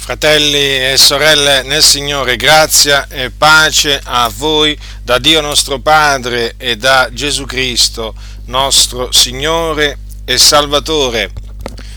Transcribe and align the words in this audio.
Fratelli 0.00 0.58
e 0.58 0.96
sorelle 0.96 1.62
nel 1.62 1.82
Signore, 1.82 2.36
grazia 2.36 3.06
e 3.06 3.30
pace 3.30 4.00
a 4.02 4.32
voi 4.34 4.76
da 5.04 5.18
Dio 5.18 5.42
nostro 5.42 5.78
Padre 5.78 6.54
e 6.56 6.76
da 6.76 7.10
Gesù 7.12 7.44
Cristo, 7.44 8.14
nostro 8.46 9.12
Signore 9.12 9.98
e 10.24 10.38
Salvatore. 10.38 11.30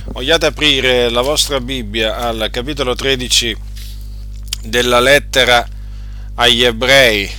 Vogliate 0.07 0.47
aprire 0.47 1.09
la 1.09 1.21
vostra 1.21 1.61
Bibbia 1.61 2.17
al 2.17 2.49
capitolo 2.51 2.93
13 2.93 3.57
della 4.63 4.99
lettera 4.99 5.65
agli 6.35 6.65
ebrei, 6.65 7.31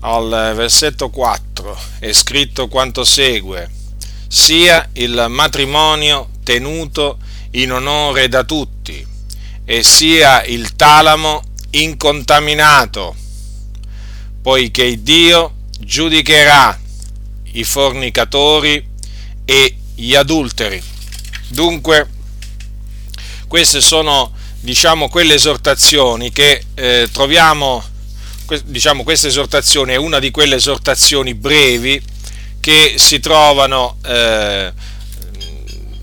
al 0.00 0.52
versetto 0.56 1.10
4, 1.10 1.78
è 1.98 2.12
scritto 2.12 2.66
quanto 2.66 3.04
segue, 3.04 3.70
sia 4.26 4.88
il 4.94 5.26
matrimonio 5.28 6.30
tenuto 6.42 7.18
in 7.52 7.72
onore 7.72 8.28
da 8.28 8.42
tutti 8.42 9.16
e 9.70 9.82
sia 9.82 10.44
il 10.44 10.76
talamo 10.76 11.42
incontaminato, 11.72 13.14
poiché 14.40 15.02
Dio 15.02 15.56
giudicherà 15.78 16.80
i 17.52 17.64
fornicatori 17.64 18.82
e 19.44 19.76
gli 19.94 20.14
adulteri. 20.14 20.82
Dunque, 21.48 22.08
queste 23.46 23.82
sono, 23.82 24.32
diciamo, 24.60 25.10
quelle 25.10 25.34
esortazioni 25.34 26.32
che 26.32 26.64
eh, 26.74 27.06
troviamo, 27.12 27.84
diciamo, 28.64 29.02
questa 29.02 29.26
esortazione 29.26 29.92
è 29.92 29.96
una 29.96 30.18
di 30.18 30.30
quelle 30.30 30.54
esortazioni 30.54 31.34
brevi 31.34 32.02
che 32.58 32.94
si 32.96 33.20
trovano 33.20 33.98
eh, 34.02 34.72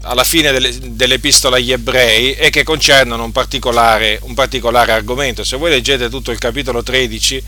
alla 0.07 0.23
fine 0.23 0.51
dell'epistola 0.51 1.55
agli 1.55 1.71
ebrei 1.71 2.33
e 2.33 2.51
che 2.51 2.63
concernono 2.63 3.23
un 3.23 3.31
particolare, 3.31 4.19
un 4.21 4.35
particolare, 4.35 4.91
argomento. 4.91 5.43
Se 5.43 5.57
voi 5.57 5.71
leggete 5.71 6.09
tutto 6.09 6.31
il 6.31 6.37
capitolo 6.37 6.83
13 6.83 7.43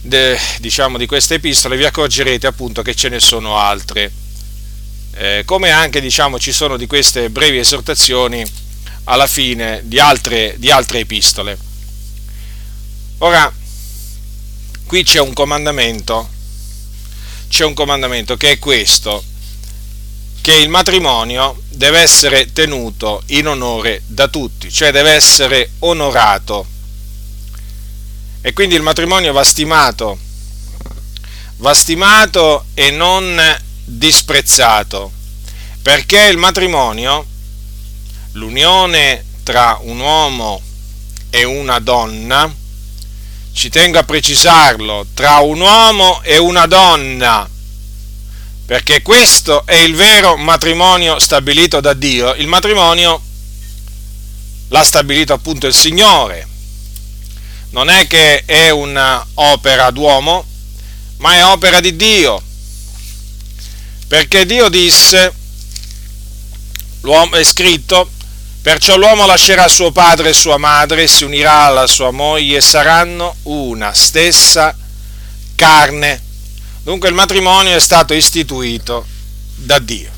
de, 0.00 0.38
diciamo, 0.60 0.96
di 0.96 1.06
queste 1.06 1.34
epistole 1.34 1.76
vi 1.76 1.84
accorgerete 1.84 2.46
appunto 2.46 2.80
che 2.80 2.94
ce 2.94 3.10
ne 3.10 3.20
sono 3.20 3.58
altre. 3.58 4.10
Eh, 5.16 5.42
come 5.44 5.70
anche 5.70 6.00
diciamo, 6.00 6.38
ci 6.38 6.50
sono 6.50 6.78
di 6.78 6.86
queste 6.86 7.28
brevi 7.28 7.58
esortazioni 7.58 8.42
alla 9.04 9.26
fine 9.26 9.82
di 9.84 9.98
altre, 9.98 10.54
di 10.56 10.70
altre 10.70 11.00
epistole. 11.00 11.58
Ora, 13.18 13.52
qui 14.86 15.02
c'è 15.04 15.20
un 15.20 15.34
comandamento, 15.34 16.26
c'è 17.48 17.64
un 17.64 17.74
comandamento 17.74 18.38
che 18.38 18.52
è 18.52 18.58
questo 18.58 19.32
che 20.44 20.52
il 20.52 20.68
matrimonio 20.68 21.58
deve 21.70 22.00
essere 22.00 22.52
tenuto 22.52 23.22
in 23.28 23.48
onore 23.48 24.02
da 24.04 24.28
tutti, 24.28 24.70
cioè 24.70 24.92
deve 24.92 25.12
essere 25.12 25.70
onorato. 25.78 26.66
E 28.42 28.52
quindi 28.52 28.74
il 28.74 28.82
matrimonio 28.82 29.32
va 29.32 29.42
stimato, 29.42 30.18
va 31.56 31.72
stimato 31.72 32.66
e 32.74 32.90
non 32.90 33.40
disprezzato, 33.84 35.12
perché 35.80 36.24
il 36.24 36.36
matrimonio, 36.36 37.24
l'unione 38.32 39.24
tra 39.44 39.78
un 39.80 39.98
uomo 39.98 40.60
e 41.30 41.44
una 41.44 41.78
donna, 41.78 42.54
ci 43.50 43.70
tengo 43.70 43.98
a 43.98 44.04
precisarlo, 44.04 45.06
tra 45.14 45.38
un 45.38 45.60
uomo 45.60 46.20
e 46.22 46.36
una 46.36 46.66
donna, 46.66 47.48
perché 48.66 49.02
questo 49.02 49.66
è 49.66 49.74
il 49.74 49.94
vero 49.94 50.36
matrimonio 50.36 51.18
stabilito 51.18 51.80
da 51.80 51.92
Dio. 51.92 52.34
Il 52.34 52.46
matrimonio 52.46 53.20
l'ha 54.68 54.82
stabilito 54.82 55.34
appunto 55.34 55.66
il 55.66 55.74
Signore. 55.74 56.48
Non 57.70 57.90
è 57.90 58.06
che 58.06 58.44
è 58.44 58.70
un'opera 58.70 59.90
d'uomo, 59.90 60.46
ma 61.18 61.34
è 61.34 61.44
opera 61.44 61.80
di 61.80 61.94
Dio. 61.94 62.42
Perché 64.08 64.46
Dio 64.46 64.68
disse, 64.68 65.32
l'uomo 67.00 67.36
è 67.36 67.44
scritto, 67.44 68.08
perciò 68.62 68.96
l'uomo 68.96 69.26
lascerà 69.26 69.68
suo 69.68 69.90
padre 69.92 70.30
e 70.30 70.34
sua 70.34 70.56
madre, 70.56 71.06
si 71.06 71.24
unirà 71.24 71.64
alla 71.64 71.86
sua 71.86 72.12
moglie 72.12 72.58
e 72.58 72.62
saranno 72.62 73.36
una 73.42 73.92
stessa 73.92 74.74
carne. 75.54 76.23
Dunque 76.84 77.08
il 77.08 77.14
matrimonio 77.14 77.74
è 77.74 77.80
stato 77.80 78.12
istituito 78.12 79.06
da 79.54 79.78
Dio. 79.78 80.10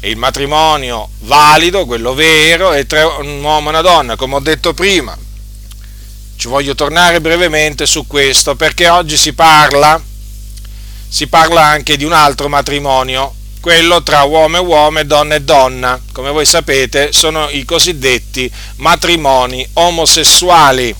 E 0.00 0.10
il 0.10 0.18
matrimonio 0.18 1.08
valido, 1.20 1.86
quello 1.86 2.12
vero, 2.12 2.72
è 2.72 2.84
tra 2.84 3.06
un 3.06 3.42
uomo 3.42 3.68
e 3.68 3.70
una 3.70 3.80
donna, 3.80 4.16
come 4.16 4.34
ho 4.34 4.40
detto 4.40 4.74
prima. 4.74 5.16
Ci 6.36 6.46
voglio 6.46 6.74
tornare 6.74 7.22
brevemente 7.22 7.86
su 7.86 8.06
questo 8.06 8.54
perché 8.54 8.90
oggi 8.90 9.16
si 9.16 9.32
parla, 9.32 9.98
si 11.08 11.26
parla 11.26 11.64
anche 11.64 11.96
di 11.96 12.04
un 12.04 12.12
altro 12.12 12.50
matrimonio, 12.50 13.34
quello 13.60 14.02
tra 14.02 14.22
uomo 14.24 14.58
e 14.58 14.60
uomo 14.60 14.98
e 14.98 15.06
donna 15.06 15.36
e 15.36 15.40
donna. 15.40 15.98
Come 16.12 16.30
voi 16.30 16.44
sapete 16.44 17.12
sono 17.14 17.48
i 17.48 17.64
cosiddetti 17.64 18.50
matrimoni 18.76 19.66
omosessuali 19.72 20.94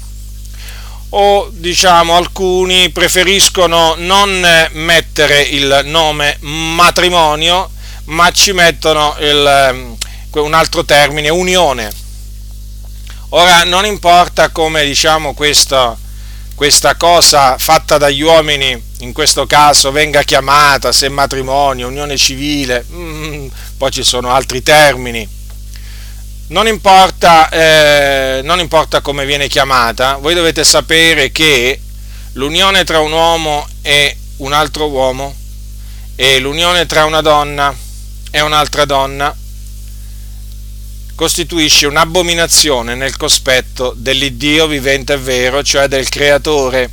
o 1.10 1.48
diciamo 1.53 2.16
alcuni 2.16 2.91
preferiscono 2.91 3.94
non 3.97 4.69
mettere 4.72 5.43
il 5.43 5.82
nome 5.84 6.37
matrimonio 6.41 7.71
ma 8.04 8.31
ci 8.31 8.53
mettono 8.53 9.16
il, 9.21 9.47
ehm, 9.47 9.97
un 10.32 10.54
altro 10.54 10.84
termine 10.84 11.28
unione. 11.28 11.91
Ora 13.31 13.65
non 13.65 13.84
importa 13.84 14.48
come 14.50 14.84
diciamo 14.84 15.34
questa, 15.34 15.97
questa 16.54 16.97
cosa 16.97 17.56
fatta 17.59 17.97
dagli 17.97 18.22
uomini 18.22 18.81
in 19.00 19.12
questo 19.12 19.47
caso 19.47 19.92
venga 19.92 20.22
chiamata 20.22 20.92
se 20.92 21.09
matrimonio 21.09 21.87
unione 21.87 22.16
civile 22.16 22.84
mm, 22.91 23.47
poi 23.78 23.91
ci 23.91 24.03
sono 24.03 24.31
altri 24.31 24.62
termini 24.62 25.27
non 26.50 26.66
importa, 26.66 27.49
eh, 27.49 28.41
non 28.43 28.59
importa 28.59 29.00
come 29.00 29.25
viene 29.25 29.47
chiamata, 29.49 30.16
voi 30.16 30.34
dovete 30.34 30.65
sapere 30.65 31.31
che 31.31 31.81
l'unione 32.33 32.84
tra 32.84 32.99
un 33.00 33.12
uomo 33.12 33.66
e 33.83 34.16
un 34.38 34.53
altro 34.53 34.89
uomo 34.89 35.34
e 36.16 36.39
l'unione 36.41 36.87
tra 36.87 37.05
una 37.05 37.21
donna 37.21 37.75
e 38.33 38.41
un'altra 38.41 38.84
donna 38.84 39.34
costituisce 41.15 41.87
un'abominazione 41.87 42.94
nel 42.94 43.16
cospetto 43.16 43.93
dell'Iddio 43.97 44.66
vivente 44.66 45.12
e 45.12 45.19
vero, 45.19 45.62
cioè 45.62 45.87
del 45.87 46.09
Creatore, 46.09 46.91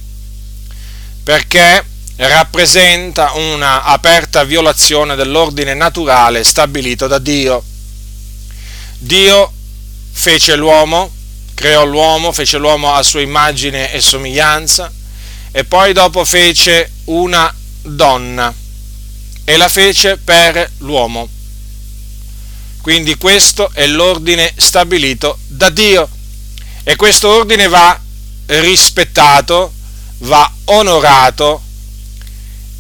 perché 1.23 1.83
rappresenta 2.17 3.31
una 3.33 3.83
aperta 3.83 4.43
violazione 4.43 5.15
dell'ordine 5.15 5.73
naturale 5.73 6.43
stabilito 6.43 7.07
da 7.07 7.19
Dio. 7.19 7.63
Dio 8.99 9.51
fece 10.11 10.55
l'uomo, 10.55 11.11
creò 11.53 11.85
l'uomo, 11.85 12.31
fece 12.31 12.57
l'uomo 12.57 12.93
a 12.93 13.03
sua 13.03 13.21
immagine 13.21 13.91
e 13.93 14.01
somiglianza 14.01 14.91
e 15.51 15.63
poi 15.63 15.93
dopo 15.93 16.25
fece 16.25 16.91
una 17.05 17.53
donna 17.81 18.53
e 19.43 19.57
la 19.57 19.69
fece 19.69 20.17
per 20.17 20.71
l'uomo. 20.79 21.29
Quindi 22.81 23.17
questo 23.17 23.69
è 23.73 23.85
l'ordine 23.85 24.51
stabilito 24.55 25.37
da 25.47 25.69
Dio 25.69 26.09
e 26.83 26.95
questo 26.95 27.29
ordine 27.29 27.67
va 27.67 27.99
rispettato, 28.47 29.73
va 30.19 30.51
onorato 30.65 31.61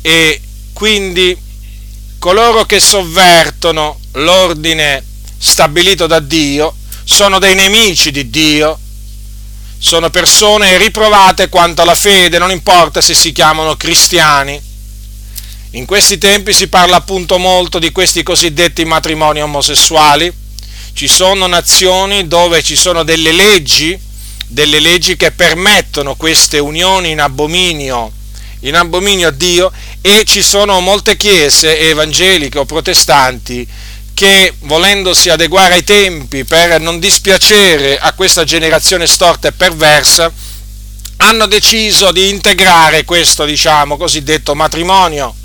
e 0.01 0.41
quindi 0.73 1.37
coloro 2.19 2.65
che 2.65 2.79
sovvertono 2.79 3.99
l'ordine 4.13 5.03
stabilito 5.37 6.07
da 6.07 6.19
Dio 6.19 6.73
sono 7.09 7.39
dei 7.39 7.55
nemici 7.55 8.11
di 8.11 8.29
Dio, 8.29 8.77
sono 9.79 10.09
persone 10.09 10.77
riprovate 10.77 11.47
quanto 11.47 11.81
alla 11.81 11.95
fede, 11.95 12.37
non 12.37 12.51
importa 12.51 12.99
se 12.99 13.13
si 13.13 13.31
chiamano 13.31 13.77
cristiani. 13.77 14.61
In 15.71 15.85
questi 15.85 16.17
tempi 16.17 16.51
si 16.51 16.67
parla 16.67 16.97
appunto 16.97 17.37
molto 17.37 17.79
di 17.79 17.93
questi 17.93 18.23
cosiddetti 18.23 18.83
matrimoni 18.83 19.41
omosessuali. 19.41 20.31
Ci 20.91 21.07
sono 21.07 21.47
nazioni 21.47 22.27
dove 22.27 22.61
ci 22.61 22.75
sono 22.75 23.03
delle 23.03 23.31
leggi, 23.31 23.97
delle 24.47 24.79
leggi 24.79 25.15
che 25.15 25.31
permettono 25.31 26.15
queste 26.15 26.59
unioni 26.59 27.11
in 27.11 27.21
abominio, 27.21 28.11
in 28.61 28.75
abominio 28.75 29.29
a 29.29 29.31
Dio 29.31 29.71
e 30.01 30.23
ci 30.25 30.41
sono 30.41 30.81
molte 30.81 31.15
chiese 31.15 31.79
evangeliche 31.79 32.59
o 32.59 32.65
protestanti 32.65 33.65
che 34.17 34.55
volendosi 34.61 35.29
adeguare 35.29 35.75
ai 35.75 35.83
tempi 35.83 36.43
per 36.43 36.81
non 36.81 36.99
dispiacere 36.99 37.99
a 37.99 38.13
questa 38.13 38.43
generazione 38.43 39.05
storta 39.05 39.49
e 39.49 39.51
perversa, 39.51 40.33
hanno 41.17 41.45
deciso 41.45 42.11
di 42.11 42.27
integrare 42.29 43.05
questo, 43.05 43.45
diciamo, 43.45 43.95
cosiddetto 43.95 44.55
matrimonio 44.55 45.35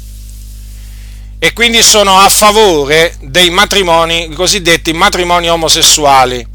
e 1.38 1.52
quindi 1.52 1.82
sono 1.82 2.18
a 2.18 2.30
favore 2.30 3.14
dei 3.20 3.50
matrimoni, 3.50 4.32
cosiddetti 4.32 4.94
matrimoni 4.94 5.50
omosessuali. 5.50 6.46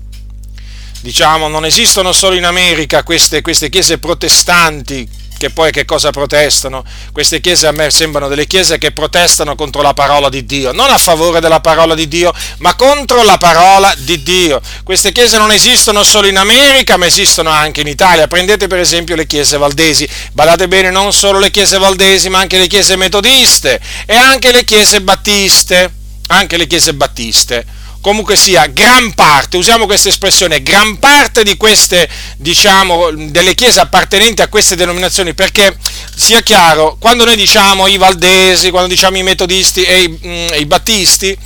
diciamo, 1.02 1.48
non 1.48 1.66
esistono 1.66 2.14
solo 2.14 2.34
in 2.34 2.46
America 2.46 3.04
queste, 3.04 3.44
queste 3.44 3.70
chiese 3.70 4.00
protestanti 4.00 5.08
che 5.38 5.52
poi 5.52 5.72
che 5.72 5.86
cosa 5.86 6.12
protestano? 6.12 6.84
Queste 7.12 7.40
chiese 7.40 7.68
a 7.68 7.72
me 7.72 7.90
sembrano 7.92 8.28
delle 8.28 8.48
chiese 8.48 8.78
che 8.78 8.92
protestano 8.92 9.56
contro 9.56 9.82
la 9.82 9.94
parola 9.94 10.30
di 10.30 10.46
Dio, 10.46 10.72
non 10.72 10.90
a 10.90 10.98
favore 10.98 11.40
della 11.40 11.60
parola 11.60 11.94
di 11.96 12.08
Dio, 12.08 12.34
ma 12.58 12.76
contro 12.76 13.24
la 13.24 13.38
parola 13.38 13.94
di 13.98 14.24
Dio. 14.24 14.62
Queste 14.84 15.12
chiese 15.12 15.38
non 15.38 15.52
esistono 15.52 16.04
solo 16.04 16.28
in 16.28 16.38
America, 16.38 16.98
ma 16.98 17.06
esistono 17.06 17.50
anche 17.50 17.82
in 17.82 17.88
Italia. 17.88 18.28
Prendete 18.28 18.68
per 18.68 18.80
esempio 18.80 19.16
le 19.16 19.28
chiese 19.28 19.58
valdesi, 19.58 20.08
badate 20.34 20.68
bene, 20.68 20.90
non 20.90 21.14
solo 21.14 21.40
le 21.40 21.52
chiese 21.52 21.78
valdesi, 21.78 22.30
ma 22.30 22.40
anche 22.40 22.58
le 22.58 22.68
chiese 22.68 22.96
metodiste 22.96 23.80
e 24.06 24.16
anche 24.16 24.52
le 24.52 24.64
chiese 24.64 25.02
battiste, 25.02 25.94
anche 26.28 26.58
le 26.58 26.68
chiese 26.68 26.94
battiste 26.94 27.77
comunque 28.08 28.38
sia, 28.38 28.68
gran 28.68 29.14
parte, 29.16 29.58
usiamo 29.58 29.86
questa 29.86 30.08
espressione, 30.08 30.64
gran 30.64 30.98
parte 30.98 31.44
di 31.44 31.58
queste, 31.58 32.08
diciamo, 32.38 33.10
delle 33.12 33.54
chiese 33.54 33.82
appartenenti 33.82 34.42
a 34.42 34.48
queste 34.48 34.78
denominazioni, 34.78 35.34
perché 35.34 35.76
sia 36.16 36.40
chiaro, 36.40 36.96
quando 37.02 37.26
noi 37.26 37.36
diciamo 37.36 37.86
i 37.86 37.98
valdesi, 37.98 38.70
quando 38.70 38.88
diciamo 38.88 39.18
i 39.18 39.24
metodisti 39.24 39.84
e 39.84 40.04
i, 40.04 40.20
mm, 40.26 40.48
i 40.58 40.66
battisti, 40.66 41.38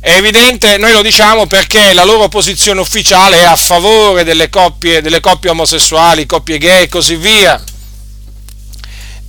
è 0.00 0.12
evidente, 0.12 0.78
noi 0.78 0.92
lo 0.92 1.02
diciamo 1.02 1.46
perché 1.46 1.92
la 1.92 2.04
loro 2.04 2.28
posizione 2.28 2.80
ufficiale 2.80 3.40
è 3.40 3.44
a 3.44 3.56
favore 3.56 4.24
delle 4.24 4.48
coppie, 4.48 5.02
delle 5.02 5.20
coppie 5.20 5.50
omosessuali, 5.50 6.24
coppie 6.24 6.56
gay 6.56 6.84
e 6.84 6.88
così 6.88 7.16
via. 7.16 7.62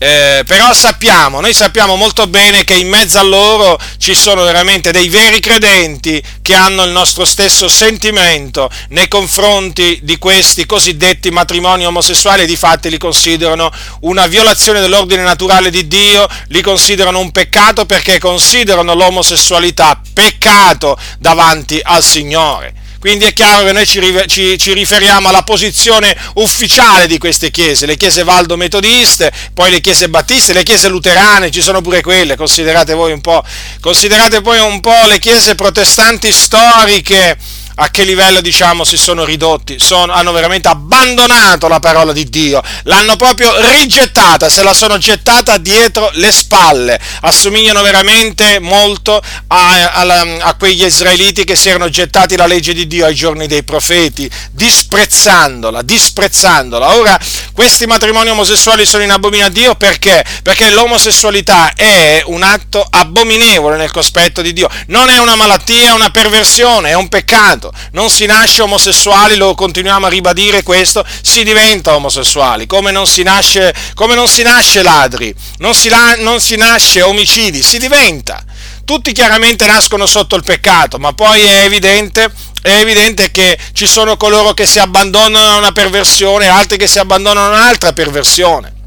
Eh, 0.04 0.42
però 0.48 0.74
sappiamo, 0.74 1.42
noi 1.42 1.54
sappiamo 1.54 1.96
molto 1.96 2.26
bene 2.26 2.64
che 2.64 2.74
in 2.74 2.88
mezzo 2.88 3.20
a 3.20 3.22
loro 3.22 3.80
ci 4.00 4.16
sono 4.16 4.42
veramente 4.42 4.92
dei 4.92 5.10
veri 5.10 5.40
credenti 5.40 6.20
che 6.42 6.56
hanno 6.56 6.84
il 6.86 6.90
nostro 6.90 7.24
stesso 7.24 7.68
sentimento 7.68 8.68
nei 8.90 9.08
confronti 9.08 10.00
di 10.02 10.18
questi 10.18 10.66
cosiddetti 10.66 11.30
matrimoni 11.30 11.86
omosessuali 11.86 12.42
e 12.42 12.46
di 12.48 12.56
fatti 12.56 12.90
li 12.90 12.98
considerano 12.98 13.72
una 14.00 14.26
violazione 14.26 14.80
dell'ordine 14.80 15.22
naturale 15.22 15.70
di 15.70 15.86
Dio, 15.88 16.28
li 16.48 16.64
considerano 16.64 17.20
un 17.20 17.30
peccato 17.30 17.86
perché 17.86 18.18
considerano 18.18 18.96
l'omosessualità 18.96 20.02
peccato 20.12 20.98
davanti 21.20 21.80
al 21.80 22.02
Signore. 22.02 22.81
Quindi 23.02 23.26
è 23.26 23.34
chiaro 23.34 23.66
che 23.66 23.72
noi 23.72 23.88
ci, 23.88 24.00
ci, 24.28 24.60
ci, 24.60 24.74
riferiamo 24.74 25.28
alla 25.28 25.42
posizione 25.42 26.16
ufficiale 26.36 27.08
di 27.08 27.18
queste 27.18 27.50
chiese, 27.50 27.88
le 27.88 27.98
chiese 27.98 28.22
valdo-metodiste, 28.24 29.34
poi 29.56 29.72
le 29.72 29.82
chiese 29.82 30.08
battiste, 30.08 30.54
le 30.54 30.62
chiese 30.62 30.88
luterane, 30.88 31.50
ci 31.50 31.64
sono 31.64 31.82
pure 31.82 32.02
quelle, 32.02 32.36
considerate 32.36 32.94
voi 32.94 33.12
un 33.12 33.20
po', 33.20 33.44
considerate 33.80 34.42
poi 34.42 34.60
un 34.60 34.80
po' 34.82 35.08
le 35.08 35.18
chiese 35.18 35.56
protestanti 35.56 36.32
storiche 36.32 37.36
a 37.76 37.90
che 37.90 38.04
livello 38.04 38.42
diciamo 38.42 38.84
si 38.84 38.98
sono 38.98 39.24
ridotti, 39.24 39.78
sono, 39.80 40.14
hanno 40.14 40.32
veramente 40.32 40.68
abbandonato 40.68 41.68
la 41.68 41.80
parola 41.80 42.12
di 42.12 42.30
Dio, 42.30 42.62
l'hanno 42.84 43.16
proprio 43.16 43.52
rigettata, 43.70 44.50
se 44.50 44.64
la 44.64 44.74
sono 44.74 44.98
gettata 44.98 45.58
dietro 45.58 46.10
le 46.14 46.32
spalle, 46.32 47.00
assomigliano 47.22 47.82
veramente 47.82 48.60
molto 48.60 49.22
a, 49.48 49.92
a, 49.92 50.22
a 50.40 50.56
quegli 50.56 50.84
israeliti 50.84 51.44
che 51.44 51.56
si 51.56 51.70
erano 51.70 51.90
gettati 51.90 52.36
la 52.36 52.46
legge 52.46 52.74
di 52.74 52.88
Dio 52.88 53.06
ai 53.06 53.16
giorni 53.16 53.48
dei 53.48 53.64
profeti, 53.64 54.30
disprezzandola, 54.52 55.82
disprezzandola. 55.82 56.96
Ora 56.96 57.20
questi 57.54 57.86
matrimoni 57.86 58.30
omosessuali 58.30 58.86
sono 58.86 59.04
in 59.04 59.12
abominio 59.12 59.46
a 59.46 59.50
Dio 59.50 59.76
perché? 59.76 60.24
Perché 60.44 60.70
l'omosessualità 60.70 61.74
è 61.74 62.22
un 62.26 62.44
atto 62.44 62.86
abominevole 62.88 63.78
nel 63.78 63.92
cospetto 63.92 64.42
di 64.42 64.54
Dio, 64.54 64.70
non 64.88 65.10
è 65.10 65.20
una 65.20 65.36
malattia, 65.36 65.90
è 65.90 65.94
una 65.94 66.12
perversione, 66.12 66.90
è 66.90 66.94
un 66.94 67.10
peccato 67.10 67.71
Non 67.92 68.10
si 68.10 68.26
nasce 68.26 68.62
omosessuali, 68.62 69.36
lo 69.36 69.56
continuiamo 69.56 70.06
a 70.06 70.10
ribadire 70.10 70.64
questo, 70.64 71.06
si 71.22 71.44
diventa 71.44 71.96
omosessuali, 71.96 72.66
come 72.66 72.92
non 72.92 73.08
si 73.08 73.24
nasce, 73.24 73.74
non 73.98 74.28
si 74.28 74.44
nasce 74.44 74.84
ladri, 74.84 75.34
non 75.58 75.74
si, 75.74 75.90
non 76.20 76.40
si 76.40 76.56
nasce 76.56 77.02
omicidi, 77.02 77.62
si 77.62 77.78
diventa. 77.78 78.44
Tutti 78.84 79.14
chiaramente 79.14 79.66
nascono 79.66 80.06
sotto 80.06 80.36
il 80.36 80.44
peccato, 80.44 80.98
ma 80.98 81.14
poi 81.14 81.42
è 81.42 81.64
evidente 81.64 82.32
è 82.64 82.76
evidente 82.76 83.32
che 83.32 83.58
ci 83.74 83.88
sono 83.88 84.18
coloro 84.18 84.54
che 84.54 84.68
si 84.68 84.78
abbandonano 84.78 85.56
a 85.56 85.58
una 85.58 85.72
perversione 85.72 86.46
e 86.46 86.50
altri 86.50 86.78
che 86.78 86.86
si 86.86 87.00
abbandonano 87.00 87.56
a 87.56 87.58
un'altra 87.58 87.92
perversione 87.92 88.81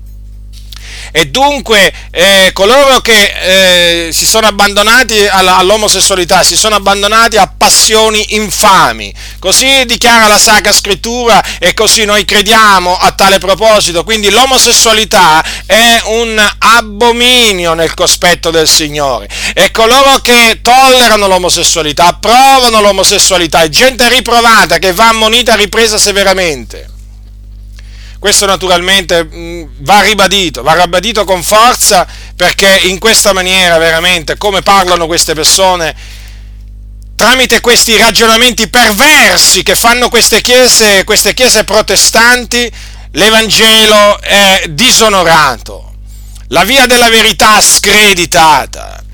e 1.17 1.29
dunque 1.29 1.93
eh, 2.11 2.51
coloro 2.53 3.01
che 3.01 4.09
eh, 4.09 4.13
si 4.13 4.27
sono 4.27 4.49
abbandonati 4.49 5.25
all'omosessualità, 5.29 6.43
si 6.43 6.57
sono 6.57 6.75
abbandonati 6.75 7.37
a 7.37 7.47
passioni 7.47 8.35
infami. 8.35 9.15
Così 9.39 9.85
dichiara 9.87 10.27
la 10.27 10.39
Sacra 10.39 10.73
Scrittura 10.73 11.41
e 11.61 11.73
così 11.73 12.05
noi 12.05 12.25
crediamo 12.25 12.97
a 12.97 13.13
tale 13.13 13.39
proposito. 13.39 14.03
Quindi 14.03 14.29
l'omosessualità 14.29 15.45
è 15.67 16.03
un 16.07 16.37
abominio 16.59 17.75
nel 17.75 17.95
cospetto 17.95 18.51
del 18.51 18.67
Signore. 18.67 19.29
E 19.55 19.71
coloro 19.71 20.19
che 20.19 20.59
tollerano 20.63 21.29
l'omosessualità, 21.29 22.07
approvano 22.07 22.81
l'omosessualità, 22.81 23.63
è 23.63 23.69
gente 23.69 24.09
riprovata 24.09 24.79
che 24.79 24.93
va 24.93 25.11
ammonita 25.11 25.53
e 25.53 25.59
ripresa 25.59 25.97
severamente. 25.97 26.94
Questo 28.25 28.47
naturalmente 28.47 29.23
mm, 29.23 29.65
va 29.81 30.01
ribadito, 30.01 30.63
va 30.63 30.73
ribadito 30.81 31.25
con 31.25 31.43
forza 31.43 32.07
perché 32.35 32.81
in 32.85 32.99
questa 32.99 33.35
maniera 33.35 33.77
veramente 33.77 34.39
come 34.39 34.63
parlano 34.63 35.05
queste 35.05 35.35
persone 35.35 35.95
tramite 37.17 37.61
questi 37.61 37.99
ragionamenti 37.99 38.69
perversi 38.69 39.63
che 39.63 39.77
fanno 39.77 40.09
queste 40.09 40.41
chiese, 40.41 41.05
queste 41.05 41.35
chiese 41.35 41.65
protestanti, 41.65 42.73
l'Evangelo 43.11 44.19
è 44.23 44.69
disonorato, 44.71 45.93
la 46.49 46.65
via 46.65 46.87
della 46.87 47.11
verità 47.11 47.61
screditata. 47.61 49.05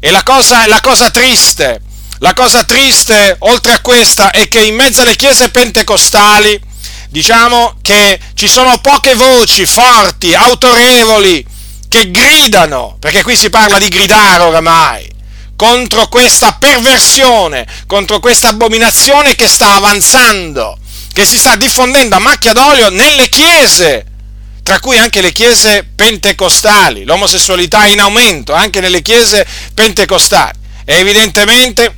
E 0.00 0.10
la 0.10 0.24
cosa, 0.24 0.66
la 0.66 0.80
cosa 0.80 1.08
triste, 1.10 1.80
la 2.18 2.34
cosa 2.34 2.64
triste 2.64 3.36
oltre 3.38 3.74
a 3.74 3.80
questa 3.80 4.32
è 4.32 4.48
che 4.48 4.64
in 4.64 4.74
mezzo 4.74 5.02
alle 5.02 5.14
chiese 5.14 5.50
pentecostali 5.50 6.74
diciamo 7.16 7.76
che 7.80 8.20
ci 8.34 8.46
sono 8.46 8.76
poche 8.76 9.14
voci 9.14 9.64
forti, 9.64 10.34
autorevoli, 10.34 11.42
che 11.88 12.10
gridano, 12.10 12.98
perché 13.00 13.22
qui 13.22 13.34
si 13.34 13.48
parla 13.48 13.78
di 13.78 13.88
gridare 13.88 14.42
oramai, 14.42 15.10
contro 15.56 16.08
questa 16.08 16.52
perversione, 16.60 17.66
contro 17.86 18.20
questa 18.20 18.48
abominazione 18.48 19.34
che 19.34 19.48
sta 19.48 19.76
avanzando, 19.76 20.76
che 21.14 21.24
si 21.24 21.38
sta 21.38 21.56
diffondendo 21.56 22.16
a 22.16 22.18
macchia 22.18 22.52
d'olio 22.52 22.90
nelle 22.90 23.30
chiese, 23.30 24.04
tra 24.62 24.78
cui 24.78 24.98
anche 24.98 25.22
le 25.22 25.32
chiese 25.32 25.88
pentecostali, 25.96 27.04
l'omosessualità 27.04 27.84
è 27.84 27.92
in 27.92 28.00
aumento 28.00 28.52
anche 28.52 28.80
nelle 28.80 29.00
chiese 29.00 29.46
pentecostali. 29.72 30.58
E 30.84 30.96
evidentemente 30.96 31.94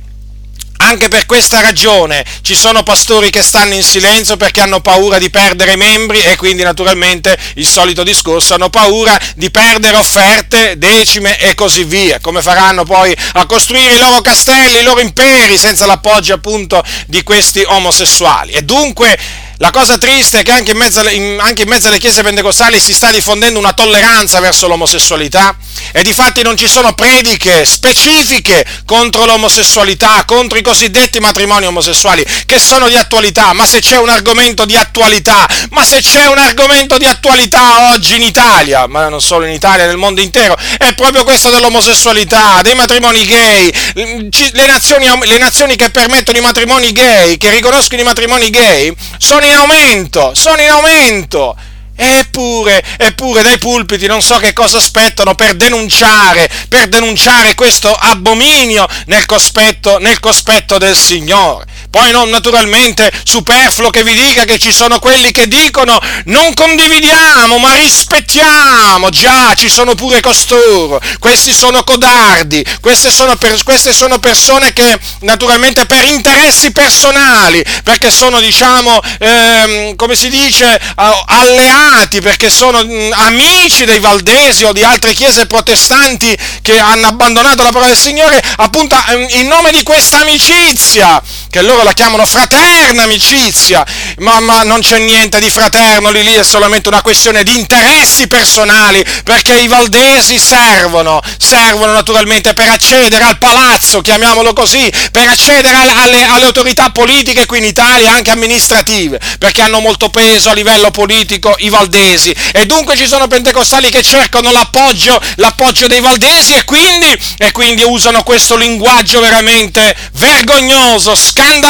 anche 0.81 1.07
per 1.07 1.25
questa 1.25 1.61
ragione 1.61 2.25
ci 2.41 2.55
sono 2.55 2.83
pastori 2.83 3.29
che 3.29 3.41
stanno 3.41 3.73
in 3.73 3.83
silenzio 3.83 4.37
perché 4.37 4.61
hanno 4.61 4.79
paura 4.79 5.17
di 5.17 5.29
perdere 5.29 5.75
membri 5.75 6.21
e 6.21 6.35
quindi 6.35 6.63
naturalmente 6.63 7.37
il 7.55 7.67
solito 7.67 8.03
discorso, 8.03 8.53
hanno 8.53 8.69
paura 8.69 9.17
di 9.35 9.51
perdere 9.51 9.97
offerte, 9.97 10.77
decime 10.77 11.37
e 11.39 11.53
così 11.55 11.83
via. 11.83 12.19
Come 12.19 12.41
faranno 12.41 12.83
poi 12.85 13.15
a 13.33 13.45
costruire 13.45 13.95
i 13.95 13.99
loro 13.99 14.21
castelli, 14.21 14.79
i 14.79 14.83
loro 14.83 14.99
imperi 14.99 15.57
senza 15.57 15.85
l'appoggio 15.85 16.33
appunto 16.33 16.83
di 17.07 17.23
questi 17.23 17.63
omosessuali? 17.65 18.51
E 18.53 18.63
dunque 18.63 19.17
la 19.59 19.71
cosa 19.71 19.97
triste 19.97 20.39
è 20.39 20.43
che 20.43 20.51
anche 20.51 20.71
in, 20.71 20.77
mezzo 20.77 21.01
anche 21.01 21.63
in 21.63 21.67
mezzo 21.67 21.89
alle 21.89 21.99
chiese 21.99 22.23
pentecostali 22.23 22.79
si 22.79 22.93
sta 22.93 23.11
diffondendo 23.11 23.59
una 23.59 23.73
tolleranza 23.73 24.39
verso 24.39 24.67
l'omosessualità 24.67 25.53
e 25.91 26.01
di 26.01 26.13
fatti 26.13 26.41
non 26.43 26.55
ci 26.55 26.69
sono 26.69 26.93
prediche 26.93 27.65
specifiche 27.65 28.65
contro 28.85 29.25
l'omosessualità, 29.25 30.23
contro 30.25 30.57
i 30.57 30.61
cosiddetti 30.61 31.19
matrimoni 31.19 31.65
omosessuali 31.65 32.25
che 32.45 32.57
sono 32.57 32.87
di 32.87 32.95
attualità, 32.95 33.51
ma 33.51 33.65
se 33.65 33.81
c'è 33.81 33.97
un 33.97 34.07
argomento 34.07 34.63
di 34.63 34.77
attualità, 34.77 35.45
ma 35.71 35.83
se 35.83 35.99
c'è 35.99 36.27
un 36.27 36.37
argomento 36.37 36.97
di 36.97 37.05
attualità 37.05 37.91
oggi 37.91 38.15
in 38.15 38.21
Italia, 38.21 38.87
ma 38.87 39.09
non 39.09 39.21
solo 39.21 39.45
in 39.45 39.51
Italia, 39.51 39.87
nel 39.87 39.97
mondo 39.97 40.21
intero, 40.21 40.57
è 40.77 40.93
proprio 40.93 41.23
questo 41.25 41.49
dell'omosessualità, 41.49 42.61
dei 42.61 42.75
matrimoni 42.75 43.25
gay, 43.25 43.71
le 43.93 44.65
nazioni, 44.65 45.05
le 45.25 45.37
nazioni 45.37 45.75
che 45.75 45.89
permettono 45.89 46.37
i 46.37 46.41
matrimoni 46.41 46.91
gay, 46.93 47.37
che 47.37 47.49
riconoscono 47.49 48.01
i 48.01 48.05
matrimoni 48.05 48.49
gay, 48.49 48.93
sono 49.17 49.47
in 49.49 49.55
aumento, 49.55 50.33
sono 50.33 50.61
in 50.61 50.69
aumento. 50.69 51.55
Eppure, 52.01 52.81
eppure 52.97 53.41
dai 53.41 53.57
pulpiti 53.57 54.07
non 54.07 54.21
so 54.21 54.37
che 54.37 54.53
cosa 54.53 54.77
aspettano 54.77 55.35
per 55.35 55.55
denunciare, 55.55 56.49
per 56.69 56.87
denunciare 56.87 57.55
questo 57.55 57.93
abominio 57.93 58.87
nel 59.07 59.25
cospetto, 59.25 59.97
nel 59.99 60.21
cospetto 60.21 60.77
del 60.77 60.95
Signore. 60.95 61.65
Poi 61.89 62.11
non 62.11 62.29
naturalmente 62.29 63.11
superfluo 63.23 63.89
che 63.89 64.03
vi 64.03 64.13
dica 64.13 64.45
che 64.45 64.59
ci 64.59 64.71
sono 64.71 64.99
quelli 64.99 65.31
che 65.31 65.47
dicono 65.47 65.99
non 66.25 66.53
condividiamo 66.53 67.57
ma 67.57 67.73
rispettiamo, 67.73 69.09
già 69.09 69.53
ci 69.55 69.69
sono 69.69 69.95
pure 69.95 70.21
costoro, 70.21 71.01
questi 71.19 71.53
sono 71.53 71.83
codardi, 71.83 72.63
queste 72.79 73.11
sono, 73.11 73.35
per, 73.37 73.63
queste 73.63 73.93
sono 73.93 74.19
persone 74.19 74.71
che 74.73 74.99
naturalmente 75.21 75.85
per 75.85 76.03
interessi 76.05 76.71
personali, 76.71 77.63
perché 77.83 78.11
sono 78.11 78.39
diciamo, 78.39 78.99
ehm, 79.19 79.95
come 79.95 80.15
si 80.15 80.29
dice, 80.29 80.79
alleati, 80.95 82.21
perché 82.21 82.49
sono 82.49 82.83
mh, 82.83 83.13
amici 83.13 83.85
dei 83.85 83.99
valdesi 83.99 84.63
o 84.63 84.73
di 84.73 84.83
altre 84.83 85.13
chiese 85.13 85.47
protestanti 85.47 86.37
che 86.61 86.79
hanno 86.79 87.07
abbandonato 87.07 87.63
la 87.63 87.69
parola 87.69 87.87
del 87.87 87.97
Signore 87.97 88.41
appunto 88.57 88.95
in 89.29 89.47
nome 89.47 89.71
di 89.71 89.83
questa 89.83 90.19
amicizia 90.19 91.21
che 91.49 91.61
loro 91.61 91.78
la 91.83 91.93
chiamano 91.93 92.25
fraterna 92.25 93.03
amicizia, 93.03 93.85
ma, 94.17 94.39
ma, 94.39 94.63
non 94.63 94.81
c'è 94.81 94.99
niente 94.99 95.39
di 95.39 95.49
fraterno, 95.49 96.11
lì 96.11 96.23
lì 96.23 96.33
è 96.33 96.43
solamente 96.43 96.87
una 96.89 97.01
questione 97.01 97.43
di 97.43 97.57
interessi 97.57 98.27
personali, 98.27 99.03
perché 99.23 99.53
i 99.53 99.67
valdesi 99.67 100.39
servono, 100.39 101.21
servono 101.37 101.93
naturalmente 101.93 102.53
per 102.53 102.69
accedere 102.69 103.23
al 103.23 103.37
palazzo, 103.37 104.01
chiamiamolo 104.01 104.53
così, 104.53 104.91
per 105.11 105.27
accedere 105.27 105.75
alle, 105.75 106.23
alle 106.25 106.45
autorità 106.45 106.91
politiche 106.91 107.45
qui 107.45 107.57
in 107.59 107.65
Italia, 107.65 108.11
anche 108.11 108.31
amministrative, 108.31 109.19
perché 109.39 109.61
hanno 109.61 109.79
molto 109.79 110.09
peso 110.09 110.49
a 110.49 110.53
livello 110.53 110.91
politico 110.91 111.55
i 111.59 111.69
valdesi, 111.69 112.35
e 112.53 112.65
dunque 112.65 112.95
ci 112.95 113.07
sono 113.07 113.27
pentecostali 113.27 113.89
che 113.89 114.03
cercano 114.03 114.51
l'appoggio, 114.51 115.19
l'appoggio 115.35 115.87
dei 115.87 116.01
valdesi 116.01 116.53
e 116.53 116.63
quindi, 116.65 117.17
e 117.37 117.51
quindi 117.51 117.83
usano 117.83 118.23
questo 118.23 118.55
linguaggio 118.55 119.19
veramente 119.19 119.95
vergognoso, 120.13 121.15
scandaloso 121.15 121.68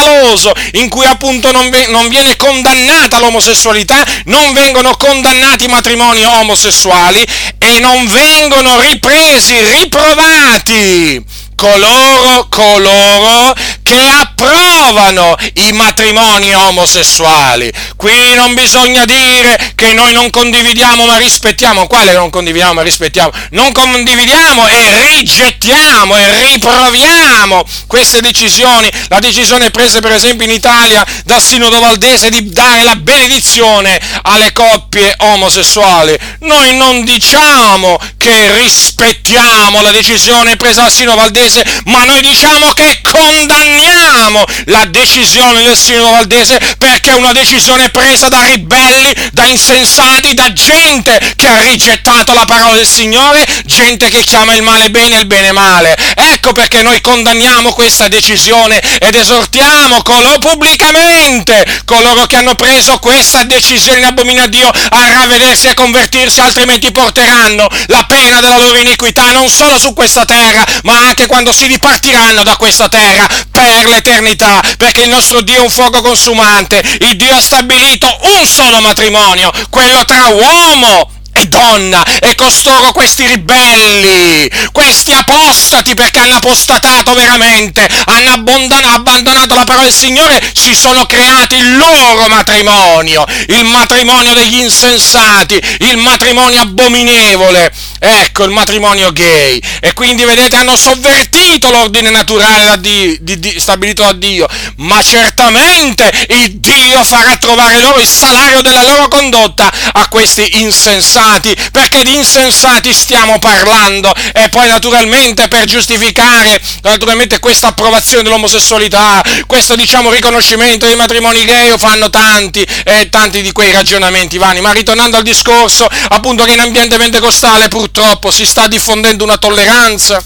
in 0.74 0.90
cui 0.90 1.06
appunto 1.06 1.52
non, 1.52 1.70
viene 2.10 2.36
condannata 2.36 3.20
l'omosessualità, 3.20 4.06
non 4.26 4.54
vengono 4.54 4.96
condannati 4.96 5.66
i 5.66 5.70
matrimoni 5.70 6.24
omosessuali 6.24 7.26
e 7.58 7.80
non 7.80 8.08
vengono 8.08 8.80
ripresi, 8.80 9.54
riprovati 9.66 11.39
coloro, 11.60 12.48
coloro 12.48 13.54
che 13.84 14.00
approvano 14.08 15.36
i 15.56 15.74
matrimoni 15.74 16.56
omosessuali. 16.56 17.70
Qui 17.98 18.34
non 18.36 18.54
bisogna 18.54 19.04
dire 19.04 19.74
che 19.76 19.92
noi 19.92 20.14
non 20.14 20.30
condividiamo 20.30 21.06
ma 21.06 21.18
rispettiamo. 21.18 21.86
Quale 21.88 22.14
non 22.14 22.30
condividiamo 22.30 22.76
ma 22.76 22.82
rispettiamo? 22.82 23.32
Non 23.52 23.74
condividiamo 23.74 24.68
e 24.68 25.18
rigettiamo 25.18 26.16
e 26.16 26.48
riproviamo 26.52 27.66
queste 27.88 28.22
decisioni. 28.22 28.90
La 29.10 29.20
decisione 29.20 29.70
presa 29.70 30.00
per 30.00 30.14
esempio 30.14 30.46
in 30.46 30.54
Italia 30.54 31.06
dal 31.26 31.42
Sinodo 31.42 31.80
Valdese 31.82 32.30
di 32.30 32.50
dare 32.52 32.84
la 32.84 32.96
benedizione 32.96 34.00
alle 34.22 34.54
coppie 34.54 35.14
omosessuali. 35.18 36.18
Noi 36.40 36.78
non 36.78 37.04
diciamo 37.04 38.00
che 38.16 38.54
rispettiamo 38.56 39.82
la 39.82 39.92
decisione 39.92 40.56
presa 40.56 40.84
dal 40.84 40.92
Sinodo 40.92 41.18
Valdese 41.18 41.49
Valdese, 41.50 41.64
ma 41.86 42.04
noi 42.06 42.22
diciamo 42.22 42.72
che 42.74 43.00
condanniamo 43.02 44.44
la 44.66 44.86
decisione 44.86 45.64
del 45.64 45.78
Sinodo 45.78 46.12
Valdese 46.12 46.60
perché 46.78 47.12
è 47.12 47.16
una 47.16 47.32
decisione 47.32 47.90
presa 47.90 48.30
da 48.30 48.44
ribelli, 48.44 49.14
da 49.32 49.46
insensati, 49.46 50.34
da 50.36 50.54
gente 50.54 51.20
che 51.36 51.48
ha 51.48 51.62
rigettato 51.62 52.34
la 52.34 52.46
parola 52.46 52.76
del 52.76 52.88
Signore, 52.88 53.46
gente 53.66 54.10
che 54.10 54.24
chiama 54.24 54.54
il 54.54 54.62
male 54.62 54.92
bene 54.92 55.16
e 55.16 55.20
il 55.22 55.26
bene 55.26 55.52
male. 55.52 55.98
Ecco 56.16 56.52
perché 56.52 56.84
noi 56.84 57.02
condanniamo 57.02 57.74
questa 57.74 58.08
decisione 58.08 58.80
ed 59.00 59.16
esortiamo 59.16 60.02
coloro 60.04 60.38
pubblicamente, 60.38 61.66
coloro 61.86 62.26
che 62.28 62.36
hanno 62.36 62.56
preso 62.56 63.00
questa 63.00 63.44
decisione 63.44 64.00
in 64.00 64.06
abomino 64.06 64.44
a 64.44 64.48
Dio, 64.48 64.70
a 64.70 65.12
ravvedersi 65.14 65.66
e 65.66 65.70
a 65.70 65.74
convertirsi, 65.74 66.40
altrimenti 66.42 66.92
porteranno 66.92 67.68
la 67.88 68.04
pena 68.04 68.40
della 68.40 68.58
loro 68.58 68.78
iniquità 68.78 69.32
non 69.32 69.50
solo 69.50 69.80
su 69.80 69.94
questa 69.94 70.26
terra, 70.26 70.64
ma 70.84 70.98
anche 71.08 71.26
quando 71.26 71.39
quando 71.40 71.58
si 71.58 71.68
dipartiranno 71.68 72.44
da 72.44 72.58
questa 72.58 72.90
terra 72.90 73.26
per 73.50 73.86
l'eternità, 73.86 74.62
perché 74.78 75.04
il 75.04 75.10
nostro 75.10 75.40
Dio 75.40 75.56
è 75.56 75.62
un 75.62 75.70
fuoco 75.70 76.02
consumante, 76.02 76.84
il 77.00 77.16
Dio 77.16 77.34
ha 77.34 77.40
stabilito 77.40 78.14
un 78.24 78.46
solo 78.46 78.82
matrimonio, 78.82 79.50
quello 79.70 80.04
tra 80.04 80.28
uomo 80.28 81.10
e 81.40 81.48
donna, 81.48 82.04
e 82.20 82.36
costoro 82.36 82.92
questi 82.92 83.26
ribelli, 83.26 84.50
questi 84.72 85.14
apostati 85.14 85.94
perché 85.94 86.20
hanno 86.20 86.36
apostatato 86.36 87.14
veramente, 87.14 87.88
hanno 88.06 88.32
abbandonato 88.32 89.56
la 89.56 89.64
parola 89.64 89.86
del 89.86 89.94
Signore, 89.94 90.42
si 90.54 90.76
sono 90.76 91.06
creati 91.06 91.56
il 91.56 91.78
loro 91.78 92.28
matrimonio, 92.28 93.26
il 93.48 93.64
matrimonio 93.66 94.34
degli 94.34 94.60
insensati, 94.60 95.62
il 95.80 95.98
matrimonio 95.98 96.62
abominevole, 96.62 97.72
ecco 98.00 98.44
il 98.44 98.52
matrimonio 98.52 99.12
gay, 99.14 99.62
e 99.80 99.94
quindi 99.94 100.26
vedete 100.26 100.58
hanno 100.58 100.76
sovvertito 100.76 101.70
l'ordine 101.70 102.10
naturale 102.10 102.66
da 102.66 102.76
Dio, 102.76 103.16
di, 103.22 103.40
di, 103.40 103.60
stabilito 103.60 104.04
da 104.04 104.14
Dio, 104.14 104.48
ma 104.78 105.02
certamente 105.02 106.12
il 106.30 106.60
Dio 106.60 107.04
farà 107.04 107.38
trovare 107.38 107.80
loro 107.80 108.00
il 108.00 108.08
salario 108.08 108.62
della 108.62 108.84
loro 108.84 109.08
condotta 109.08 109.72
a 109.94 110.08
questi 110.10 110.60
insensati 110.62 111.28
insensati, 111.30 111.56
perché 111.72 112.04
di 112.04 112.16
insensati 112.16 112.94
stiamo 112.94 113.38
parlando. 113.40 114.14
E 114.34 114.50
poi 114.50 114.68
naturalmente 114.68 115.48
per 115.48 115.66
giustificare 115.66 116.60
naturalmente 116.82 117.40
questa 117.40 117.68
approvazione 117.68 118.24
dell'omosessualità, 118.24 119.22
questo 119.46 119.76
diciamo 119.76 120.12
riconoscimento 120.12 120.86
dei 120.86 120.96
matrimoni 120.96 121.46
gay 121.46 121.78
fanno 121.78 122.10
tanti 122.10 122.62
e 122.62 123.02
eh, 123.02 123.10
tanti 123.10 123.42
di 123.42 123.52
quei 123.52 123.72
ragionamenti 123.72 124.38
vani, 124.38 124.62
ma 124.62 124.72
ritornando 124.72 125.18
al 125.18 125.24
discorso 125.24 125.88
appunto 126.10 126.44
che 126.44 126.54
in 126.54 126.60
ambiente 126.60 126.98
pentecostale 126.98 127.68
purtroppo 127.68 128.32
si 128.32 128.46
sta 128.46 128.68
diffondendo 128.68 129.24
una 129.24 129.38
tolleranza 129.38 130.24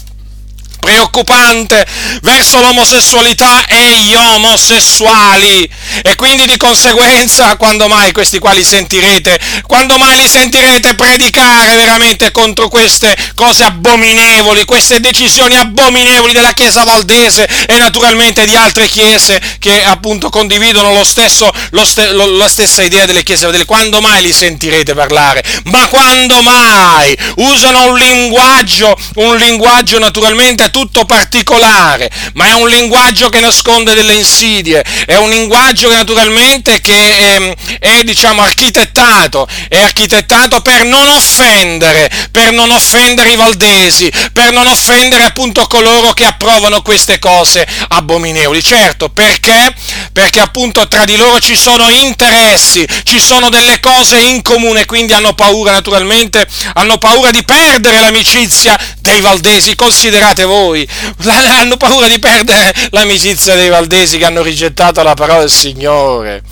preoccupante 0.84 1.86
verso 2.20 2.60
l'omosessualità 2.60 3.66
e 3.66 4.00
gli 4.00 4.14
omosessuali. 4.14 5.68
E 6.02 6.14
quindi 6.14 6.46
di 6.46 6.58
conseguenza, 6.58 7.56
quando 7.58 7.88
mai 7.88 8.12
questi 8.12 8.38
qua 8.38 8.52
li 8.52 8.62
sentirete? 8.62 9.40
Quando 9.66 9.96
mai 9.96 10.18
li 10.18 10.28
sentirete 10.28 10.94
predicare 10.94 11.74
veramente 11.76 12.30
contro 12.32 12.68
queste 12.68 13.16
cose 13.34 13.64
abominevoli, 13.64 14.64
queste 14.64 15.00
decisioni 15.00 15.56
abominevoli 15.56 16.32
della 16.34 16.52
Chiesa 16.52 16.84
Valdese 16.84 17.48
e 17.66 17.78
naturalmente 17.78 18.44
di 18.44 18.54
altre 18.54 18.86
chiese 18.86 19.40
che 19.58 19.82
appunto 19.84 20.28
condividono 20.28 20.92
lo 20.92 21.04
stesso, 21.04 21.50
lo 21.70 21.84
ste, 21.86 22.12
lo, 22.12 22.36
la 22.36 22.48
stessa 22.48 22.82
idea 22.82 23.06
delle 23.06 23.22
chiese 23.22 23.44
Valdese? 23.44 23.64
Quando 23.64 24.02
mai 24.02 24.20
li 24.20 24.32
sentirete 24.32 24.92
parlare? 24.92 25.42
Ma 25.64 25.88
quando 25.88 26.42
mai? 26.42 27.16
Usano 27.36 27.90
un 27.90 27.96
linguaggio, 27.96 28.94
un 29.14 29.36
linguaggio 29.38 29.98
naturalmente 29.98 30.72
tutto 30.74 31.04
particolare, 31.04 32.10
ma 32.32 32.48
è 32.48 32.52
un 32.54 32.68
linguaggio 32.68 33.28
che 33.28 33.38
nasconde 33.38 33.94
delle 33.94 34.14
insidie, 34.14 34.84
è 35.06 35.14
un 35.14 35.30
linguaggio 35.30 35.88
che 35.88 35.94
naturalmente 35.94 36.80
che 36.80 36.92
è, 36.92 37.34
ehm, 37.36 37.54
è 37.78 38.02
diciamo 38.02 38.42
architettato, 38.42 39.46
è 39.68 39.80
architettato 39.80 40.62
per 40.62 40.82
non 40.82 41.08
offendere, 41.10 42.10
per 42.32 42.50
non 42.50 42.72
offendere 42.72 43.30
i 43.30 43.36
valdesi, 43.36 44.10
per 44.32 44.50
non 44.50 44.66
offendere 44.66 45.22
appunto 45.22 45.64
coloro 45.68 46.12
che 46.12 46.24
approvano 46.24 46.82
queste 46.82 47.20
cose 47.20 47.64
abominevoli. 47.90 48.60
Certo, 48.60 49.10
perché? 49.10 49.72
Perché 50.12 50.40
appunto 50.40 50.88
tra 50.88 51.04
di 51.04 51.14
loro 51.14 51.38
ci 51.38 51.54
sono 51.54 51.88
interessi, 51.88 52.84
ci 53.04 53.20
sono 53.20 53.48
delle 53.48 53.78
cose 53.78 54.18
in 54.18 54.42
comune, 54.42 54.86
quindi 54.86 55.12
hanno 55.12 55.34
paura 55.34 55.70
naturalmente, 55.70 56.44
hanno 56.72 56.98
paura 56.98 57.30
di 57.30 57.44
perdere 57.44 58.00
l'amicizia 58.00 58.76
dei 58.98 59.20
valdesi, 59.20 59.76
considerate 59.76 60.42
voi 60.42 60.62
voi, 60.64 60.88
hanno 61.58 61.76
paura 61.76 62.08
di 62.08 62.18
perdere 62.18 62.74
l'amicizia 62.90 63.54
dei 63.54 63.68
valdesi 63.68 64.18
che 64.18 64.24
hanno 64.24 64.42
rigettato 64.42 65.02
la 65.02 65.14
parola 65.14 65.40
del 65.40 65.50
Signore. 65.50 66.42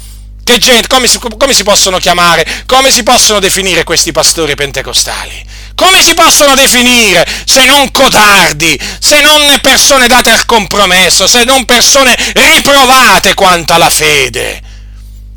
Che 0.45 0.59
gente, 0.59 0.88
come 0.88 1.07
si, 1.07 1.19
come 1.19 1.54
si 1.54 1.62
possono 1.62 1.99
chiamare, 1.99 2.47
come 2.66 2.90
si 2.90 3.02
possono 3.02 3.38
definire 3.38 3.85
questi 3.85 4.11
pastori 4.12 4.54
pentecostali? 4.54 5.50
Come 5.75 6.02
si 6.02 6.14
possono 6.14 6.54
definire 6.54 7.26
se 7.47 7.64
non 7.64 7.90
codardi, 7.90 8.78
se 8.99 9.21
non 9.21 9.59
persone 9.62 10.09
date 10.09 10.31
al 10.31 10.45
compromesso, 10.45 11.26
se 11.26 11.45
non 11.45 11.64
persone 11.64 12.14
riprovate 12.35 13.35
quanto 13.35 13.73
alla 13.73 13.88
fede? 13.88 14.61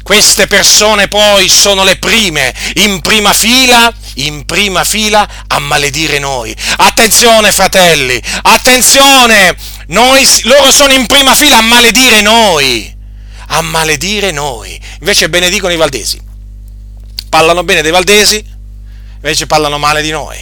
Queste 0.03 0.48
persone 0.48 1.08
poi 1.08 1.50
sono 1.50 1.84
le 1.84 1.98
prime, 1.98 2.53
in 2.75 3.01
prima 3.01 3.34
fila, 3.34 3.91
in 4.15 4.45
prima 4.45 4.84
fila 4.84 5.27
a 5.48 5.60
maledire 5.60 6.19
noi. 6.19 6.55
Attenzione 6.77 7.51
fratelli, 7.51 8.22
attenzione, 8.43 9.55
noi, 9.88 10.27
loro 10.43 10.72
sono 10.72 10.93
in 10.93 11.05
prima 11.05 11.36
fila 11.36 11.57
a 11.57 11.62
maledire 11.62 12.22
noi, 12.22 12.93
a 13.48 13.62
maledire 13.62 14.31
noi. 14.31 14.79
Invece 15.00 15.29
benedicono 15.29 15.74
i 15.74 15.77
valdesi 15.77 16.34
parlano 17.36 17.65
bene 17.65 17.81
dei 17.81 17.91
valdesi, 17.91 18.41
invece 19.15 19.45
parlano 19.45 19.77
male 19.77 20.01
di 20.01 20.10
noi. 20.10 20.38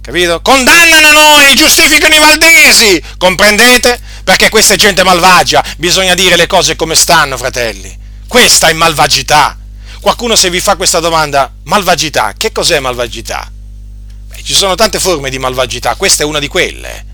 Capito? 0.00 0.40
Condannano 0.40 1.10
noi, 1.10 1.56
giustificano 1.56 2.14
i 2.14 2.18
valdesi, 2.18 3.02
comprendete? 3.18 4.00
Perché 4.22 4.48
questa 4.48 4.74
è 4.74 4.76
gente 4.76 5.02
malvagia, 5.02 5.64
bisogna 5.76 6.14
dire 6.14 6.36
le 6.36 6.46
cose 6.46 6.76
come 6.76 6.94
stanno, 6.94 7.36
fratelli. 7.36 7.98
Questa 8.28 8.68
è 8.68 8.72
malvagità. 8.74 9.58
Qualcuno 10.00 10.34
se 10.34 10.48
vi 10.48 10.60
fa 10.60 10.76
questa 10.76 10.98
domanda, 10.98 11.52
malvagità, 11.64 12.32
che 12.36 12.52
cos'è 12.52 12.80
malvagità? 12.80 13.50
Beh, 14.28 14.42
ci 14.42 14.54
sono 14.54 14.74
tante 14.74 14.98
forme 14.98 15.28
di 15.28 15.38
malvagità, 15.38 15.94
questa 15.94 16.22
è 16.22 16.26
una 16.26 16.38
di 16.38 16.48
quelle. 16.48 17.04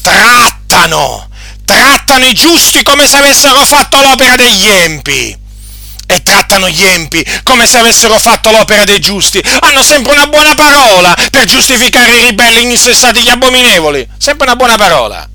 Trattano, 0.00 1.28
trattano 1.66 2.24
i 2.24 2.32
giusti 2.32 2.82
come 2.82 3.06
se 3.06 3.16
avessero 3.16 3.62
fatto 3.66 4.00
l'opera 4.00 4.36
degli 4.36 4.66
empi 4.66 5.38
e 6.06 6.22
trattano 6.22 6.68
gli 6.68 6.82
empi 6.82 7.24
come 7.42 7.66
se 7.66 7.78
avessero 7.78 8.18
fatto 8.18 8.50
l'opera 8.50 8.84
dei 8.84 9.00
giusti. 9.00 9.42
Hanno 9.60 9.82
sempre 9.82 10.12
una 10.12 10.26
buona 10.26 10.54
parola 10.54 11.14
per 11.30 11.44
giustificare 11.44 12.16
i 12.16 12.24
ribelli, 12.26 12.64
gli 12.64 12.70
insensati, 12.70 13.20
gli 13.20 13.28
abominevoli. 13.28 14.08
Sempre 14.16 14.46
una 14.46 14.56
buona 14.56 14.76
parola. 14.76 15.28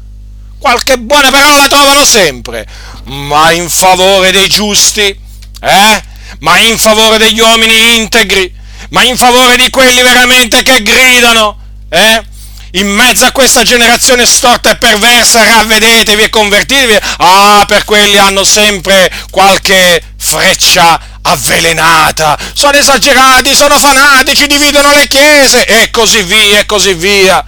Qualche 0.57 0.97
buona 0.97 1.29
parola 1.29 1.57
la 1.57 1.67
trovano 1.67 2.03
sempre. 2.03 2.67
Ma 3.03 3.51
in 3.51 3.69
favore 3.69 4.31
dei 4.31 4.50
giusti, 4.50 5.17
eh? 5.62 6.13
Ma 6.39 6.57
in 6.59 6.77
favore 6.77 7.17
degli 7.17 7.39
uomini 7.39 7.97
integri, 7.97 8.53
ma 8.89 9.03
in 9.03 9.17
favore 9.17 9.57
di 9.57 9.69
quelli 9.69 10.01
veramente 10.01 10.63
che 10.63 10.81
gridano, 10.81 11.57
eh? 11.89 12.23
in 12.75 12.87
mezzo 12.87 13.25
a 13.25 13.31
questa 13.31 13.63
generazione 13.63 14.25
storta 14.25 14.71
e 14.71 14.75
perversa, 14.75 15.43
ravvedetevi 15.43 16.23
e 16.23 16.29
convertitevi. 16.29 16.97
Ah, 17.17 17.63
per 17.67 17.85
quelli 17.85 18.17
hanno 18.17 18.43
sempre 18.43 19.09
qualche 19.29 20.01
freccia 20.17 20.99
avvelenata, 21.21 22.37
sono 22.53 22.77
esagerati, 22.77 23.55
sono 23.55 23.79
fanatici, 23.79 24.45
dividono 24.47 24.93
le 24.93 25.07
chiese 25.07 25.65
e 25.65 25.89
così 25.89 26.21
via 26.23 26.59
e 26.59 26.65
così 26.65 26.93
via. 26.93 27.43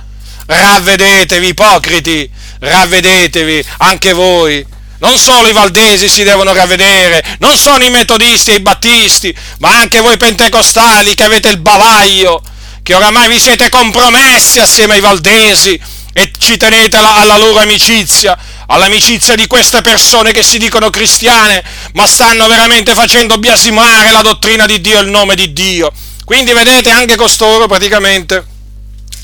Ravvedetevi, 0.45 1.47
ipocriti, 1.47 2.29
ravvedetevi 2.59 3.65
anche 3.79 4.13
voi. 4.13 4.65
Non 4.99 5.17
solo 5.17 5.47
i 5.47 5.53
valdesi 5.53 6.09
si 6.09 6.23
devono 6.23 6.53
ravvedere, 6.53 7.23
non 7.39 7.57
sono 7.57 7.83
i 7.83 7.89
metodisti 7.89 8.51
e 8.51 8.55
i 8.55 8.59
battisti, 8.61 9.35
ma 9.59 9.69
anche 9.69 9.99
voi 9.99 10.17
pentecostali 10.17 11.13
che 11.13 11.23
avete 11.23 11.49
il 11.49 11.57
bavaglio 11.57 12.41
che 12.87 12.93
oramai 12.93 13.27
vi 13.27 13.37
siete 13.37 13.67
compromessi 13.67 14.59
assieme 14.59 14.93
ai 14.93 15.01
valdesi 15.01 15.77
e 16.13 16.31
ci 16.37 16.55
tenete 16.55 16.95
alla 16.95 17.37
loro 17.37 17.59
amicizia, 17.59 18.35
all'amicizia 18.65 19.35
di 19.35 19.45
queste 19.45 19.81
persone 19.81 20.31
che 20.31 20.41
si 20.41 20.57
dicono 20.57 20.89
cristiane, 20.89 21.61
ma 21.93 22.07
stanno 22.07 22.47
veramente 22.47 22.93
facendo 22.93 23.37
biasimare 23.37 24.11
la 24.11 24.21
dottrina 24.21 24.65
di 24.65 24.79
Dio 24.79 24.99
e 24.99 25.01
il 25.01 25.09
nome 25.09 25.35
di 25.35 25.51
Dio. 25.51 25.91
Quindi 26.23 26.53
vedete, 26.53 26.89
anche 26.89 27.17
costoro 27.17 27.67
praticamente 27.67 28.43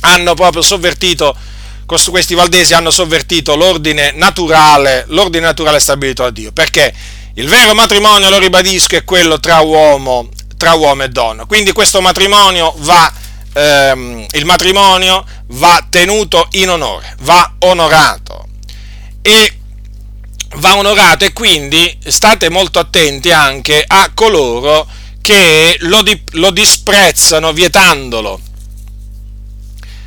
hanno 0.02 0.34
proprio 0.34 0.62
sovvertito, 0.62 1.34
questi 1.98 2.34
valdesi 2.34 2.74
hanno 2.74 2.92
sovvertito 2.92 3.56
l'ordine 3.56 4.12
naturale, 4.16 5.06
l'ordine 5.08 5.46
naturale 5.46 5.80
stabilito 5.80 6.24
da 6.24 6.30
Dio. 6.30 6.52
Perché? 6.52 6.94
Il 7.36 7.48
vero 7.48 7.74
matrimonio, 7.74 8.30
lo 8.30 8.38
ribadisco, 8.38 8.96
è 8.96 9.04
quello 9.04 9.40
tra 9.40 9.60
uomo, 9.60 10.30
tra 10.58 10.74
uomo 10.74 11.04
e 11.04 11.10
donna. 11.10 11.46
Quindi 11.46 11.72
questo 11.72 12.00
matrimonio 12.00 12.74
va 12.78 13.12
ehm, 13.54 14.26
il 14.32 14.46
matrimonio 14.46 15.26
va 15.48 15.86
tenuto 15.90 16.48
in 16.52 16.70
onore, 16.70 17.16
va 17.22 17.54
onorato. 17.60 18.48
E 19.22 19.58
va 20.56 20.78
onorato 20.78 21.26
e 21.26 21.34
quindi 21.34 21.98
state 22.06 22.50
molto 22.50 22.80
attenti 22.80 23.32
anche 23.32 23.84
a 23.86 24.12
coloro 24.14 24.88
che 25.22 25.78
lo, 25.80 26.02
di, 26.02 26.22
lo 26.34 26.52
disprezzano 26.52 27.54
vietandolo. 27.54 28.40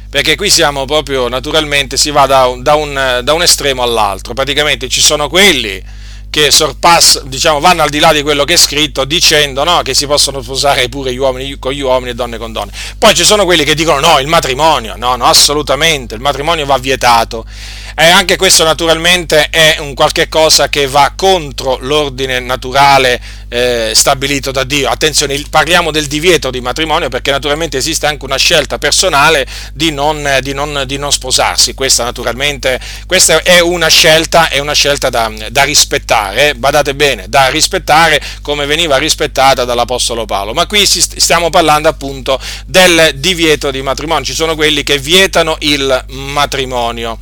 Perché 0.08 0.36
qui 0.36 0.48
siamo 0.50 0.84
proprio, 0.84 1.28
naturalmente, 1.28 1.96
si 1.96 2.10
va 2.10 2.26
da, 2.26 2.52
da, 2.58 2.74
un, 2.74 3.20
da 3.22 3.32
un 3.32 3.42
estremo 3.42 3.82
all'altro. 3.82 4.34
Praticamente 4.34 4.88
ci 4.88 5.00
sono 5.00 5.28
quelli 5.28 5.82
che 6.30 6.50
sorpassa, 6.50 7.22
diciamo, 7.24 7.60
vanno 7.60 7.82
al 7.82 7.88
di 7.88 7.98
là 7.98 8.12
di 8.12 8.20
quello 8.20 8.44
che 8.44 8.54
è 8.54 8.56
scritto 8.58 9.04
dicendo 9.04 9.64
no, 9.64 9.80
che 9.82 9.94
si 9.94 10.06
possono 10.06 10.42
sposare 10.42 10.86
pure 10.88 11.12
gli 11.12 11.16
uomini 11.16 11.58
con 11.58 11.72
gli 11.72 11.80
uomini 11.80 12.10
e 12.10 12.14
donne 12.14 12.36
con 12.36 12.52
donne. 12.52 12.72
Poi 12.98 13.14
ci 13.14 13.24
sono 13.24 13.44
quelli 13.44 13.64
che 13.64 13.74
dicono 13.74 14.00
no, 14.00 14.18
il 14.18 14.26
matrimonio, 14.26 14.96
no, 14.96 15.16
no, 15.16 15.24
assolutamente, 15.24 16.14
il 16.14 16.20
matrimonio 16.20 16.66
va 16.66 16.76
vietato. 16.76 17.46
E 17.98 18.10
anche 18.10 18.36
questo 18.36 18.62
naturalmente 18.62 19.48
è 19.48 19.76
un 19.78 19.94
qualche 19.94 20.28
cosa 20.28 20.68
che 20.68 20.86
va 20.86 21.14
contro 21.16 21.78
l'ordine 21.80 22.40
naturale 22.40 23.18
eh, 23.48 23.92
stabilito 23.94 24.50
da 24.50 24.64
Dio. 24.64 24.90
Attenzione, 24.90 25.42
parliamo 25.48 25.90
del 25.90 26.06
divieto 26.06 26.50
di 26.50 26.60
matrimonio 26.60 27.08
perché 27.08 27.30
naturalmente 27.30 27.78
esiste 27.78 28.04
anche 28.04 28.26
una 28.26 28.36
scelta 28.36 28.76
personale 28.76 29.46
di 29.72 29.92
non, 29.92 30.28
di 30.42 30.52
non, 30.52 30.82
di 30.84 30.98
non 30.98 31.10
sposarsi. 31.10 31.72
Questa 31.72 32.04
naturalmente 32.04 32.78
questa 33.06 33.42
è 33.42 33.60
una 33.60 33.88
scelta, 33.88 34.50
è 34.50 34.58
una 34.58 34.74
scelta 34.74 35.08
da, 35.08 35.32
da 35.48 35.62
rispettare, 35.62 36.50
eh? 36.50 36.54
badate 36.54 36.94
bene, 36.94 37.30
da 37.30 37.48
rispettare 37.48 38.20
come 38.42 38.66
veniva 38.66 38.98
rispettata 38.98 39.64
dall'Apostolo 39.64 40.26
Paolo. 40.26 40.52
Ma 40.52 40.66
qui 40.66 40.84
stiamo 40.84 41.48
parlando 41.48 41.88
appunto 41.88 42.38
del 42.66 43.12
divieto 43.14 43.70
di 43.70 43.80
matrimonio. 43.80 44.26
Ci 44.26 44.34
sono 44.34 44.54
quelli 44.54 44.82
che 44.82 44.98
vietano 44.98 45.56
il 45.60 46.04
matrimonio. 46.08 47.18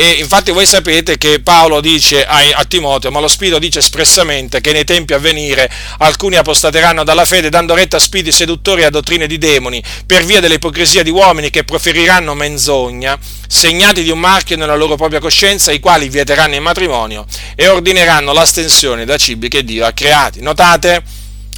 E 0.00 0.12
infatti 0.12 0.50
voi 0.50 0.64
sapete 0.64 1.18
che 1.18 1.40
Paolo 1.40 1.82
dice 1.82 2.24
a, 2.24 2.64
Timoteo, 2.64 3.10
ma 3.10 3.20
lo 3.20 3.28
Spirito 3.28 3.58
dice 3.58 3.80
espressamente 3.80 4.62
che 4.62 4.72
nei 4.72 4.84
tempi 4.84 5.12
a 5.12 5.18
venire 5.18 5.70
alcuni 5.98 6.36
apostateranno 6.36 7.04
dalla 7.04 7.26
fede 7.26 7.50
dando 7.50 7.74
retta 7.74 7.98
a 7.98 8.00
spiriti 8.00 8.32
seduttori 8.32 8.80
e 8.80 8.86
a 8.86 8.90
dottrine 8.90 9.26
di 9.26 9.36
demoni 9.36 9.84
per 10.06 10.24
via 10.24 10.40
dell'ipocrisia 10.40 11.02
di 11.02 11.10
uomini 11.10 11.50
che 11.50 11.64
proferiranno 11.64 12.32
menzogna, 12.32 13.18
segnati 13.46 14.02
di 14.02 14.08
un 14.08 14.18
marchio 14.18 14.56
nella 14.56 14.74
loro 14.74 14.96
propria 14.96 15.20
coscienza, 15.20 15.70
i 15.70 15.80
quali 15.80 16.08
vieteranno 16.08 16.54
il 16.54 16.62
matrimonio 16.62 17.26
e 17.54 17.68
ordineranno 17.68 18.32
l'astensione 18.32 19.04
da 19.04 19.18
cibi 19.18 19.48
che 19.48 19.64
Dio 19.64 19.84
ha 19.84 19.92
creati. 19.92 20.40
Notate? 20.40 21.02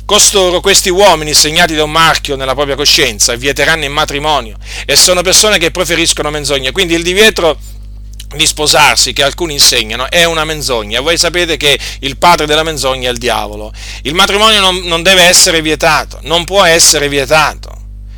Costoro, 0.04 0.60
questi 0.60 0.88
uomini 0.90 1.32
segnati 1.32 1.76
da 1.76 1.84
un 1.84 1.92
marchio 1.92 2.34
nella 2.34 2.54
propria 2.54 2.74
coscienza, 2.74 3.36
vieteranno 3.36 3.84
il 3.84 3.90
matrimonio 3.90 4.56
e 4.84 4.96
sono 4.96 5.22
persone 5.22 5.58
che 5.58 5.70
preferiscono 5.70 6.28
menzogne. 6.28 6.72
Quindi 6.72 6.94
il 6.94 7.04
divieto 7.04 7.56
di 8.34 8.46
sposarsi 8.46 9.12
che 9.12 9.22
alcuni 9.22 9.54
insegnano 9.54 10.10
è 10.10 10.24
una 10.24 10.44
menzogna. 10.44 11.00
Voi 11.00 11.18
sapete 11.18 11.56
che 11.56 11.78
il 12.00 12.16
padre 12.16 12.46
della 12.46 12.62
menzogna 12.62 13.08
è 13.08 13.12
il 13.12 13.18
diavolo. 13.18 13.72
Il 14.02 14.14
matrimonio 14.14 14.60
non, 14.60 14.76
non 14.84 15.02
deve 15.02 15.22
essere 15.22 15.62
vietato, 15.62 16.18
non 16.22 16.44
può 16.44 16.64
essere 16.64 17.08
vietato, 17.08 17.70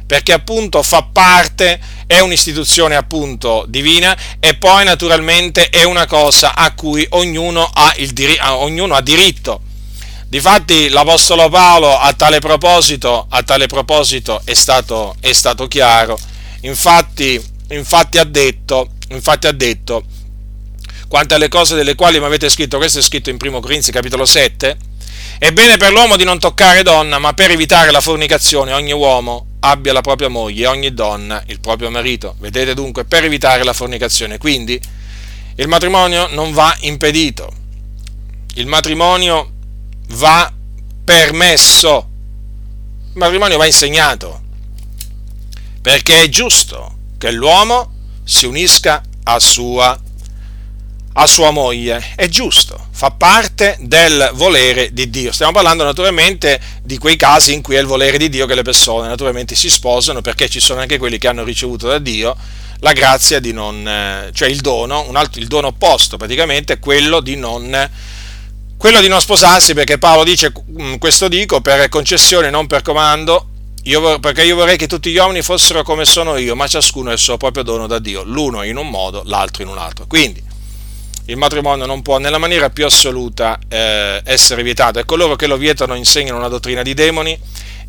perché 0.07 0.33
appunto 0.33 0.83
fa 0.83 1.03
parte, 1.03 1.81
è 2.07 2.20
un'istituzione 2.20 2.96
appunto 2.96 3.64
divina 3.66 4.16
e 4.38 4.55
poi 4.55 4.85
naturalmente 4.85 5.70
è 5.70 5.85
una 5.85 6.07
cosa 6.07 6.55
a 6.55 6.72
cui 6.74 7.07
ognuno 7.11 7.68
ha, 7.72 7.92
il, 7.96 8.12
ognuno 8.40 8.94
ha 8.94 9.00
diritto. 9.00 9.62
Difatti 10.29 10.88
l'Apostolo 10.88 11.48
Paolo 11.48 11.96
a 11.96 12.12
tale 12.12 12.40
proposito, 12.40 13.27
a 13.29 13.42
tale 13.42 13.66
proposito 13.66 14.42
è, 14.44 14.55
stato, 14.55 15.14
è 15.20 15.33
stato 15.33 15.68
chiaro. 15.68 16.18
Infatti, 16.62 17.40
infatti 17.68 18.18
ha 18.18 18.24
detto 18.24 18.88
infatti 19.10 19.46
ha 19.46 19.52
detto, 19.52 20.04
quanto 21.08 21.34
alle 21.34 21.48
cose 21.48 21.74
delle 21.74 21.94
quali 21.94 22.18
mi 22.18 22.24
avete 22.24 22.48
scritto, 22.48 22.76
questo 22.78 22.98
è 22.98 23.02
scritto 23.02 23.30
in 23.30 23.36
1 23.40 23.60
Corinzi 23.60 23.92
capitolo 23.92 24.24
7, 24.24 24.76
è 25.38 25.52
bene 25.52 25.76
per 25.76 25.92
l'uomo 25.92 26.16
di 26.16 26.24
non 26.24 26.38
toccare 26.38 26.82
donna, 26.82 27.18
ma 27.18 27.32
per 27.34 27.50
evitare 27.50 27.90
la 27.90 28.00
fornicazione 28.00 28.72
ogni 28.72 28.92
uomo 28.92 29.46
abbia 29.60 29.92
la 29.92 30.00
propria 30.00 30.28
moglie 30.28 30.66
ogni 30.66 30.92
donna 30.92 31.42
il 31.46 31.60
proprio 31.60 31.90
marito. 31.90 32.36
Vedete 32.38 32.74
dunque, 32.74 33.04
per 33.04 33.24
evitare 33.24 33.64
la 33.64 33.72
fornicazione. 33.72 34.38
Quindi 34.38 34.80
il 35.56 35.68
matrimonio 35.68 36.28
non 36.30 36.52
va 36.52 36.76
impedito, 36.80 37.52
il 38.54 38.66
matrimonio 38.66 39.50
va 40.10 40.52
permesso, 41.04 42.08
il 43.12 43.18
matrimonio 43.18 43.56
va 43.56 43.66
insegnato, 43.66 44.42
perché 45.80 46.22
è 46.22 46.28
giusto 46.28 46.96
che 47.18 47.30
l'uomo 47.30 47.93
si 48.24 48.46
unisca 48.46 49.02
a 49.24 49.38
sua, 49.38 49.98
a 51.12 51.26
sua 51.26 51.50
moglie. 51.50 52.12
È 52.16 52.26
giusto, 52.28 52.88
fa 52.90 53.10
parte 53.10 53.76
del 53.80 54.30
volere 54.34 54.92
di 54.92 55.10
Dio. 55.10 55.30
Stiamo 55.30 55.52
parlando 55.52 55.84
naturalmente 55.84 56.60
di 56.82 56.98
quei 56.98 57.16
casi 57.16 57.52
in 57.52 57.62
cui 57.62 57.76
è 57.76 57.80
il 57.80 57.87
volere 57.87 58.18
di 58.18 58.28
Dio 58.28 58.46
che 58.46 58.54
le 58.54 58.62
persone 58.62 59.06
naturalmente 59.06 59.54
si 59.54 59.68
sposano, 59.68 60.22
perché 60.22 60.48
ci 60.48 60.60
sono 60.60 60.80
anche 60.80 60.98
quelli 60.98 61.18
che 61.18 61.28
hanno 61.28 61.44
ricevuto 61.44 61.87
da 61.87 61.98
Dio 61.98 62.37
la 62.80 62.92
grazia 62.92 63.40
di 63.40 63.52
non, 63.52 63.87
eh, 63.87 64.30
cioè 64.32 64.48
il 64.48 64.60
dono, 64.60 65.08
altro, 65.12 65.40
il 65.40 65.46
dono 65.46 65.68
opposto 65.68 66.16
praticamente 66.16 66.78
quello 66.78 67.20
di 67.20 67.37
non 67.37 67.90
quello 68.76 69.00
di 69.00 69.08
non 69.08 69.20
sposarsi 69.20 69.72
perché 69.72 69.96
Paolo 69.96 70.24
dice 70.24 70.52
questo 70.98 71.28
dico 71.28 71.62
per 71.62 71.88
concessione 71.88 72.50
non 72.50 72.66
per 72.66 72.82
comando 72.82 73.53
io, 73.84 74.18
perché 74.18 74.44
io 74.44 74.56
vorrei 74.56 74.76
che 74.76 74.86
tutti 74.86 75.10
gli 75.10 75.18
uomini 75.18 75.42
fossero 75.42 75.82
come 75.82 76.04
sono 76.04 76.36
io, 76.36 76.56
ma 76.56 76.66
ciascuno 76.66 77.10
ha 77.10 77.12
il 77.12 77.18
suo 77.18 77.36
proprio 77.36 77.62
dono 77.62 77.86
da 77.86 77.98
Dio, 77.98 78.22
l'uno 78.24 78.62
in 78.62 78.76
un 78.76 78.88
modo, 78.88 79.22
l'altro 79.26 79.62
in 79.62 79.68
un 79.68 79.78
altro. 79.78 80.06
Quindi 80.06 80.42
il 81.26 81.36
matrimonio 81.36 81.86
non 81.86 82.02
può 82.02 82.18
nella 82.18 82.38
maniera 82.38 82.70
più 82.70 82.84
assoluta 82.84 83.58
eh, 83.68 84.20
essere 84.24 84.62
vietato 84.62 84.98
e 84.98 85.04
coloro 85.04 85.36
che 85.36 85.46
lo 85.46 85.56
vietano 85.56 85.94
insegnano 85.94 86.38
una 86.38 86.48
dottrina 86.48 86.82
di 86.82 86.94
demoni 86.94 87.38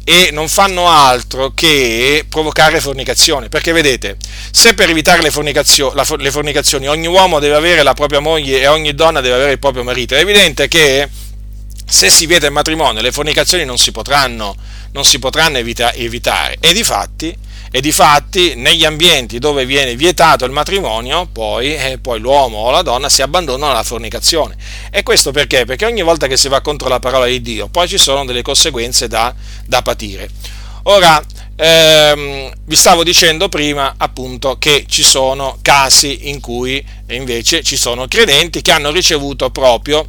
e 0.04 0.30
non 0.32 0.48
fanno 0.48 0.88
altro 0.88 1.52
che 1.54 2.26
provocare 2.30 2.80
fornicazione. 2.80 3.50
Perché 3.50 3.72
vedete, 3.72 4.18
se 4.52 4.74
per 4.74 4.90
evitare 4.90 5.22
le, 5.22 5.32
fornicazio- 5.32 5.94
la, 5.94 6.06
le 6.18 6.32
fornicazioni 6.32 6.88
ogni 6.88 7.08
uomo 7.08 7.40
deve 7.40 7.56
avere 7.56 7.84
la 7.84 7.94
propria 7.94 8.20
moglie 8.20 8.60
e 8.60 8.68
ogni 8.68 8.94
donna 8.94 9.22
deve 9.22 9.36
avere 9.36 9.52
il 9.54 9.60
proprio 9.60 9.84
marito, 9.84 10.14
è 10.14 10.20
evidente 10.20 10.68
che 10.68 11.10
se 11.88 12.10
si 12.10 12.26
vieta 12.26 12.48
il 12.48 12.52
matrimonio 12.52 13.02
le 13.02 13.12
fornicazioni 13.12 13.64
non 13.64 13.78
si 13.78 13.92
potranno, 13.92 14.56
non 14.96 15.04
si 15.04 15.20
potranno 15.20 15.58
evita- 15.58 15.94
evitare. 15.94 16.56
E 16.62 16.72
di 16.72 16.84
fatti 16.84 17.38
e 17.70 17.82
di 17.82 17.92
fatti 17.92 18.56
negli 18.56 18.86
ambienti 18.86 19.38
dove 19.40 19.66
viene 19.66 19.98
vietato 19.98 20.46
il 20.46 20.52
matrimonio, 20.52 21.28
poi, 21.30 21.76
eh, 21.76 21.98
poi, 21.98 22.22
l'uomo 22.22 22.60
o 22.60 22.72
la 22.72 22.82
donna 22.82 23.10
si 23.10 23.22
abbandonano 23.22 23.74
alla 23.74 23.84
fornicazione. 23.84 24.56
E 24.90 25.04
questo 25.04 25.32
perché? 25.32 25.66
Perché 25.66 25.86
ogni 25.86 26.02
volta 26.02 26.28
che 26.28 26.38
si 26.38 26.48
va 26.48 26.62
contro 26.62 26.88
la 26.88 27.00
parola 27.00 27.26
di 27.26 27.42
Dio, 27.42 27.68
poi 27.68 27.90
ci 27.90 27.98
sono 27.98 28.24
delle 28.24 28.42
conseguenze 28.42 29.10
da, 29.10 29.36
da 29.66 29.82
patire. 29.82 30.30
Ora, 30.84 31.22
ehm, 31.58 32.54
vi 32.64 32.76
stavo 32.78 33.04
dicendo 33.04 33.50
prima 33.50 33.96
appunto 33.98 34.58
che 34.58 34.86
ci 34.88 35.04
sono 35.04 35.58
casi 35.62 36.30
in 36.30 36.40
cui 36.40 36.82
invece 37.10 37.64
ci 37.64 37.76
sono 37.76 38.08
credenti 38.08 38.62
che 38.62 38.72
hanno 38.72 38.92
ricevuto 38.92 39.50
proprio 39.50 40.08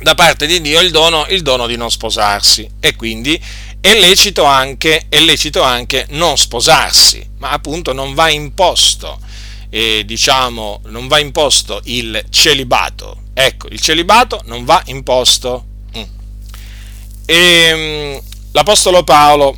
da 0.00 0.14
parte 0.14 0.46
di 0.46 0.60
Dio 0.60 0.80
il 0.80 0.90
dono, 0.90 1.26
il 1.28 1.42
dono 1.42 1.66
di 1.66 1.76
non 1.76 1.90
sposarsi 1.90 2.68
e 2.78 2.94
quindi 2.94 3.40
è 3.80 3.94
lecito, 3.94 4.44
anche, 4.44 5.06
è 5.08 5.20
lecito 5.20 5.62
anche 5.62 6.06
non 6.10 6.36
sposarsi, 6.36 7.26
ma 7.38 7.50
appunto 7.50 7.92
non 7.92 8.14
va 8.14 8.28
imposto, 8.28 9.20
eh, 9.70 10.02
diciamo, 10.04 10.80
non 10.86 11.06
va 11.06 11.18
imposto 11.18 11.80
il 11.84 12.24
celibato. 12.30 13.22
Ecco, 13.34 13.68
il 13.70 13.80
celibato 13.80 14.40
non 14.46 14.64
va 14.64 14.82
imposto. 14.86 15.64
Mm. 15.96 16.02
E, 17.24 17.34
ehm, 17.34 18.20
l'Apostolo 18.52 19.04
Paolo 19.04 19.56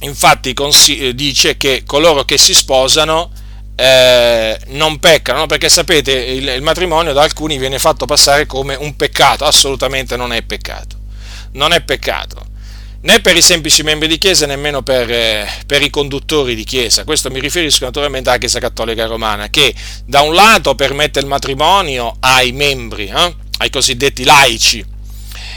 infatti 0.00 0.52
consi- 0.52 1.14
dice 1.14 1.56
che 1.56 1.84
coloro 1.86 2.24
che 2.24 2.36
si 2.36 2.54
sposano 2.54 3.30
eh, 3.74 4.58
non 4.68 4.98
peccano, 4.98 5.40
no? 5.40 5.46
perché 5.46 5.68
sapete 5.68 6.12
il, 6.12 6.46
il 6.46 6.62
matrimonio 6.62 7.12
da 7.12 7.22
alcuni 7.22 7.58
viene 7.58 7.78
fatto 7.78 8.04
passare 8.04 8.46
come 8.46 8.74
un 8.74 8.96
peccato, 8.96 9.44
assolutamente 9.44 10.16
non 10.16 10.32
è 10.32 10.42
peccato, 10.42 10.96
non 11.52 11.72
è 11.72 11.80
peccato 11.80 12.50
né 13.02 13.20
per 13.20 13.36
i 13.36 13.42
semplici 13.42 13.82
membri 13.82 14.08
di 14.08 14.18
Chiesa, 14.18 14.46
nemmeno 14.46 14.82
per, 14.82 15.10
eh, 15.10 15.48
per, 15.66 15.82
i 15.82 15.90
conduttori 15.90 16.54
di 16.54 16.64
Chiesa. 16.64 17.04
Questo 17.04 17.30
mi 17.30 17.40
riferisco 17.40 17.84
naturalmente 17.84 18.28
alla 18.28 18.38
Chiesa 18.38 18.60
Cattolica 18.60 19.06
Romana, 19.06 19.48
che 19.48 19.74
da 20.04 20.20
un 20.20 20.34
lato 20.34 20.74
permette 20.74 21.20
il 21.20 21.26
matrimonio 21.26 22.16
ai 22.20 22.52
membri, 22.52 23.06
eh, 23.06 23.34
ai 23.58 23.70
cosiddetti 23.70 24.24
laici, 24.24 24.84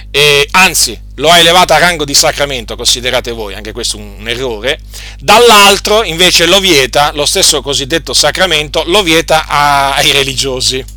e, 0.10 0.48
anzi 0.52 1.00
lo 1.16 1.30
ha 1.30 1.38
elevato 1.38 1.74
a 1.74 1.78
rango 1.78 2.06
di 2.06 2.14
sacramento, 2.14 2.76
considerate 2.76 3.32
voi, 3.32 3.54
anche 3.54 3.74
questo 3.74 3.98
un, 3.98 4.16
un 4.20 4.28
errore, 4.28 4.80
dall'altro 5.20 6.04
invece 6.04 6.46
lo 6.46 6.60
vieta, 6.60 7.12
lo 7.14 7.26
stesso 7.26 7.62
cosiddetto 7.62 8.14
sacramento, 8.14 8.84
lo 8.88 9.04
vieta 9.04 9.46
a, 9.46 9.94
ai 9.96 10.12
religiosi 10.12 10.95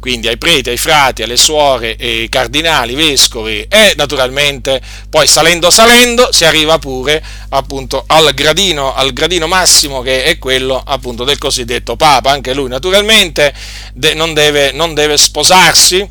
quindi 0.00 0.28
ai 0.28 0.38
preti, 0.38 0.70
ai 0.70 0.76
frati, 0.76 1.22
alle 1.22 1.36
suore, 1.36 1.96
ai 1.98 2.28
cardinali, 2.28 2.94
vescovi 2.94 3.66
e 3.68 3.94
naturalmente 3.96 4.80
poi 5.10 5.26
salendo 5.26 5.70
salendo 5.70 6.28
si 6.32 6.44
arriva 6.44 6.78
pure 6.78 7.22
appunto 7.50 8.04
al 8.06 8.32
gradino, 8.32 8.94
al 8.94 9.12
gradino 9.12 9.46
massimo 9.46 10.00
che 10.02 10.24
è 10.24 10.38
quello 10.38 10.80
appunto 10.84 11.24
del 11.24 11.38
cosiddetto 11.38 11.96
Papa, 11.96 12.30
anche 12.30 12.54
lui 12.54 12.68
naturalmente 12.68 13.52
de- 13.92 14.14
non, 14.14 14.34
deve, 14.34 14.72
non 14.72 14.94
deve 14.94 15.16
sposarsi, 15.16 16.08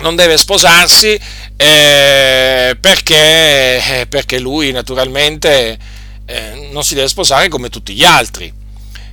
non 0.00 0.14
deve 0.14 0.36
sposarsi 0.36 1.18
eh, 1.56 2.76
perché, 2.78 4.00
eh, 4.00 4.06
perché, 4.08 4.38
lui 4.38 4.70
naturalmente 4.70 5.78
eh, 6.26 6.68
non 6.70 6.84
si 6.84 6.94
deve 6.94 7.08
sposare 7.08 7.48
come 7.48 7.68
tutti 7.68 7.94
gli 7.94 8.04
altri 8.04 8.57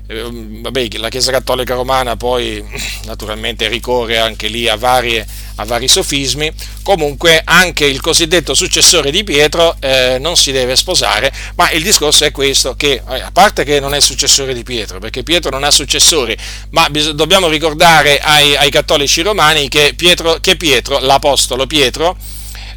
vabbè, 0.07 0.87
la 0.97 1.09
Chiesa 1.09 1.31
Cattolica 1.31 1.73
Romana 1.73 2.15
poi 2.15 2.63
naturalmente 3.05 3.67
ricorre 3.67 4.19
anche 4.19 4.47
lì 4.47 4.67
a, 4.67 4.75
varie, 4.75 5.25
a 5.55 5.65
vari 5.65 5.87
sofismi, 5.87 6.51
comunque 6.83 7.41
anche 7.43 7.85
il 7.85 8.01
cosiddetto 8.01 8.53
successore 8.53 9.09
di 9.09 9.23
Pietro 9.23 9.75
eh, 9.79 10.17
non 10.19 10.37
si 10.37 10.51
deve 10.51 10.75
sposare, 10.75 11.31
ma 11.55 11.71
il 11.71 11.81
discorso 11.81 12.25
è 12.25 12.31
questo, 12.31 12.75
che 12.75 13.01
eh, 13.07 13.21
a 13.21 13.31
parte 13.31 13.63
che 13.63 13.79
non 13.79 13.93
è 13.93 13.99
successore 13.99 14.53
di 14.53 14.63
Pietro, 14.63 14.99
perché 14.99 15.23
Pietro 15.23 15.49
non 15.49 15.63
ha 15.63 15.71
successori, 15.71 16.37
ma 16.69 16.87
bis- 16.89 17.11
dobbiamo 17.11 17.47
ricordare 17.47 18.19
ai, 18.19 18.55
ai, 18.55 18.69
cattolici 18.69 19.21
romani 19.21 19.69
che 19.69 19.93
Pietro, 19.95 20.37
che 20.39 20.55
Pietro 20.55 20.99
l'apostolo 20.99 21.65
Pietro, 21.65 22.15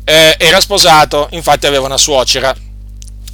eh, 0.04 0.34
era 0.38 0.60
sposato, 0.60 1.28
infatti 1.32 1.66
aveva 1.66 1.84
una 1.84 1.98
suocera, 1.98 2.56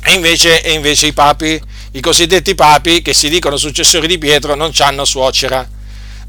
e 0.06 0.12
invece, 0.12 0.62
e 0.62 0.72
invece 0.72 1.06
i 1.06 1.12
papi 1.12 1.60
i 1.96 2.00
cosiddetti 2.00 2.56
papi 2.56 3.02
che 3.02 3.14
si 3.14 3.28
dicono 3.28 3.56
successori 3.56 4.08
di 4.08 4.18
Pietro 4.18 4.56
non 4.56 4.72
hanno 4.78 5.04
suocera, 5.04 5.66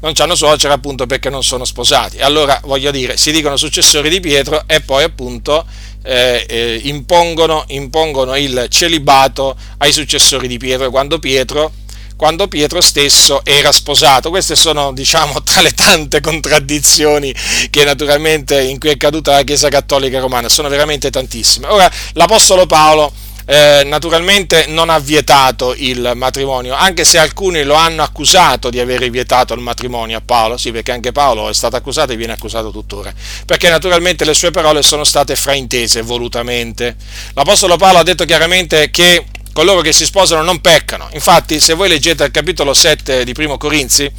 non 0.00 0.12
hanno 0.16 0.36
suocera 0.36 0.74
appunto 0.74 1.06
perché 1.06 1.28
non 1.28 1.42
sono 1.42 1.64
sposati. 1.64 2.18
Allora 2.20 2.60
voglio 2.64 2.92
dire, 2.92 3.16
si 3.16 3.32
dicono 3.32 3.56
successori 3.56 4.08
di 4.08 4.20
Pietro 4.20 4.62
e 4.68 4.80
poi 4.80 5.02
appunto 5.02 5.66
eh, 6.04 6.46
eh, 6.48 6.80
impongono, 6.84 7.64
impongono, 7.68 8.36
il 8.36 8.66
celibato 8.68 9.56
ai 9.78 9.90
successori 9.90 10.46
di 10.46 10.56
Pietro 10.56 10.88
quando 10.90 11.18
Pietro, 11.18 11.72
quando 12.14 12.46
Pietro 12.46 12.80
stesso 12.80 13.44
era 13.44 13.72
sposato. 13.72 14.30
Queste 14.30 14.54
sono, 14.54 14.92
diciamo, 14.92 15.42
tra 15.42 15.62
le 15.62 15.72
tante 15.72 16.20
contraddizioni 16.20 17.34
che 17.70 17.82
naturalmente 17.82 18.60
in 18.62 18.78
cui 18.78 18.90
è 18.90 18.96
caduta 18.96 19.32
la 19.32 19.42
Chiesa 19.42 19.68
Cattolica 19.68 20.20
Romana, 20.20 20.48
sono 20.48 20.68
veramente 20.68 21.10
tantissime. 21.10 21.66
Ora, 21.66 21.90
l'Apostolo 22.12 22.66
Paolo 22.66 23.25
eh, 23.48 23.82
naturalmente 23.86 24.66
non 24.66 24.90
ha 24.90 24.98
vietato 24.98 25.72
il 25.76 26.12
matrimonio, 26.16 26.74
anche 26.74 27.04
se 27.04 27.16
alcuni 27.18 27.62
lo 27.62 27.74
hanno 27.74 28.02
accusato 28.02 28.70
di 28.70 28.80
aver 28.80 29.08
vietato 29.08 29.54
il 29.54 29.60
matrimonio 29.60 30.18
a 30.18 30.20
Paolo, 30.20 30.56
sì 30.56 30.72
perché 30.72 30.90
anche 30.90 31.12
Paolo 31.12 31.48
è 31.48 31.54
stato 31.54 31.76
accusato 31.76 32.12
e 32.12 32.16
viene 32.16 32.32
accusato 32.32 32.70
tuttora, 32.70 33.12
perché 33.46 33.70
naturalmente 33.70 34.24
le 34.24 34.34
sue 34.34 34.50
parole 34.50 34.82
sono 34.82 35.04
state 35.04 35.36
fraintese 35.36 36.02
volutamente. 36.02 36.96
L'Apostolo 37.34 37.76
Paolo 37.76 37.98
ha 37.98 38.02
detto 38.02 38.24
chiaramente 38.24 38.90
che 38.90 39.26
coloro 39.52 39.80
che 39.80 39.92
si 39.92 40.04
sposano 40.04 40.42
non 40.42 40.60
peccano, 40.60 41.08
infatti 41.12 41.60
se 41.60 41.74
voi 41.74 41.88
leggete 41.88 42.24
il 42.24 42.32
capitolo 42.32 42.74
7 42.74 43.22
di 43.22 43.32
Primo 43.32 43.58
Corinzi, 43.58 44.10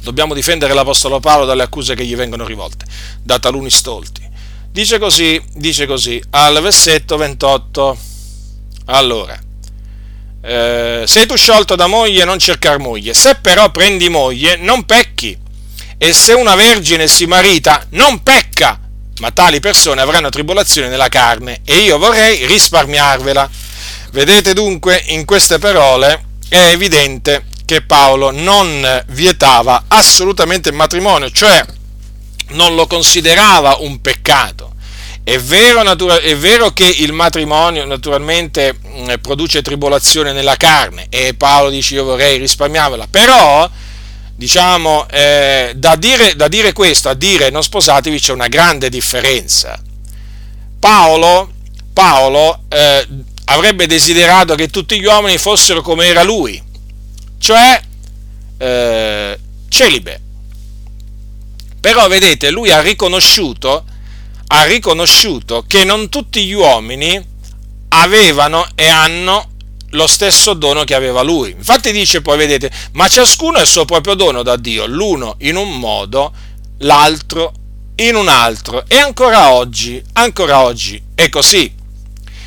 dobbiamo 0.00 0.32
difendere 0.32 0.74
l'Apostolo 0.74 1.18
Paolo 1.18 1.44
dalle 1.44 1.64
accuse 1.64 1.96
che 1.96 2.04
gli 2.04 2.14
vengono 2.14 2.46
rivolte 2.46 2.84
da 3.20 3.40
taluni 3.40 3.68
stolti. 3.68 4.26
Dice 4.70 5.00
così, 5.00 5.42
dice 5.54 5.86
così, 5.86 6.22
al 6.30 6.60
versetto 6.62 7.16
28. 7.16 7.98
Allora, 8.90 9.38
eh, 10.40 11.04
sei 11.06 11.26
tu 11.26 11.36
sciolto 11.36 11.76
da 11.76 11.86
moglie, 11.86 12.24
non 12.24 12.38
cercar 12.38 12.78
moglie. 12.78 13.12
Se 13.12 13.34
però 13.34 13.70
prendi 13.70 14.08
moglie, 14.08 14.56
non 14.56 14.84
pecchi. 14.84 15.36
E 15.98 16.12
se 16.12 16.32
una 16.32 16.54
vergine 16.54 17.06
si 17.06 17.26
marita, 17.26 17.84
non 17.90 18.22
pecca. 18.22 18.80
Ma 19.20 19.30
tali 19.30 19.60
persone 19.60 20.00
avranno 20.00 20.30
tribolazione 20.30 20.88
nella 20.88 21.08
carne 21.08 21.60
e 21.64 21.78
io 21.78 21.98
vorrei 21.98 22.46
risparmiarvela. 22.46 23.50
Vedete 24.12 24.54
dunque, 24.54 25.02
in 25.08 25.26
queste 25.26 25.58
parole 25.58 26.24
è 26.48 26.68
evidente 26.70 27.44
che 27.66 27.82
Paolo 27.82 28.30
non 28.30 29.04
vietava 29.08 29.84
assolutamente 29.88 30.70
il 30.70 30.74
matrimonio, 30.74 31.30
cioè 31.30 31.62
non 32.50 32.74
lo 32.74 32.86
considerava 32.86 33.76
un 33.80 34.00
peccato 34.00 34.67
è 35.28 35.38
vero, 35.38 35.82
natura- 35.82 36.20
è 36.20 36.34
vero, 36.38 36.70
che 36.70 36.86
il 36.86 37.12
matrimonio 37.12 37.84
naturalmente 37.84 38.74
produce 39.20 39.60
tribolazione 39.60 40.32
nella 40.32 40.56
carne 40.56 41.04
e 41.10 41.34
Paolo 41.34 41.68
dice 41.68 41.96
io 41.96 42.04
vorrei 42.04 42.38
risparmiarvela, 42.38 43.08
però 43.10 43.68
diciamo 44.34 45.06
eh, 45.10 45.74
da, 45.76 45.96
dire, 45.96 46.34
da, 46.34 46.48
dire, 46.48 46.72
questo 46.72 47.10
a 47.10 47.14
dire 47.14 47.50
non 47.50 47.62
sposatevi 47.62 48.18
c'è 48.18 48.32
una 48.32 48.48
grande 48.48 48.88
differenza. 48.88 49.78
Paolo, 50.78 51.52
Paolo 51.92 52.62
eh, 52.70 53.06
avrebbe 53.44 53.86
desiderato 53.86 54.54
che 54.54 54.68
tutti 54.68 54.98
gli 54.98 55.04
uomini 55.04 55.36
fossero 55.36 55.82
come 55.82 56.06
era 56.06 56.22
lui, 56.22 56.58
cioè 57.36 57.78
eh, 58.56 59.38
celibe. 59.68 60.20
Però 61.82 62.08
vedete, 62.08 62.48
lui 62.50 62.70
ha 62.70 62.80
riconosciuto 62.80 63.84
ha 64.48 64.64
riconosciuto 64.64 65.64
che 65.66 65.84
non 65.84 66.08
tutti 66.08 66.44
gli 66.44 66.52
uomini 66.52 67.22
avevano 67.88 68.66
e 68.74 68.86
hanno 68.86 69.50
lo 69.90 70.06
stesso 70.06 70.54
dono 70.54 70.84
che 70.84 70.94
aveva 70.94 71.22
lui. 71.22 71.50
Infatti 71.50 71.92
dice 71.92 72.20
poi, 72.20 72.36
vedete, 72.36 72.70
ma 72.92 73.08
ciascuno 73.08 73.58
ha 73.58 73.62
il 73.62 73.66
suo 73.66 73.84
proprio 73.84 74.14
dono 74.14 74.42
da 74.42 74.56
Dio, 74.56 74.86
l'uno 74.86 75.36
in 75.40 75.56
un 75.56 75.78
modo, 75.78 76.32
l'altro 76.78 77.52
in 77.96 78.14
un 78.14 78.28
altro. 78.28 78.84
E 78.86 78.98
ancora 78.98 79.52
oggi, 79.52 80.02
ancora 80.14 80.60
oggi 80.60 81.02
è 81.14 81.28
così. 81.28 81.74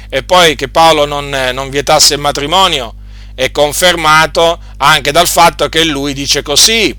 E 0.10 0.24
poi 0.24 0.56
che 0.56 0.68
Paolo 0.68 1.06
non, 1.06 1.30
non 1.54 1.70
vietasse 1.70 2.16
il 2.16 2.20
matrimonio 2.20 2.96
è 3.34 3.50
confermato 3.52 4.60
anche 4.78 5.12
dal 5.12 5.28
fatto 5.28 5.70
che 5.70 5.84
lui 5.86 6.14
dice 6.14 6.42
così 6.42 6.96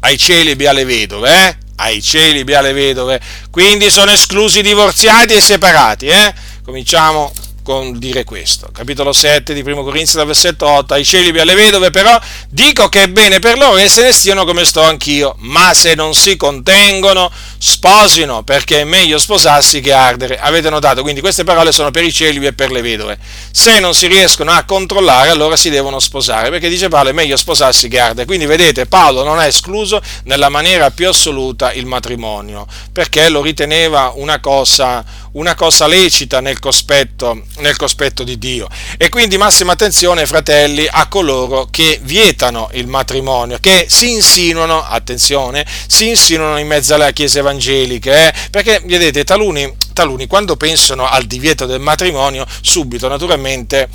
ai 0.00 0.18
celibi 0.18 0.66
alle 0.66 0.84
vedove, 0.84 1.48
eh? 1.48 1.56
Ai 1.78 2.02
cieli, 2.02 2.44
alle 2.54 2.72
vedove, 2.72 3.20
quindi 3.50 3.90
sono 3.90 4.10
esclusi 4.10 4.60
i 4.60 4.62
divorziati 4.62 5.34
e 5.34 5.38
i 5.38 5.42
separati. 5.42 6.06
Eh? 6.06 6.34
Cominciamo 6.64 7.32
con 7.68 7.98
dire 7.98 8.24
questo. 8.24 8.70
Capitolo 8.72 9.12
7 9.12 9.52
di 9.52 9.60
1 9.60 9.82
Corinzi, 9.82 10.16
dal 10.16 10.24
versetto 10.24 10.66
8, 10.66 10.94
ai 10.94 11.04
celibi 11.04 11.36
e 11.36 11.42
alle 11.42 11.54
vedove 11.54 11.90
però 11.90 12.18
dico 12.48 12.88
che 12.88 13.02
è 13.02 13.08
bene 13.08 13.40
per 13.40 13.58
loro 13.58 13.74
che 13.74 13.90
se 13.90 14.04
ne 14.04 14.12
stiano 14.12 14.46
come 14.46 14.64
sto 14.64 14.80
anch'io, 14.80 15.34
ma 15.40 15.74
se 15.74 15.94
non 15.94 16.14
si 16.14 16.38
contengono, 16.38 17.30
sposino, 17.58 18.42
perché 18.42 18.80
è 18.80 18.84
meglio 18.84 19.18
sposarsi 19.18 19.82
che 19.82 19.92
ardere. 19.92 20.38
Avete 20.40 20.70
notato? 20.70 21.02
Quindi 21.02 21.20
queste 21.20 21.44
parole 21.44 21.70
sono 21.70 21.90
per 21.90 22.04
i 22.04 22.10
celibi 22.10 22.46
e 22.46 22.54
per 22.54 22.70
le 22.70 22.80
vedove. 22.80 23.18
Se 23.50 23.78
non 23.80 23.92
si 23.92 24.06
riescono 24.06 24.50
a 24.50 24.64
controllare, 24.64 25.28
allora 25.28 25.54
si 25.54 25.68
devono 25.68 26.00
sposare, 26.00 26.48
perché 26.48 26.70
dice 26.70 26.88
Paolo 26.88 27.10
è 27.10 27.12
meglio 27.12 27.36
sposarsi 27.36 27.88
che 27.88 28.00
ardere. 28.00 28.24
Quindi 28.24 28.46
vedete, 28.46 28.86
Paolo 28.86 29.24
non 29.24 29.38
ha 29.38 29.46
escluso 29.46 30.00
nella 30.24 30.48
maniera 30.48 30.90
più 30.90 31.06
assoluta 31.06 31.74
il 31.74 31.84
matrimonio, 31.84 32.66
perché 32.92 33.28
lo 33.28 33.42
riteneva 33.42 34.12
una 34.14 34.40
cosa, 34.40 35.04
una 35.32 35.54
cosa 35.54 35.86
lecita 35.86 36.40
nel 36.40 36.58
cospetto, 36.60 37.42
nel 37.58 37.76
cospetto 37.76 38.24
di 38.24 38.38
Dio. 38.38 38.68
E 38.96 39.08
quindi 39.08 39.36
massima 39.38 39.72
attenzione, 39.72 40.26
fratelli, 40.26 40.86
a 40.90 41.06
coloro 41.08 41.68
che 41.70 41.98
vietano 42.02 42.68
il 42.72 42.86
matrimonio, 42.86 43.58
che 43.60 43.86
si 43.88 44.12
insinuano, 44.12 44.82
attenzione, 44.82 45.66
si 45.86 46.08
insinuano 46.08 46.58
in 46.58 46.66
mezzo 46.66 46.94
alle 46.94 47.12
chiese 47.12 47.40
evangeliche, 47.40 48.28
eh? 48.28 48.34
perché 48.50 48.82
vedete, 48.84 49.24
taluni, 49.24 49.74
taluni 49.92 50.26
quando 50.26 50.56
pensano 50.56 51.08
al 51.08 51.24
divieto 51.24 51.66
del 51.66 51.80
matrimonio, 51.80 52.46
subito 52.60 53.08
naturalmente 53.08 53.88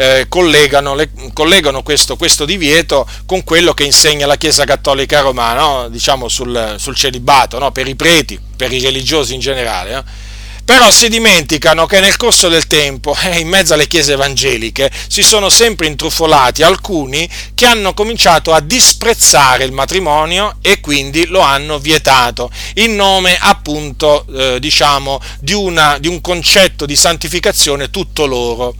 eh, 0.00 0.26
collegano, 0.28 0.94
le, 0.94 1.10
collegano 1.34 1.82
questo, 1.82 2.16
questo, 2.16 2.46
divieto 2.46 3.06
con 3.26 3.44
quello 3.44 3.74
che 3.74 3.84
insegna 3.84 4.26
la 4.26 4.36
Chiesa 4.36 4.64
Cattolica 4.64 5.20
Romana, 5.20 5.60
no? 5.60 5.88
diciamo 5.88 6.28
sul, 6.28 6.76
sul 6.78 6.94
celibato, 6.94 7.58
no? 7.58 7.70
per 7.70 7.86
i 7.86 7.94
preti, 7.94 8.40
per 8.56 8.72
i 8.72 8.80
religiosi 8.80 9.34
in 9.34 9.40
generale. 9.40 9.96
Eh? 9.96 10.28
Però 10.70 10.88
si 10.92 11.08
dimenticano 11.08 11.84
che 11.86 11.98
nel 11.98 12.16
corso 12.16 12.48
del 12.48 12.68
tempo, 12.68 13.16
eh, 13.24 13.40
in 13.40 13.48
mezzo 13.48 13.74
alle 13.74 13.88
chiese 13.88 14.12
evangeliche, 14.12 14.88
si 15.08 15.24
sono 15.24 15.48
sempre 15.48 15.88
intrufolati 15.88 16.62
alcuni 16.62 17.28
che 17.56 17.66
hanno 17.66 17.92
cominciato 17.92 18.52
a 18.52 18.60
disprezzare 18.60 19.64
il 19.64 19.72
matrimonio 19.72 20.58
e 20.62 20.78
quindi 20.78 21.26
lo 21.26 21.40
hanno 21.40 21.80
vietato, 21.80 22.52
in 22.74 22.94
nome 22.94 23.36
appunto, 23.40 24.24
eh, 24.32 24.60
diciamo, 24.60 25.20
di, 25.40 25.54
una, 25.54 25.98
di 25.98 26.06
un 26.06 26.20
concetto 26.20 26.86
di 26.86 26.94
santificazione 26.94 27.90
tutto 27.90 28.26
loro 28.26 28.76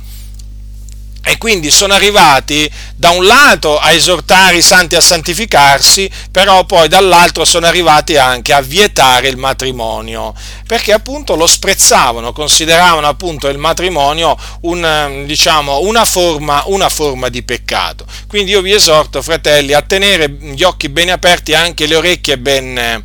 e 1.22 1.36
quindi 1.36 1.70
sono 1.70 1.92
arrivati 1.92 2.70
da 2.96 3.10
un 3.10 3.26
lato 3.26 3.78
a 3.78 3.92
esortare 3.92 4.56
i 4.56 4.62
santi 4.62 4.96
a 4.96 5.00
santificarsi, 5.00 6.10
però 6.30 6.64
poi 6.64 6.88
dall'altro 6.88 7.44
sono 7.44 7.66
arrivati 7.66 8.16
anche 8.16 8.52
a 8.52 8.60
vietare 8.60 9.28
il 9.28 9.36
matrimonio, 9.36 10.34
perché 10.66 10.92
appunto 10.92 11.36
lo 11.36 11.46
sprezzavano, 11.46 12.32
consideravano 12.32 13.06
appunto 13.06 13.48
il 13.48 13.58
matrimonio 13.58 14.36
un, 14.62 15.24
diciamo, 15.26 15.80
una, 15.80 16.04
forma, 16.04 16.62
una 16.66 16.88
forma 16.88 17.28
di 17.28 17.42
peccato. 17.42 18.06
Quindi 18.26 18.52
io 18.52 18.62
vi 18.62 18.72
esorto, 18.72 19.20
fratelli, 19.22 19.72
a 19.74 19.82
tenere 19.82 20.28
gli 20.28 20.62
occhi 20.62 20.88
ben 20.88 21.10
aperti 21.10 21.52
e 21.52 21.56
anche 21.56 21.86
le 21.86 21.96
orecchie 21.96 22.38
ben, 22.38 23.04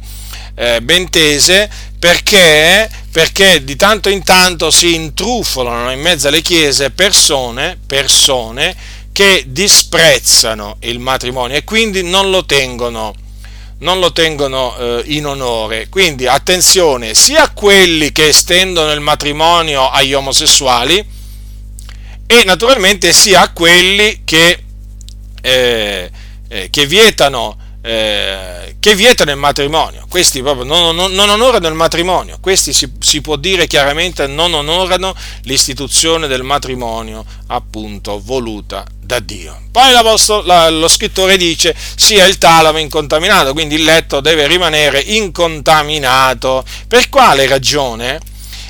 eh, 0.55 0.81
ben 0.81 1.09
tese, 1.09 1.69
perché 1.99 2.89
perché 3.15 3.63
di 3.63 3.77
tanto 3.77 4.09
in 4.09 4.23
tanto 4.25 4.69
si 4.69 4.93
intrufolano 4.93 5.89
in 5.89 6.01
mezzo 6.01 6.27
alle 6.27 6.41
chiese 6.41 6.91
persone, 6.91 7.79
persone 7.87 8.75
che 9.13 9.45
disprezzano 9.47 10.75
il 10.81 10.99
matrimonio 10.99 11.55
e 11.55 11.63
quindi 11.63 12.03
non 12.03 12.29
lo 12.29 12.43
tengono, 12.43 13.15
non 13.77 13.99
lo 13.99 14.11
tengono 14.11 14.75
eh, 14.75 15.03
in 15.05 15.27
onore. 15.27 15.87
Quindi 15.87 16.27
attenzione 16.27 17.13
sia 17.13 17.43
a 17.43 17.51
quelli 17.51 18.11
che 18.11 18.27
estendono 18.27 18.91
il 18.91 18.99
matrimonio 18.99 19.89
agli 19.89 20.13
omosessuali 20.13 21.07
e 22.27 22.43
naturalmente 22.43 23.13
sia 23.13 23.43
a 23.43 23.53
quelli 23.53 24.23
che, 24.25 24.61
eh, 25.39 26.11
eh, 26.49 26.69
che 26.69 26.85
vietano 26.85 27.57
eh, 27.87 28.77
che 28.79 28.95
vietano 28.95 29.29
il 29.29 29.37
matrimonio, 29.37 30.07
questi 30.09 30.41
proprio 30.41 30.65
non, 30.65 30.95
non, 30.95 31.11
non 31.11 31.29
onorano 31.29 31.67
il 31.67 31.75
matrimonio, 31.75 32.39
questi 32.41 32.73
si, 32.73 32.91
si, 32.99 33.21
può 33.21 33.35
dire 33.35 33.67
chiaramente 33.67 34.25
non 34.25 34.55
onorano 34.55 35.13
l'istituzione 35.43 36.25
del 36.25 36.41
matrimonio 36.41 37.23
appunto 37.45 38.19
voluta 38.23 38.83
da 38.99 39.19
Dio. 39.19 39.61
Poi 39.71 39.91
la, 39.91 40.69
lo 40.71 40.87
scrittore 40.87 41.37
dice 41.37 41.75
sia 41.95 42.25
il 42.25 42.39
talamo 42.39 42.79
incontaminato, 42.79 43.53
quindi 43.53 43.75
il 43.75 43.83
letto 43.83 44.19
deve 44.19 44.47
rimanere 44.47 44.99
incontaminato. 44.99 46.65
Per 46.87 47.07
quale 47.09 47.45
ragione? 47.45 48.19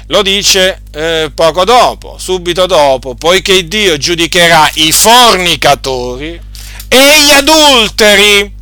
Lo 0.08 0.24
dice 0.24 0.82
eh, 0.92 1.32
poco 1.34 1.64
dopo, 1.64 2.18
subito 2.20 2.66
dopo, 2.66 3.16
poiché 3.16 3.66
Dio 3.66 3.96
giudicherà 3.96 4.70
i 4.74 4.92
fornicatori 4.92 6.38
e 6.90 7.22
gli 7.24 7.32
adulteri 7.32 8.55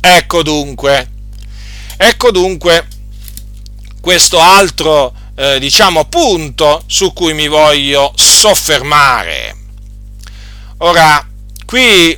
Ecco 0.00 0.42
dunque, 0.42 1.10
ecco 1.96 2.30
dunque 2.30 2.86
questo 4.00 4.40
altro, 4.40 5.12
eh, 5.34 5.58
diciamo, 5.58 6.06
punto 6.06 6.82
su 6.86 7.12
cui 7.12 7.34
mi 7.34 7.48
voglio 7.48 8.12
soffermare. 8.16 9.56
Ora, 10.78 11.26
qui 11.66 12.16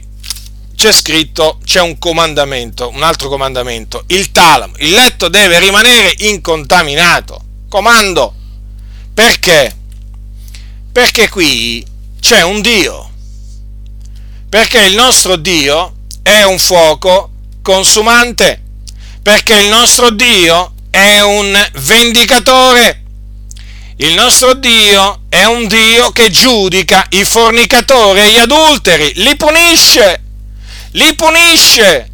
c'è 0.77 0.93
scritto, 0.93 1.59
c'è 1.65 1.81
un 1.81 1.99
comandamento, 1.99 2.91
un 2.91 3.03
altro 3.03 3.29
comandamento, 3.29 4.05
il 4.09 4.31
talamo, 4.31 4.75
il 4.79 4.93
letto 4.93 5.29
deve 5.29 5.59
rimanere 5.59 6.15
incontaminato. 6.19 7.45
Comando. 7.69 8.35
Perché? 9.13 9.77
Perché 10.93 11.29
qui 11.29 11.85
c'è 12.21 12.43
un 12.43 12.61
Dio. 12.61 13.11
Perché 14.49 14.83
il 14.83 14.95
nostro 14.95 15.37
Dio 15.37 15.95
è 16.23 16.43
un 16.43 16.59
fuoco 16.59 17.30
consumante, 17.63 18.63
perché 19.23 19.55
il 19.55 19.69
nostro 19.69 20.11
Dio 20.11 20.75
è 20.91 21.21
un 21.21 21.57
vendicatore. 21.75 23.03
Il 23.97 24.15
nostro 24.15 24.55
Dio 24.55 25.23
è 25.29 25.45
un 25.45 25.67
Dio 25.67 26.11
che 26.11 26.31
giudica 26.31 27.05
i 27.11 27.25
fornicatori 27.25 28.21
e 28.21 28.33
gli 28.33 28.39
adulteri, 28.39 29.13
li 29.17 29.37
punisce, 29.37 30.23
li 30.93 31.15
punisce 31.15 32.11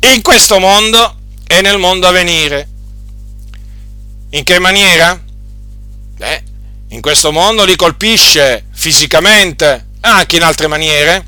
in 0.00 0.22
questo 0.22 0.58
mondo 0.58 1.16
e 1.46 1.60
nel 1.62 1.78
mondo 1.78 2.06
a 2.06 2.12
venire. 2.12 2.68
In 4.30 4.44
che 4.44 4.58
maniera? 4.58 5.20
Beh, 6.16 6.42
in 6.88 7.00
questo 7.00 7.32
mondo 7.32 7.64
li 7.64 7.74
colpisce 7.76 8.66
fisicamente, 8.72 9.88
anche 10.00 10.36
in 10.36 10.42
altre 10.42 10.68
maniere, 10.68 11.26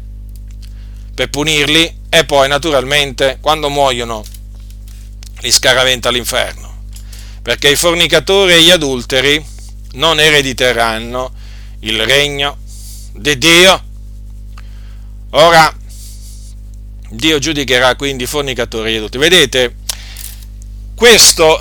per 1.14 1.28
punirli 1.28 2.02
e 2.16 2.24
poi 2.24 2.46
naturalmente 2.46 3.38
quando 3.40 3.68
muoiono 3.68 4.24
li 5.40 5.50
scaraventa 5.50 6.10
all'inferno, 6.10 6.84
perché 7.42 7.70
i 7.70 7.76
fornicatori 7.76 8.52
e 8.52 8.62
gli 8.62 8.70
adulteri 8.70 9.44
non 9.94 10.20
erediteranno 10.20 11.32
il 11.80 12.04
regno 12.04 12.56
di 13.14 13.36
Dio. 13.36 13.84
Ora, 15.30 15.76
Dio 17.10 17.38
giudicherà 17.40 17.96
quindi 17.96 18.22
i 18.22 18.28
fornicatori 18.28 18.90
e 18.90 18.92
gli 18.92 18.96
adulteri. 18.98 19.28
Vedete, 19.28 19.74
questo, 20.94 21.58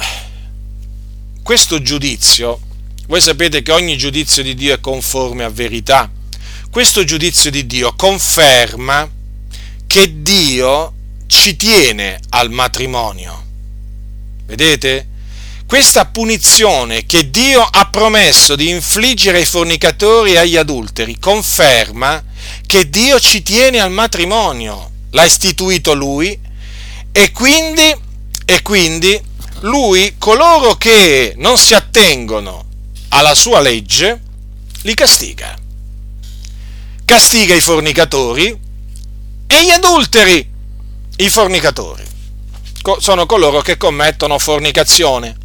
questo 1.42 1.82
giudizio, 1.82 2.60
voi 3.08 3.22
sapete 3.22 3.64
che 3.64 3.72
ogni 3.72 3.98
giudizio 3.98 4.44
di 4.44 4.54
Dio 4.54 4.76
è 4.76 4.80
conforme 4.80 5.46
a 5.46 5.50
verità. 5.50 6.12
Questo 6.70 7.04
giudizio 7.04 7.50
di 7.50 7.66
Dio 7.66 7.96
conferma 7.96 9.22
che 9.94 10.24
Dio 10.24 10.92
ci 11.28 11.56
tiene 11.56 12.20
al 12.30 12.50
matrimonio. 12.50 13.44
Vedete? 14.46 15.08
Questa 15.68 16.08
punizione 16.08 17.06
che 17.06 17.30
Dio 17.30 17.62
ha 17.62 17.88
promesso 17.92 18.56
di 18.56 18.70
infliggere 18.70 19.38
ai 19.38 19.46
fornicatori 19.46 20.32
e 20.32 20.40
agli 20.40 20.58
adulteri 20.58 21.20
conferma 21.20 22.24
che 22.66 22.90
Dio 22.90 23.20
ci 23.20 23.44
tiene 23.44 23.82
al 23.82 23.92
matrimonio. 23.92 24.90
L'ha 25.12 25.26
istituito 25.26 25.94
Lui 25.94 26.40
e 27.12 27.32
quindi, 27.32 27.96
e 28.46 28.62
quindi 28.64 29.22
Lui 29.60 30.16
coloro 30.18 30.74
che 30.74 31.36
non 31.38 31.60
si 31.60 31.76
attengono 31.76 32.66
alla 33.10 33.36
sua 33.36 33.60
legge 33.60 34.20
li 34.82 34.96
castiga. 34.96 35.56
Castiga 37.06 37.54
i 37.54 37.62
fornicatori 37.62 38.72
e 39.54 39.66
gli 39.66 39.70
adulteri, 39.70 40.52
i 41.18 41.30
fornicatori, 41.30 42.04
sono 42.98 43.28
coloro 43.28 43.62
che 43.62 43.78
commettono 43.78 44.40
fornicazione. 44.40 45.38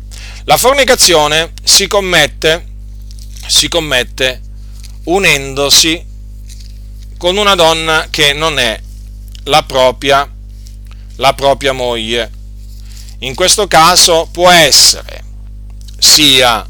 La 0.45 0.57
fornicazione 0.57 1.53
si 1.63 1.87
commette, 1.87 2.67
si 3.47 3.69
commette 3.69 4.41
unendosi 5.05 6.03
con 7.19 7.37
una 7.37 7.55
donna 7.55 8.07
che 8.09 8.33
non 8.33 8.59
è 8.59 8.81
la 9.45 9.63
propria, 9.65 10.27
la 11.17 11.35
propria 11.35 11.73
moglie. 11.73 12.31
In 13.19 13.35
questo 13.35 13.67
caso 13.67 14.27
può 14.33 14.49
essere 14.49 15.23
sia 15.99 16.67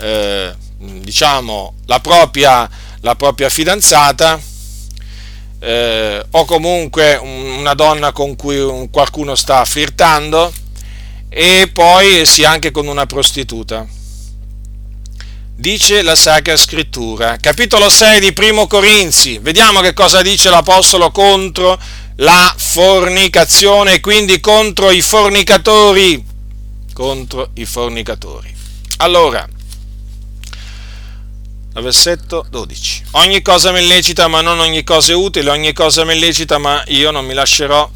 eh, 0.00 0.52
diciamo, 0.78 1.74
la 1.86 2.00
propria, 2.00 2.68
la 3.00 3.14
propria 3.14 3.48
fidanzata 3.48 4.40
eh, 5.64 6.22
o 6.30 6.44
comunque 6.44 7.16
una 7.16 7.72
donna 7.72 8.12
con 8.12 8.36
cui 8.36 8.88
qualcuno 8.90 9.34
sta 9.34 9.64
flirtando 9.64 10.52
e 11.30 11.70
poi 11.72 12.26
sia 12.26 12.50
anche 12.50 12.70
con 12.70 12.86
una 12.86 13.06
prostituta. 13.06 13.86
Dice 15.56 16.02
la 16.02 16.16
Sacra 16.16 16.56
Scrittura, 16.56 17.38
capitolo 17.38 17.88
6 17.88 18.20
di 18.20 18.32
Primo 18.32 18.66
Corinzi, 18.66 19.38
vediamo 19.38 19.80
che 19.80 19.94
cosa 19.94 20.20
dice 20.20 20.50
l'Apostolo 20.50 21.10
contro 21.10 21.78
la 22.16 22.54
fornicazione 22.56 24.00
quindi 24.00 24.40
contro 24.40 24.90
i 24.90 25.00
fornicatori. 25.00 26.22
Contro 26.92 27.50
i 27.54 27.64
fornicatori. 27.64 28.54
Allora, 28.98 29.48
versetto 31.80 32.46
12. 32.48 33.02
Ogni 33.12 33.42
cosa 33.42 33.72
mi 33.72 33.86
lecita, 33.86 34.28
ma 34.28 34.40
non 34.40 34.58
ogni 34.60 34.84
cosa 34.84 35.12
è 35.12 35.14
utile, 35.14 35.50
ogni 35.50 35.72
cosa 35.72 36.04
mi 36.04 36.18
lecita, 36.18 36.58
ma 36.58 36.82
io 36.86 37.10
non 37.10 37.24
mi 37.24 37.34
lascerò 37.34 37.90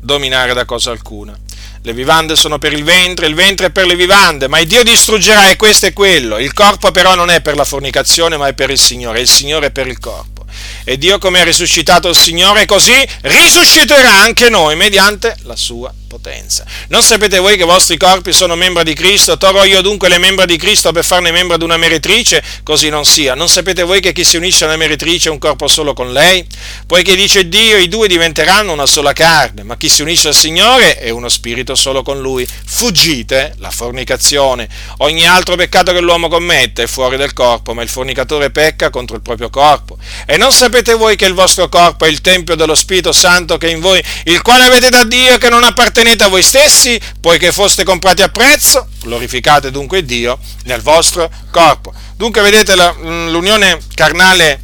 dominare 0.00 0.52
da 0.52 0.64
cosa 0.64 0.90
alcuna. 0.90 1.38
Le 1.82 1.92
vivande 1.94 2.36
sono 2.36 2.58
per 2.58 2.74
il 2.74 2.84
ventre, 2.84 3.26
il 3.26 3.34
ventre 3.34 3.66
è 3.66 3.70
per 3.70 3.86
le 3.86 3.96
vivande, 3.96 4.48
ma 4.48 4.58
il 4.58 4.66
Dio 4.66 4.82
distruggerà 4.82 5.48
e 5.48 5.56
questo 5.56 5.86
è 5.86 5.92
quello. 5.94 6.38
Il 6.38 6.52
corpo 6.52 6.90
però 6.90 7.14
non 7.14 7.30
è 7.30 7.40
per 7.40 7.56
la 7.56 7.64
fornicazione, 7.64 8.36
ma 8.36 8.48
è 8.48 8.52
per 8.52 8.68
il 8.68 8.78
Signore, 8.78 9.20
il 9.20 9.28
Signore 9.28 9.68
è 9.68 9.70
per 9.70 9.86
il 9.86 9.98
corpo. 9.98 10.44
E 10.84 10.98
Dio 10.98 11.18
come 11.18 11.40
ha 11.40 11.44
risuscitato 11.44 12.08
il 12.08 12.16
Signore, 12.16 12.66
così 12.66 12.94
risusciterà 13.22 14.12
anche 14.12 14.50
noi 14.50 14.76
mediante 14.76 15.36
la 15.44 15.56
sua 15.56 15.92
potenza. 16.10 16.66
Non 16.88 17.04
sapete 17.04 17.38
voi 17.38 17.56
che 17.56 17.62
i 17.62 17.66
vostri 17.66 17.96
corpi 17.96 18.32
sono 18.32 18.56
membra 18.56 18.82
di 18.82 18.94
Cristo? 18.94 19.38
Torrò 19.38 19.64
io 19.64 19.80
dunque 19.80 20.08
le 20.08 20.18
membra 20.18 20.44
di 20.44 20.56
Cristo 20.56 20.90
per 20.90 21.04
farne 21.04 21.30
membra 21.30 21.56
di 21.56 21.62
una 21.62 21.76
meretrice? 21.76 22.42
Così 22.64 22.88
non 22.88 23.04
sia. 23.04 23.36
Non 23.36 23.48
sapete 23.48 23.84
voi 23.84 24.00
che 24.00 24.12
chi 24.12 24.24
si 24.24 24.36
unisce 24.36 24.64
a 24.64 24.66
una 24.66 24.76
meretrice 24.76 25.28
è 25.28 25.30
un 25.30 25.38
corpo 25.38 25.68
solo 25.68 25.94
con 25.94 26.12
lei? 26.12 26.44
Poiché 26.84 27.14
dice 27.14 27.48
Dio, 27.48 27.76
i 27.76 27.86
due 27.86 28.08
diventeranno 28.08 28.72
una 28.72 28.86
sola 28.86 29.12
carne, 29.12 29.62
ma 29.62 29.76
chi 29.76 29.88
si 29.88 30.02
unisce 30.02 30.26
al 30.26 30.34
Signore 30.34 30.96
è 30.96 31.10
uno 31.10 31.28
spirito 31.28 31.76
solo 31.76 32.02
con 32.02 32.20
Lui. 32.20 32.44
Fuggite 32.44 33.54
la 33.58 33.70
fornicazione. 33.70 34.68
Ogni 34.98 35.28
altro 35.28 35.54
peccato 35.54 35.92
che 35.92 36.00
l'uomo 36.00 36.26
commette 36.26 36.82
è 36.82 36.86
fuori 36.88 37.16
del 37.18 37.32
corpo, 37.32 37.72
ma 37.72 37.82
il 37.82 37.88
fornicatore 37.88 38.50
pecca 38.50 38.90
contro 38.90 39.14
il 39.14 39.22
proprio 39.22 39.48
corpo. 39.48 39.96
E 40.26 40.36
non 40.36 40.50
sapete 40.50 40.94
voi 40.94 41.14
che 41.14 41.26
il 41.26 41.34
vostro 41.34 41.68
corpo 41.68 42.04
è 42.04 42.08
il 42.08 42.20
Tempio 42.20 42.56
dello 42.56 42.74
Spirito 42.74 43.12
Santo 43.12 43.58
che 43.58 43.68
è 43.68 43.70
in 43.70 43.78
voi, 43.80 44.02
il 44.24 44.42
quale 44.42 44.64
avete 44.64 44.90
da 44.90 45.04
Dio 45.04 45.38
che 45.38 45.48
non 45.48 45.62
appartiene 45.62 45.99
appartenete 46.00 46.24
a 46.24 46.28
voi 46.28 46.42
stessi, 46.42 46.98
poiché 47.20 47.52
foste 47.52 47.84
comprati 47.84 48.22
a 48.22 48.28
prezzo, 48.28 48.88
glorificate 49.02 49.70
dunque 49.70 50.02
Dio 50.02 50.38
nel 50.64 50.80
vostro 50.80 51.30
corpo. 51.50 51.92
Dunque 52.16 52.40
vedete 52.40 52.74
l'unione 52.74 53.78
carnale 53.94 54.62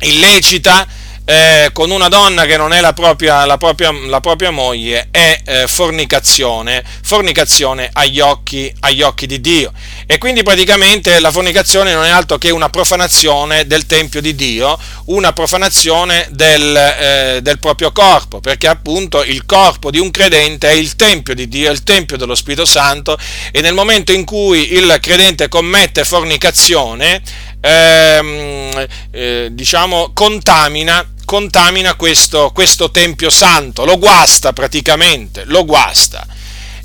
illecita 0.00 0.86
eh, 1.32 1.70
con 1.72 1.90
una 1.90 2.08
donna 2.08 2.44
che 2.44 2.58
non 2.58 2.74
è 2.74 2.82
la 2.82 2.92
propria, 2.92 3.46
la 3.46 3.56
propria, 3.56 3.90
la 3.90 4.20
propria 4.20 4.50
moglie 4.50 5.08
è 5.10 5.40
eh, 5.46 5.66
fornicazione, 5.66 6.84
fornicazione 7.02 7.88
agli 7.90 8.20
occhi, 8.20 8.70
agli 8.80 9.00
occhi 9.00 9.26
di 9.26 9.40
Dio. 9.40 9.72
E 10.06 10.18
quindi 10.18 10.42
praticamente 10.42 11.18
la 11.20 11.30
fornicazione 11.30 11.94
non 11.94 12.04
è 12.04 12.10
altro 12.10 12.36
che 12.36 12.50
una 12.50 12.68
profanazione 12.68 13.66
del 13.66 13.86
Tempio 13.86 14.20
di 14.20 14.34
Dio, 14.34 14.78
una 15.06 15.32
profanazione 15.32 16.26
del, 16.30 16.76
eh, 16.76 17.38
del 17.40 17.58
proprio 17.58 17.92
corpo, 17.92 18.40
perché 18.40 18.68
appunto 18.68 19.24
il 19.24 19.46
corpo 19.46 19.90
di 19.90 19.98
un 19.98 20.10
credente 20.10 20.68
è 20.68 20.72
il 20.72 20.96
Tempio 20.96 21.34
di 21.34 21.48
Dio, 21.48 21.70
è 21.70 21.72
il 21.72 21.82
Tempio 21.82 22.18
dello 22.18 22.34
Spirito 22.34 22.66
Santo 22.66 23.16
e 23.50 23.62
nel 23.62 23.72
momento 23.72 24.12
in 24.12 24.26
cui 24.26 24.74
il 24.74 24.98
credente 25.00 25.48
commette 25.48 26.04
fornicazione, 26.04 27.22
ehm, 27.62 28.86
eh, 29.12 29.48
diciamo, 29.50 30.10
contamina 30.12 31.06
contamina 31.32 31.94
questo, 31.94 32.50
questo 32.52 32.90
Tempio 32.90 33.30
Santo, 33.30 33.86
lo 33.86 33.96
guasta 33.96 34.52
praticamente, 34.52 35.44
lo 35.46 35.64
guasta. 35.64 36.26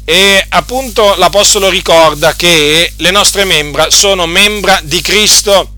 E 0.05 0.45
appunto 0.47 1.15
l'Apostolo 1.17 1.67
ricorda 1.67 2.33
che 2.33 2.93
le 2.95 3.12
nostre 3.12 3.43
membra 3.43 3.89
sono 3.89 4.25
membra 4.25 4.79
di 4.83 5.01
Cristo 5.01 5.73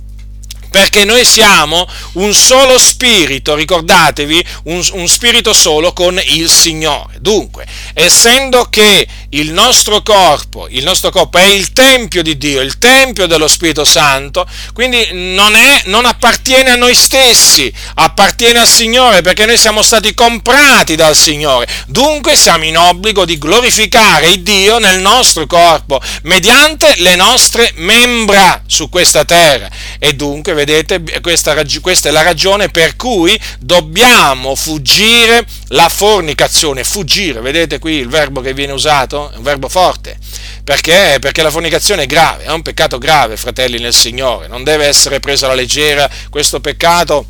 perché 0.70 1.04
noi 1.04 1.26
siamo 1.26 1.88
un 2.14 2.32
solo 2.36 2.78
spirito, 2.78 3.56
ricordatevi, 3.56 4.46
un, 4.66 4.88
un, 4.92 5.08
spirito 5.08 5.52
solo 5.52 5.92
con 5.92 6.22
il 6.24 6.48
Signore. 6.48 7.18
Dunque, 7.20 7.66
essendo 7.96 8.66
che 8.66 9.08
il 9.32 9.52
nostro 9.52 10.02
corpo, 10.02 10.68
il 10.70 10.84
nostro 10.84 11.12
corpo 11.12 11.38
è 11.38 11.44
il 11.44 11.72
Tempio 11.72 12.24
di 12.24 12.38
Dio, 12.38 12.62
il 12.62 12.78
Tempio 12.80 13.28
dello 13.28 13.48
Spirito 13.48 13.86
Santo, 13.86 14.48
quindi 14.74 15.08
non, 15.12 15.54
è, 15.56 15.84
non 15.86 16.06
appartiene 16.06 16.72
a 16.72 16.76
noi 16.76 16.96
stessi, 16.96 17.72
appartiene 17.96 18.60
al 18.60 18.68
Signore, 18.68 19.22
perché 19.22 19.46
noi 19.46 19.58
siamo 19.58 19.82
stati 19.82 20.14
comprati 20.14 20.96
dal 20.96 21.16
Signore. 21.16 21.68
Dunque 21.88 22.36
siamo 22.36 22.64
in 22.66 22.78
obbligo 22.78 23.26
di 23.26 23.38
glorificare 23.38 24.30
il 24.30 24.42
Dio 24.42 24.80
nel 24.80 25.00
nostro 25.00 25.46
corpo, 25.46 26.02
mediante 26.24 26.96
le 26.98 27.16
nostre 27.16 27.72
membra 27.76 28.64
su 28.66 28.90
questa 28.90 29.26
terra. 29.26 29.70
E 30.00 30.14
dunque 30.14 30.54
vedete, 30.54 31.04
questa, 31.22 31.56
questa, 31.82 32.10
è 32.10 32.12
la 32.12 32.24
ragione 32.24 32.70
per 32.70 32.96
cui 32.96 33.40
dobbiamo 33.60 34.56
fuggire 34.56 35.46
la 35.68 35.90
fornicazione. 35.90 36.84
Fuggire, 36.84 37.42
vedete 37.42 37.78
qui 37.80 37.94
il 37.96 38.08
verbo 38.08 38.42
che 38.42 38.54
viene 38.54 38.74
usato? 38.74 39.19
È 39.28 39.36
un 39.38 39.44
verbo 39.44 39.68
forte. 39.68 40.18
Perché? 40.64 41.18
Perché 41.20 41.42
la 41.42 41.52
fornicazione 41.52 42.04
è 42.04 42.06
grave, 42.06 42.44
è 42.44 42.52
un 42.52 42.62
peccato 42.62 42.98
grave, 42.98 43.36
fratelli 43.38 43.80
nel 43.80 43.94
Signore. 43.94 44.48
Non 44.48 44.64
deve 44.64 44.86
essere 44.86 45.20
preso 45.20 45.46
alla 45.46 45.56
leggera. 45.56 46.10
Questo 46.30 46.62
peccato 46.62 47.26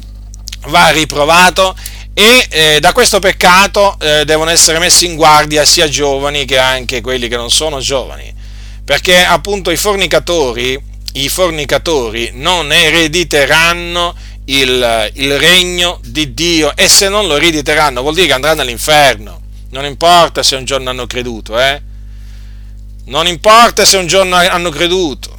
va 0.68 0.90
riprovato 0.90 1.76
e 2.14 2.46
eh, 2.50 2.78
da 2.80 2.92
questo 2.92 3.20
peccato 3.20 3.98
eh, 4.00 4.26
devono 4.26 4.52
essere 4.52 4.78
messi 4.78 5.06
in 5.06 5.16
guardia 5.16 5.64
sia 5.66 5.88
giovani 5.88 6.46
che 6.46 6.58
anche 6.58 7.02
quelli 7.02 7.28
che 7.28 7.38
non 7.38 7.50
sono 7.50 7.80
giovani. 7.80 8.32
Perché 8.84 9.24
appunto 9.24 9.72
i 9.72 9.78
fornicatori 9.78 10.90
i 11.14 11.30
fornicatori 11.30 12.32
non 12.34 12.72
erediteranno 12.72 14.16
il, 14.46 15.12
il, 15.14 15.38
regno 15.40 16.00
di 16.04 16.34
Dio 16.34 16.76
e 16.76 16.88
se 16.88 17.10
non 17.10 17.28
lo 17.28 17.36
erediteranno 17.36 18.02
vuol 18.02 18.14
dire 18.14 18.28
che 18.28 18.34
andranno 18.34 18.62
all'inferno. 18.62 19.39
Non 19.72 19.86
importa 19.86 20.42
se 20.42 20.56
un 20.56 20.66
giorno 20.66 20.90
hanno 20.90 21.06
creduto, 21.06 21.60
eh? 21.60 21.82
Non 23.06 23.28
importa 23.28 23.86
se 23.86 23.98
un 23.98 24.08
giorno 24.08 24.36
hanno 24.36 24.70
creduto. 24.70 25.38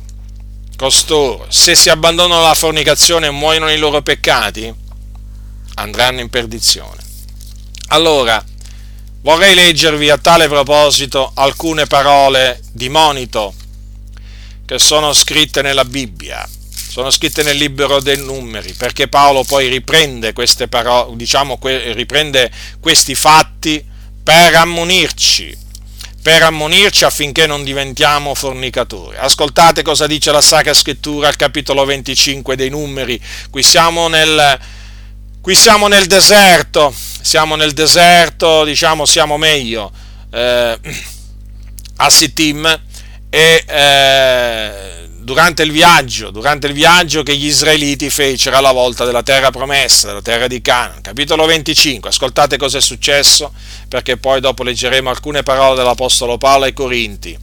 Costoro, 0.77 1.47
se 1.49 1.75
si 1.75 1.91
abbandonano 1.91 2.45
alla 2.45 2.55
fornicazione 2.55 3.27
e 3.27 3.31
muoiono 3.31 3.67
nei 3.67 3.79
loro 3.79 4.03
peccati, 4.03 4.73
andranno 5.75 6.21
in 6.21 6.31
perdizione. 6.31 6.99
Allora, 7.89 8.43
vorrei 9.23 9.55
leggervi 9.55 10.11
a 10.11 10.19
tale 10.19 10.49
proposito 10.49 11.33
alcune 11.35 11.87
parole 11.87 12.61
di 12.73 12.89
monito 12.89 13.55
che 14.65 14.79
sono 14.79 15.13
scritte 15.13 15.63
nella 15.63 15.85
Bibbia, 15.85 16.49
sono 16.89 17.11
scritte 17.11 17.43
nel 17.43 17.57
libro 17.57 18.01
dei 18.01 18.19
numeri, 18.19 18.73
perché 18.73 19.09
Paolo 19.09 19.43
poi 19.43 19.69
riprende 19.69 20.33
parole, 20.69 21.17
diciamo, 21.17 21.59
riprende 21.61 22.51
questi 22.81 23.15
fatti 23.15 23.90
per 24.31 24.55
ammonirci, 24.55 25.59
per 26.23 26.45
ammonirci 26.45 27.05
affinché 27.05 27.49
non 27.49 27.65
diventiamo 27.65 28.33
fornicatori. 28.37 29.17
Ascoltate 29.17 29.83
cosa 29.83 30.07
dice 30.07 30.31
la 30.31 30.41
Sacra 30.41 30.73
Scrittura 30.73 31.27
al 31.27 31.35
capitolo 31.35 31.85
25 31.85 32.55
dei 32.55 32.71
numeri, 32.71 33.21
qui 33.51 33.65
siamo 33.65 34.07
nel, 34.07 34.57
qui 35.41 35.57
siamo 35.57 35.89
nel 35.89 36.07
deserto, 36.07 36.95
siamo 37.21 37.57
nel 37.57 37.73
deserto, 37.73 38.63
diciamo 38.63 39.05
siamo 39.05 39.37
meglio, 39.37 39.91
eh, 40.31 40.79
a 41.97 42.09
Sittim, 42.09 42.81
e 43.29 43.65
eh, 43.67 45.10
durante 45.23 45.63
il 45.63 45.71
viaggio, 45.71 46.31
durante 46.31 46.67
il 46.67 46.73
viaggio 46.73 47.23
che 47.23 47.37
gli 47.37 47.47
israeliti 47.47 48.09
fecero 48.11 48.57
alla 48.57 48.73
volta 48.73 49.05
della 49.05 49.23
terra 49.23 49.51
promessa, 49.51 50.09
della 50.09 50.23
terra 50.23 50.47
di 50.47 50.61
Canaan, 50.63 51.01
capitolo 51.03 51.45
25, 51.45 52.09
ascoltate 52.09 52.57
cosa 52.57 52.79
è 52.79 52.81
successo, 52.81 53.53
perché 53.89 54.17
poi 54.17 54.41
dopo 54.41 54.63
leggeremo 54.63 55.11
alcune 55.11 55.43
parole 55.43 55.77
dell'Apostolo 55.77 56.39
Paolo 56.39 56.65
ai 56.65 56.73
Corinti. 56.73 57.39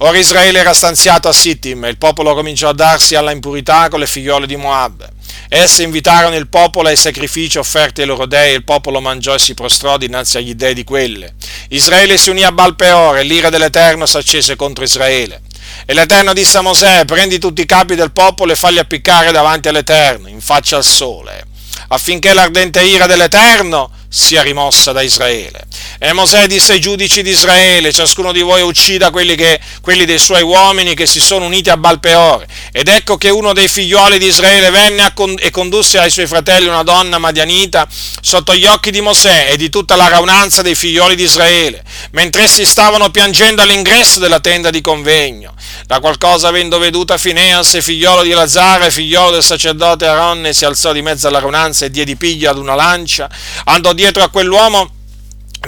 Ora 0.00 0.18
Israele 0.18 0.58
era 0.58 0.74
stanziato 0.74 1.28
a 1.28 1.32
Sittim 1.32 1.86
e 1.86 1.88
il 1.88 1.96
popolo 1.96 2.34
cominciò 2.34 2.68
a 2.68 2.74
darsi 2.74 3.14
alla 3.14 3.30
impurità 3.30 3.88
con 3.88 3.98
le 3.98 4.06
figliole 4.06 4.46
di 4.46 4.56
Moab. 4.56 5.08
Esse 5.48 5.84
invitarono 5.84 6.36
il 6.36 6.48
popolo 6.48 6.88
ai 6.88 6.96
sacrifici 6.96 7.56
offerti 7.56 8.02
ai 8.02 8.06
loro 8.06 8.26
dei 8.26 8.52
e 8.52 8.56
il 8.56 8.64
popolo 8.64 9.00
mangiò 9.00 9.32
e 9.32 9.38
si 9.38 9.54
prostrò 9.54 9.96
dinanzi 9.96 10.36
agli 10.36 10.54
dei 10.54 10.74
di 10.74 10.84
quelle. 10.84 11.34
Israele 11.70 12.18
si 12.18 12.28
unì 12.28 12.42
a 12.42 12.52
Balpeore 12.52 13.20
e 13.20 13.22
l'ira 13.22 13.48
dell'Eterno 13.48 14.04
si 14.04 14.18
accese 14.18 14.54
contro 14.54 14.84
Israele. 14.84 15.40
E 15.84 15.94
l'Eterno 15.94 16.32
disse 16.32 16.58
a 16.58 16.62
Mosè, 16.62 17.04
prendi 17.04 17.38
tutti 17.38 17.62
i 17.62 17.66
capi 17.66 17.94
del 17.94 18.12
popolo 18.12 18.52
e 18.52 18.56
falli 18.56 18.78
appiccare 18.78 19.32
davanti 19.32 19.68
all'Eterno, 19.68 20.28
in 20.28 20.40
faccia 20.40 20.76
al 20.76 20.84
sole, 20.84 21.46
affinché 21.88 22.32
l'ardente 22.32 22.82
ira 22.82 23.06
dell'Eterno 23.06 23.90
sia 24.16 24.40
rimossa 24.40 24.92
da 24.92 25.02
Israele. 25.02 25.66
E 25.98 26.14
Mosè 26.14 26.46
disse 26.46 26.72
ai 26.72 26.80
giudici 26.80 27.22
di 27.22 27.30
Israele, 27.30 27.92
ciascuno 27.92 28.32
di 28.32 28.40
voi 28.40 28.62
uccida 28.62 29.10
quelli, 29.10 29.34
che, 29.34 29.60
quelli 29.82 30.06
dei 30.06 30.18
suoi 30.18 30.40
uomini 30.40 30.94
che 30.94 31.04
si 31.04 31.20
sono 31.20 31.44
uniti 31.44 31.68
a 31.68 31.76
Balpeore. 31.76 32.46
Ed 32.72 32.88
ecco 32.88 33.18
che 33.18 33.28
uno 33.28 33.52
dei 33.52 33.68
figlioli 33.68 34.18
di 34.18 34.26
Israele 34.26 34.70
venne 34.70 35.12
con, 35.12 35.34
e 35.38 35.50
condusse 35.50 35.98
ai 35.98 36.10
suoi 36.10 36.26
fratelli 36.26 36.66
una 36.66 36.82
donna 36.82 37.18
madianita 37.18 37.86
sotto 38.22 38.54
gli 38.54 38.64
occhi 38.64 38.90
di 38.90 39.02
Mosè 39.02 39.48
e 39.50 39.58
di 39.58 39.68
tutta 39.68 39.96
la 39.96 40.08
raunanza 40.08 40.62
dei 40.62 40.74
figlioli 40.74 41.14
di 41.14 41.24
Israele, 41.24 41.84
mentre 42.12 42.44
essi 42.44 42.64
stavano 42.64 43.10
piangendo 43.10 43.60
all'ingresso 43.60 44.18
della 44.18 44.40
tenda 44.40 44.70
di 44.70 44.80
convegno. 44.80 45.54
Da 45.86 46.00
qualcosa 46.00 46.48
avendo 46.48 46.78
veduta 46.78 47.18
Fineas, 47.18 47.80
figliolo 47.82 48.22
di 48.22 48.30
Lazzaro 48.30 48.84
e 48.84 48.90
figliolo 48.90 49.32
del 49.32 49.42
sacerdote 49.42 50.06
Aronne, 50.06 50.54
si 50.54 50.64
alzò 50.64 50.92
di 50.92 51.02
mezzo 51.02 51.28
alla 51.28 51.38
raunanza 51.38 51.84
e 51.84 51.90
diede 51.90 52.16
piglio 52.16 52.50
ad 52.50 52.56
una 52.58 52.74
lancia, 52.74 53.28
andò 53.64 53.92
dietro 53.92 54.04
a 54.14 54.28
quell'uomo 54.28 54.90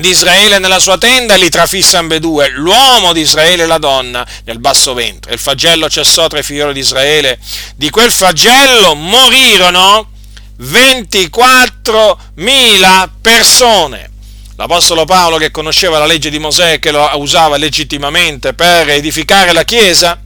di 0.00 0.10
Israele 0.10 0.58
nella 0.58 0.78
sua 0.78 0.98
tenda 0.98 1.34
e 1.34 1.38
li 1.38 1.48
trafisse 1.48 1.96
ambedue, 1.96 2.50
l'uomo 2.50 3.12
di 3.12 3.20
Israele 3.20 3.64
e 3.64 3.66
la 3.66 3.78
donna 3.78 4.26
nel 4.44 4.58
basso 4.58 4.94
ventre. 4.94 5.32
Il 5.32 5.38
flagello 5.38 5.88
cessò 5.88 6.26
tra 6.28 6.38
i 6.38 6.42
figlioli 6.42 6.72
di 6.72 6.80
Israele. 6.80 7.38
Di 7.74 7.90
quel 7.90 8.12
flagello 8.12 8.94
morirono 8.94 10.10
24.000 10.60 13.08
persone. 13.20 14.10
L'Apostolo 14.56 15.04
Paolo, 15.04 15.36
che 15.36 15.52
conosceva 15.52 15.98
la 15.98 16.06
legge 16.06 16.30
di 16.30 16.38
Mosè 16.38 16.72
e 16.72 16.78
che 16.80 16.90
lo 16.90 17.08
usava 17.14 17.56
legittimamente 17.56 18.54
per 18.54 18.88
edificare 18.88 19.52
la 19.52 19.62
Chiesa, 19.62 20.20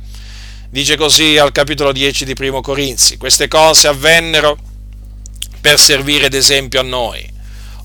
dice 0.71 0.97
così 0.97 1.37
al 1.37 1.53
capitolo 1.53 1.93
10 1.93 2.25
di 2.25 2.33
Primo 2.33 2.63
Corinzi, 2.63 3.19
queste 3.19 3.47
cose 3.47 3.89
avvennero 3.89 4.57
per 5.61 5.79
servire 5.79 6.31
d'esempio 6.31 6.81
a 6.81 6.83
noi, 6.83 7.31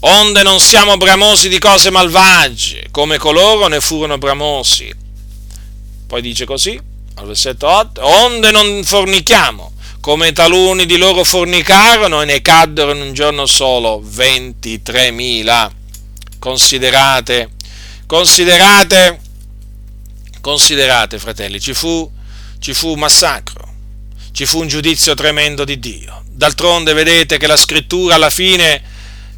onde 0.01 0.43
non 0.43 0.59
siamo 0.59 0.97
bramosi 0.97 1.49
di 1.49 1.59
cose 1.59 1.89
malvagie, 1.89 2.87
come 2.91 3.17
coloro 3.17 3.67
ne 3.67 3.79
furono 3.79 4.17
bramosi. 4.17 4.93
Poi 6.07 6.21
dice 6.21 6.45
così, 6.45 6.79
al 7.15 7.25
versetto 7.25 7.67
8, 7.67 8.05
onde 8.05 8.51
non 8.51 8.83
fornichiamo, 8.83 9.73
come 9.99 10.31
taluni 10.31 10.85
di 10.85 10.97
loro 10.97 11.23
fornicarono 11.23 12.21
e 12.21 12.25
ne 12.25 12.41
caddero 12.41 12.93
in 12.93 13.01
un 13.01 13.13
giorno 13.13 13.45
solo 13.45 14.01
23.000 14.03 15.71
considerate, 16.39 17.51
considerate, 18.05 19.19
considerate, 20.41 21.19
fratelli, 21.19 21.59
ci 21.59 21.73
fu, 21.73 22.09
ci 22.59 22.73
fu 22.73 22.93
un 22.93 22.99
massacro, 22.99 23.67
ci 24.31 24.45
fu 24.45 24.59
un 24.59 24.67
giudizio 24.67 25.13
tremendo 25.13 25.65
di 25.65 25.79
Dio. 25.79 26.23
D'altronde 26.29 26.93
vedete 26.93 27.37
che 27.37 27.47
la 27.47 27.57
scrittura 27.57 28.15
alla 28.15 28.29
fine 28.29 28.95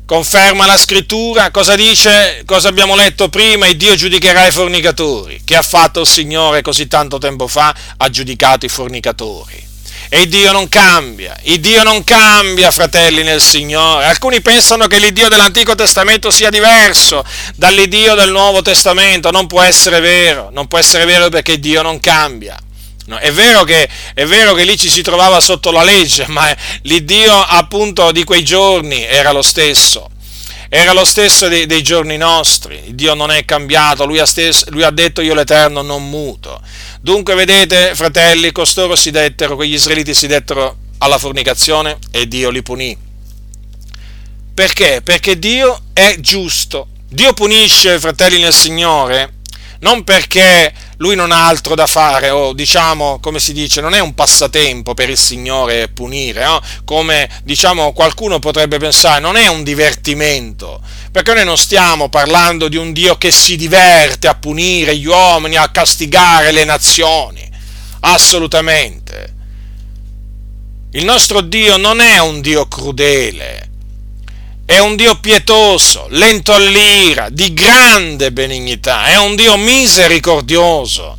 conferma 0.09 0.65
la 0.65 0.75
scrittura, 0.75 1.51
cosa 1.51 1.75
dice, 1.75 2.41
cosa 2.47 2.67
abbiamo 2.67 2.95
letto 2.95 3.29
prima, 3.29 3.67
e 3.67 3.77
Dio 3.77 3.93
giudicherà 3.93 4.47
i 4.47 4.51
fornicatori. 4.51 5.41
Che 5.45 5.55
ha 5.55 5.61
fatto 5.61 5.99
il 5.99 6.07
Signore 6.07 6.63
così 6.63 6.87
tanto 6.87 7.19
tempo 7.19 7.45
fa? 7.45 7.75
Ha 7.95 8.09
giudicato 8.09 8.65
i 8.65 8.69
fornicatori. 8.69 9.67
E 10.09 10.21
il 10.21 10.29
Dio 10.29 10.51
non 10.51 10.67
cambia, 10.67 11.37
il 11.43 11.59
Dio 11.59 11.83
non 11.83 12.03
cambia, 12.03 12.71
fratelli 12.71 13.21
nel 13.21 13.39
Signore. 13.39 14.05
Alcuni 14.05 14.41
pensano 14.41 14.87
che 14.87 14.97
l'Iddio 14.97 15.29
dell'Antico 15.29 15.75
Testamento 15.75 16.31
sia 16.31 16.49
diverso 16.49 17.23
dall'Iddio 17.53 18.15
del 18.15 18.31
Nuovo 18.31 18.63
Testamento. 18.63 19.29
Non 19.29 19.45
può 19.45 19.61
essere 19.61 19.99
vero, 19.99 20.49
non 20.51 20.67
può 20.67 20.79
essere 20.79 21.05
vero 21.05 21.29
perché 21.29 21.59
Dio 21.59 21.83
non 21.83 21.99
cambia. 21.99 22.57
No, 23.09 23.17
è, 23.17 23.31
vero 23.31 23.63
che, 23.63 23.89
è, 24.13 24.23
vero 24.25 24.53
che, 24.53 24.63
lì 24.63 24.77
ci 24.77 24.87
si 24.87 25.01
trovava 25.01 25.39
sotto 25.39 25.71
la 25.71 25.81
legge, 25.81 26.27
ma 26.27 26.55
l'Iddio 26.83 27.33
appunto 27.33 28.11
di 28.11 28.23
quei 28.23 28.43
giorni 28.43 29.03
era 29.03 29.31
lo 29.31 29.41
stesso. 29.41 30.11
Era 30.69 30.93
lo 30.93 31.03
stesso 31.03 31.47
dei, 31.47 31.65
dei 31.65 31.81
giorni 31.81 32.17
nostri. 32.17 32.79
Dio 32.89 33.15
non 33.15 33.31
è 33.31 33.43
cambiato, 33.45 34.05
lui 34.05 34.19
ha, 34.19 34.27
stesso, 34.27 34.65
lui 34.69 34.83
ha 34.83 34.91
detto 34.91 35.21
io 35.21 35.33
l'Eterno 35.33 35.81
non 35.81 36.07
muto. 36.07 36.61
Dunque, 37.01 37.33
vedete, 37.33 37.95
fratelli, 37.95 38.51
costoro 38.51 38.95
si 38.95 39.09
dettero, 39.09 39.55
quegli 39.55 39.73
israeliti 39.73 40.13
si 40.13 40.27
dettero 40.27 40.77
alla 40.99 41.17
fornicazione 41.17 41.97
e 42.11 42.27
Dio 42.27 42.51
li 42.51 42.61
punì. 42.61 42.95
Perché? 44.53 45.01
Perché 45.03 45.39
Dio 45.39 45.85
è 45.93 46.17
giusto. 46.19 46.89
Dio 47.09 47.33
punisce, 47.33 47.99
fratelli 47.99 48.39
nel 48.39 48.53
Signore, 48.53 49.37
non 49.79 50.03
perché 50.03 50.71
lui 50.99 51.15
non 51.15 51.31
ha 51.31 51.47
altro 51.47 51.75
da 51.75 51.87
fare, 51.87 52.29
o 52.29 52.53
diciamo, 52.53 53.19
come 53.21 53.39
si 53.39 53.53
dice, 53.53 53.79
non 53.79 53.93
è 53.93 53.99
un 53.99 54.13
passatempo 54.13 54.93
per 54.93 55.09
il 55.09 55.17
Signore 55.17 55.87
punire, 55.87 56.43
no? 56.43 56.61
come 56.83 57.29
diciamo 57.43 57.93
qualcuno 57.93 58.39
potrebbe 58.39 58.79
pensare, 58.79 59.21
non 59.21 59.37
è 59.37 59.47
un 59.47 59.63
divertimento, 59.63 60.81
perché 61.11 61.33
noi 61.33 61.45
non 61.45 61.57
stiamo 61.57 62.09
parlando 62.09 62.67
di 62.67 62.75
un 62.75 62.91
Dio 62.91 63.17
che 63.17 63.31
si 63.31 63.55
diverte 63.55 64.27
a 64.27 64.35
punire 64.35 64.95
gli 64.97 65.05
uomini, 65.05 65.55
a 65.55 65.69
castigare 65.69 66.51
le 66.51 66.65
nazioni, 66.65 67.49
assolutamente. 68.01 69.35
Il 70.91 71.05
nostro 71.05 71.39
Dio 71.41 71.77
non 71.77 72.01
è 72.01 72.19
un 72.19 72.41
Dio 72.41 72.67
crudele, 72.67 73.68
è 74.69 74.77
un 74.77 74.95
Dio 74.95 75.15
pietoso, 75.15 76.05
lento 76.11 76.53
all'ira, 76.53 77.29
di 77.31 77.55
grande 77.55 78.31
benignità, 78.31 79.07
è 79.07 79.17
un 79.17 79.35
Dio 79.35 79.57
misericordioso, 79.57 81.17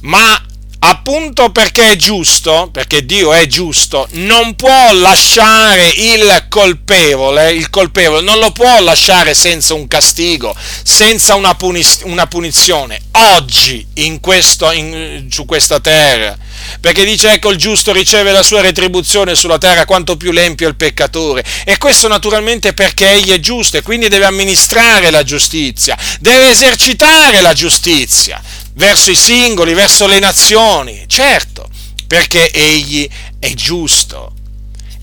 ma 0.00 0.38
appunto 0.80 1.50
perché 1.52 1.92
è 1.92 1.96
giusto, 1.96 2.68
perché 2.70 3.06
Dio 3.06 3.32
è 3.32 3.46
giusto, 3.46 4.06
non 4.10 4.56
può 4.56 4.92
lasciare 4.92 5.88
il 5.88 6.44
colpevole, 6.50 7.52
il 7.52 7.70
colpevole 7.70 8.20
non 8.20 8.38
lo 8.38 8.52
può 8.52 8.78
lasciare 8.82 9.32
senza 9.32 9.72
un 9.72 9.88
castigo, 9.88 10.54
senza 10.82 11.34
una, 11.34 11.54
puniz- 11.54 12.02
una 12.02 12.26
punizione, 12.26 13.00
oggi 13.12 13.86
in 13.94 14.20
questo, 14.20 14.70
in, 14.70 15.28
su 15.30 15.46
questa 15.46 15.80
terra 15.80 16.36
perché 16.80 17.04
dice 17.04 17.32
ecco 17.32 17.50
il 17.50 17.56
giusto 17.56 17.92
riceve 17.92 18.32
la 18.32 18.42
sua 18.42 18.60
retribuzione 18.60 19.34
sulla 19.34 19.58
terra 19.58 19.84
quanto 19.84 20.16
più 20.16 20.30
l'empio 20.32 20.68
il 20.68 20.76
peccatore 20.76 21.44
e 21.64 21.78
questo 21.78 22.08
naturalmente 22.08 22.72
perché 22.72 23.10
egli 23.10 23.30
è 23.30 23.40
giusto 23.40 23.76
e 23.76 23.82
quindi 23.82 24.08
deve 24.08 24.26
amministrare 24.26 25.10
la 25.10 25.22
giustizia, 25.22 25.96
deve 26.20 26.50
esercitare 26.50 27.40
la 27.40 27.52
giustizia 27.52 28.40
verso 28.74 29.10
i 29.10 29.16
singoli, 29.16 29.74
verso 29.74 30.06
le 30.06 30.18
nazioni, 30.18 31.04
certo, 31.06 31.68
perché 32.06 32.50
egli 32.50 33.08
è 33.38 33.52
giusto. 33.54 34.34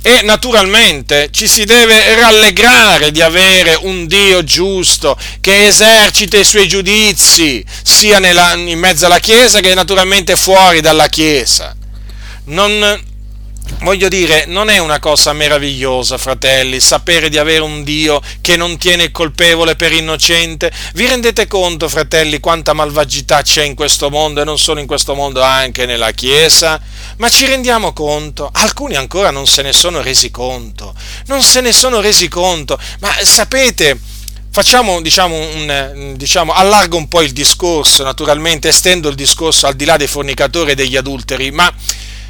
E 0.01 0.21
naturalmente 0.23 1.27
ci 1.31 1.47
si 1.47 1.65
deve 1.65 2.15
rallegrare 2.15 3.11
di 3.11 3.21
avere 3.21 3.77
un 3.81 4.07
Dio 4.07 4.43
giusto 4.43 5.17
che 5.41 5.67
esercita 5.67 6.37
i 6.37 6.45
suoi 6.45 6.67
giudizi 6.69 7.63
sia 7.83 8.19
nella, 8.19 8.53
in 8.53 8.79
mezzo 8.79 9.07
alla 9.07 9.19
Chiesa 9.19 9.59
che 9.59 9.73
naturalmente 9.73 10.37
fuori 10.37 10.79
dalla 10.79 11.07
Chiesa. 11.07 11.75
Non, 12.45 13.07
voglio 13.81 14.07
dire, 14.07 14.45
non 14.47 14.69
è 14.69 14.77
una 14.77 14.99
cosa 14.99 15.33
meravigliosa, 15.33 16.17
fratelli, 16.17 16.79
sapere 16.79 17.29
di 17.29 17.37
avere 17.37 17.61
un 17.61 17.83
Dio 17.83 18.21
che 18.41 18.55
non 18.55 18.77
tiene 18.77 19.03
il 19.03 19.11
colpevole 19.11 19.75
per 19.75 19.91
innocente? 19.91 20.71
Vi 20.93 21.07
rendete 21.07 21.47
conto, 21.47 21.87
fratelli, 21.87 22.39
quanta 22.39 22.73
malvagità 22.73 23.41
c'è 23.41 23.63
in 23.63 23.75
questo 23.75 24.09
mondo 24.09 24.41
e 24.41 24.43
non 24.43 24.57
solo 24.57 24.79
in 24.79 24.87
questo 24.87 25.15
mondo, 25.15 25.41
anche 25.41 25.85
nella 25.85 26.11
Chiesa? 26.11 26.79
Ma 27.17 27.29
ci 27.29 27.45
rendiamo 27.45 27.93
conto? 27.93 28.49
Alcuni 28.53 28.95
ancora 28.95 29.31
non 29.31 29.47
se 29.47 29.61
ne 29.61 29.73
sono 29.73 30.01
resi 30.01 30.31
conto, 30.31 30.93
non 31.27 31.41
se 31.41 31.61
ne 31.61 31.71
sono 31.71 32.01
resi 32.01 32.27
conto, 32.27 32.79
ma 32.99 33.09
sapete 33.21 33.99
facciamo, 34.51 35.01
diciamo, 35.01 35.35
un, 35.35 36.13
diciamo, 36.17 36.53
allargo 36.53 36.97
un 36.97 37.07
po' 37.07 37.21
il 37.21 37.31
discorso, 37.31 38.03
naturalmente 38.03 38.69
estendo 38.69 39.09
il 39.09 39.15
discorso 39.15 39.67
al 39.67 39.75
di 39.75 39.85
là 39.85 39.95
dei 39.97 40.07
fornicatori 40.07 40.71
e 40.71 40.75
degli 40.75 40.97
adulteri, 40.97 41.51
ma 41.51 41.71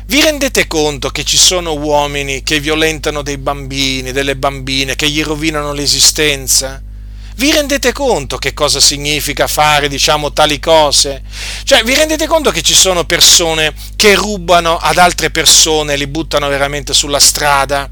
vi 0.10 0.22
rendete 0.22 0.66
conto 0.66 1.10
che 1.12 1.24
ci 1.24 1.38
sono 1.38 1.76
uomini 1.76 2.42
che 2.42 2.60
violentano 2.60 3.22
dei 3.22 3.38
bambini, 3.38 4.12
delle 4.12 4.36
bambine, 4.36 4.96
che 4.96 5.08
gli 5.08 5.22
rovinano 5.22 5.72
l'esistenza? 5.72 6.82
Vi 7.36 7.52
rendete 7.52 7.94
conto 7.94 8.40
che 8.40 8.56
cosa 8.56 8.80
significa 8.80 9.46
fare, 9.46 9.88
diciamo, 9.88 10.34
tali 10.34 10.60
cose? 10.60 11.22
Cioè, 11.64 11.84
vi 11.84 11.94
rendete 11.94 12.26
conto 12.26 12.50
che 12.50 12.64
ci 12.64 12.74
sono 12.74 13.06
persone 13.06 13.72
che 13.96 14.16
rubano 14.16 14.78
ad 14.78 14.98
altre 14.98 15.30
persone 15.30 15.94
e 15.94 15.98
li 15.98 16.08
buttano 16.08 16.50
veramente 16.50 16.92
sulla 16.96 17.20
strada? 17.20 17.88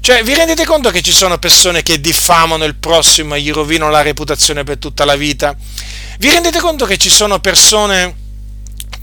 Cioè, 0.00 0.22
vi 0.24 0.34
rendete 0.34 0.66
conto 0.66 0.90
che 0.90 1.00
ci 1.00 1.12
sono 1.12 1.38
persone 1.38 1.82
che 1.82 1.98
diffamano 1.98 2.64
il 2.64 2.74
prossimo 2.74 3.36
e 3.36 3.40
gli 3.40 3.52
rovinano 3.52 3.90
la 3.90 4.02
reputazione 4.02 4.64
per 4.64 4.76
tutta 4.76 5.06
la 5.06 5.16
vita? 5.16 5.56
Vi 6.18 6.28
rendete 6.28 6.60
conto 6.60 6.84
che 6.84 6.98
ci 6.98 7.08
sono 7.08 7.40
persone 7.40 8.20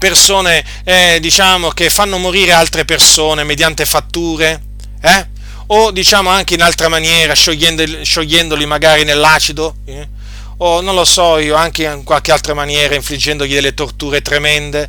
persone 0.00 0.64
eh, 0.82 1.18
diciamo, 1.20 1.68
che 1.68 1.90
fanno 1.90 2.16
morire 2.16 2.52
altre 2.52 2.86
persone 2.86 3.44
mediante 3.44 3.84
fatture, 3.84 4.62
eh? 5.02 5.26
o 5.66 5.90
diciamo 5.90 6.30
anche 6.30 6.54
in 6.54 6.62
altra 6.62 6.88
maniera, 6.88 7.34
sciogliendoli, 7.34 8.02
sciogliendoli 8.02 8.64
magari 8.64 9.04
nell'acido, 9.04 9.76
eh? 9.84 10.08
o 10.56 10.80
non 10.80 10.94
lo 10.94 11.04
so 11.04 11.36
io, 11.36 11.54
anche 11.54 11.84
in 11.84 12.02
qualche 12.02 12.32
altra 12.32 12.54
maniera, 12.54 12.94
infliggendogli 12.94 13.52
delle 13.52 13.74
torture 13.74 14.22
tremende. 14.22 14.88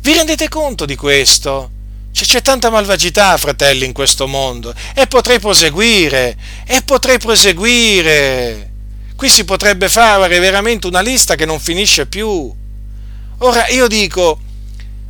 Vi 0.00 0.14
rendete 0.14 0.48
conto 0.48 0.86
di 0.86 0.96
questo? 0.96 1.70
Cioè, 2.10 2.26
c'è 2.26 2.40
tanta 2.40 2.70
malvagità, 2.70 3.36
fratelli, 3.36 3.84
in 3.84 3.92
questo 3.92 4.26
mondo 4.26 4.74
e 4.94 5.06
potrei 5.06 5.38
proseguire, 5.38 6.34
e 6.66 6.80
potrei 6.82 7.18
proseguire. 7.18 8.70
Qui 9.14 9.28
si 9.28 9.44
potrebbe 9.44 9.90
fare 9.90 10.38
veramente 10.38 10.86
una 10.86 11.02
lista 11.02 11.34
che 11.34 11.44
non 11.44 11.60
finisce 11.60 12.06
più. 12.06 12.50
Ora 13.40 13.68
io 13.68 13.86
dico, 13.86 14.40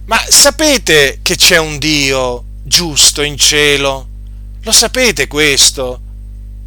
ma 0.07 0.23
sapete 0.29 1.19
che 1.23 1.37
c'è 1.37 1.57
un 1.57 1.79
Dio 1.79 2.45
giusto 2.63 3.23
in 3.23 3.37
cielo? 3.37 4.09
Lo 4.63 4.73
sapete 4.73 5.27
questo? 5.27 6.01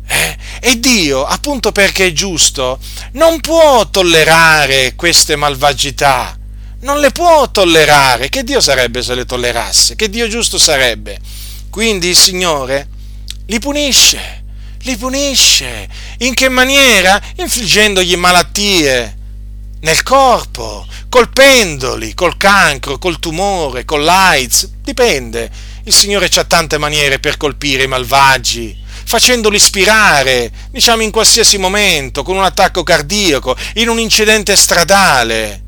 Eh? 0.06 0.38
E 0.60 0.80
Dio, 0.80 1.26
appunto 1.26 1.72
perché 1.72 2.08
è 2.08 2.12
giusto, 2.12 2.80
non 3.14 3.40
può 3.40 3.90
tollerare 3.90 4.96
queste 4.96 5.36
malvagità. 5.36 6.38
Non 6.82 7.00
le 7.00 7.12
può 7.12 7.50
tollerare. 7.50 8.30
Che 8.30 8.44
Dio 8.44 8.60
sarebbe 8.60 9.02
se 9.02 9.16
le 9.16 9.26
tollerasse? 9.26 9.96
Che 9.96 10.10
Dio 10.10 10.28
giusto 10.28 10.58
sarebbe? 10.58 11.20
Quindi 11.70 12.10
il 12.10 12.16
Signore 12.16 12.88
li 13.46 13.60
punisce, 13.60 14.44
li 14.82 14.98
punisce. 14.98 15.88
In 16.20 16.34
che 16.34 16.50
maniera? 16.50 17.22
Infliggendogli 17.36 18.16
malattie 18.16 19.18
nel 19.82 20.04
corpo, 20.04 20.86
colpendoli 21.08 22.14
col 22.14 22.38
cancro, 22.38 22.98
col 22.98 23.20
tumore, 23.20 23.86
con 23.86 24.04
l'AIDS, 24.04 24.70
dipende. 24.82 25.50
Il 25.84 25.94
Signore 25.94 26.30
ha 26.36 26.44
tante 26.44 26.78
maniere 26.78 27.20
per 27.20 27.38
colpire 27.38 27.84
i 27.84 27.88
malvagi, 27.88 28.78
facendoli 29.06 29.58
spirare, 29.58 30.52
diciamo 30.72 31.02
in 31.02 31.12
qualsiasi 31.12 31.58
momento, 31.58 32.24
con 32.24 32.36
un 32.36 32.44
attacco 32.44 32.84
cardiaco, 32.84 33.56
in 33.76 33.90
un 33.90 34.00
incidente 34.00 34.56
stradale. 34.56 35.64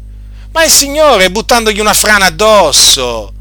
Ma 0.52 0.64
il 0.64 0.72
Signore 0.72 1.32
buttandogli 1.32 1.80
una 1.80 1.94
frana 1.94 2.26
addosso. 2.26 3.34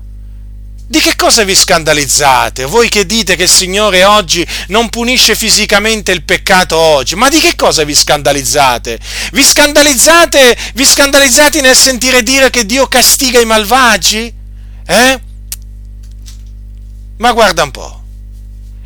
Di 0.91 0.99
che 0.99 1.15
cosa 1.15 1.45
vi 1.45 1.55
scandalizzate? 1.55 2.65
Voi 2.65 2.89
che 2.89 3.07
dite 3.07 3.37
che 3.37 3.45
il 3.45 3.49
Signore 3.49 4.03
oggi 4.03 4.45
non 4.71 4.89
punisce 4.89 5.37
fisicamente 5.37 6.11
il 6.11 6.25
peccato 6.25 6.77
oggi, 6.77 7.15
ma 7.15 7.29
di 7.29 7.39
che 7.39 7.55
cosa 7.55 7.85
vi 7.85 7.95
scandalizzate? 7.95 8.99
Vi 9.31 9.45
scandalizzate, 9.45 10.57
vi 10.75 10.85
scandalizzate 10.85 11.61
nel 11.61 11.77
sentire 11.77 12.25
dire 12.25 12.51
che 12.51 12.67
Dio 12.67 12.89
castiga 12.89 13.39
i 13.39 13.45
malvagi? 13.45 14.35
Eh? 14.85 15.21
Ma 17.19 17.33
guarda 17.35 17.63
un 17.63 17.71
po'. 17.71 18.03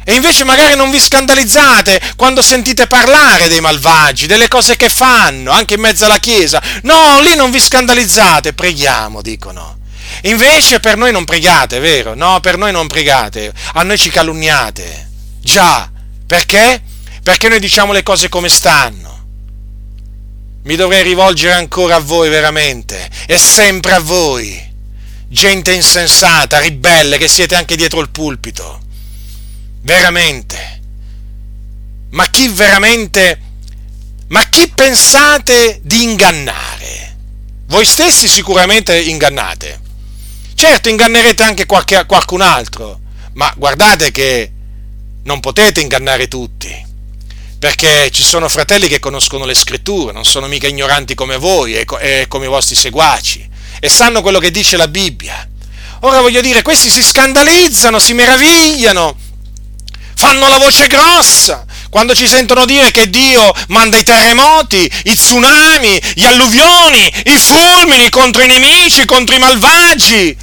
E 0.04 0.12
invece 0.12 0.44
magari 0.44 0.76
non 0.76 0.90
vi 0.90 1.00
scandalizzate 1.00 2.12
quando 2.16 2.42
sentite 2.42 2.86
parlare 2.86 3.48
dei 3.48 3.62
malvagi, 3.62 4.26
delle 4.26 4.48
cose 4.48 4.76
che 4.76 4.90
fanno, 4.90 5.52
anche 5.52 5.72
in 5.72 5.80
mezzo 5.80 6.04
alla 6.04 6.18
Chiesa. 6.18 6.62
No, 6.82 7.22
lì 7.22 7.34
non 7.34 7.50
vi 7.50 7.60
scandalizzate, 7.60 8.52
preghiamo, 8.52 9.22
dicono. 9.22 9.78
Invece 10.22 10.80
per 10.80 10.96
noi 10.96 11.12
non 11.12 11.24
pregate, 11.24 11.78
vero? 11.78 12.14
No, 12.14 12.40
per 12.40 12.56
noi 12.56 12.72
non 12.72 12.86
pregate, 12.86 13.52
a 13.74 13.82
noi 13.82 13.98
ci 13.98 14.10
calunniate. 14.10 15.10
Già, 15.40 15.90
perché? 16.26 16.82
Perché 17.22 17.48
noi 17.48 17.60
diciamo 17.60 17.92
le 17.92 18.02
cose 18.02 18.28
come 18.28 18.48
stanno. 18.48 19.12
Mi 20.64 20.76
dovrei 20.76 21.02
rivolgere 21.02 21.52
ancora 21.52 21.96
a 21.96 22.00
voi 22.00 22.28
veramente, 22.30 23.10
e 23.26 23.36
sempre 23.36 23.92
a 23.92 24.00
voi. 24.00 24.72
Gente 25.28 25.72
insensata, 25.72 26.58
ribelle, 26.58 27.18
che 27.18 27.28
siete 27.28 27.54
anche 27.54 27.76
dietro 27.76 28.00
il 28.00 28.08
pulpito. 28.08 28.80
Veramente. 29.82 30.80
Ma 32.10 32.26
chi 32.26 32.48
veramente... 32.48 33.40
Ma 34.28 34.42
chi 34.48 34.68
pensate 34.74 35.80
di 35.82 36.02
ingannare? 36.02 37.16
Voi 37.66 37.84
stessi 37.84 38.26
sicuramente 38.26 38.98
ingannate. 38.98 39.80
Certo, 40.54 40.88
ingannerete 40.88 41.42
anche 41.42 41.66
qualche, 41.66 42.04
qualcun 42.06 42.40
altro, 42.40 43.00
ma 43.34 43.52
guardate 43.56 44.10
che 44.10 44.50
non 45.24 45.40
potete 45.40 45.80
ingannare 45.80 46.28
tutti, 46.28 46.72
perché 47.58 48.10
ci 48.10 48.22
sono 48.22 48.48
fratelli 48.48 48.88
che 48.88 49.00
conoscono 49.00 49.44
le 49.44 49.54
scritture, 49.54 50.12
non 50.12 50.24
sono 50.24 50.46
mica 50.46 50.68
ignoranti 50.68 51.14
come 51.14 51.36
voi 51.36 51.74
e, 51.74 51.86
e 52.00 52.26
come 52.28 52.46
i 52.46 52.48
vostri 52.48 52.76
seguaci, 52.76 53.48
e 53.80 53.88
sanno 53.88 54.22
quello 54.22 54.38
che 54.38 54.50
dice 54.50 54.76
la 54.76 54.88
Bibbia. 54.88 55.48
Ora 56.00 56.20
voglio 56.20 56.40
dire, 56.40 56.62
questi 56.62 56.88
si 56.88 57.02
scandalizzano, 57.02 57.98
si 57.98 58.12
meravigliano, 58.12 59.16
fanno 60.14 60.48
la 60.48 60.58
voce 60.58 60.86
grossa 60.86 61.66
quando 61.94 62.12
ci 62.16 62.26
sentono 62.26 62.64
dire 62.64 62.90
che 62.90 63.08
Dio 63.08 63.54
manda 63.68 63.96
i 63.96 64.02
terremoti, 64.02 64.90
i 65.04 65.14
tsunami, 65.14 66.02
gli 66.14 66.24
alluvioni, 66.24 67.06
i 67.26 67.38
fulmini 67.38 68.08
contro 68.08 68.42
i 68.42 68.48
nemici, 68.48 69.04
contro 69.04 69.36
i 69.36 69.38
malvagi. 69.38 70.36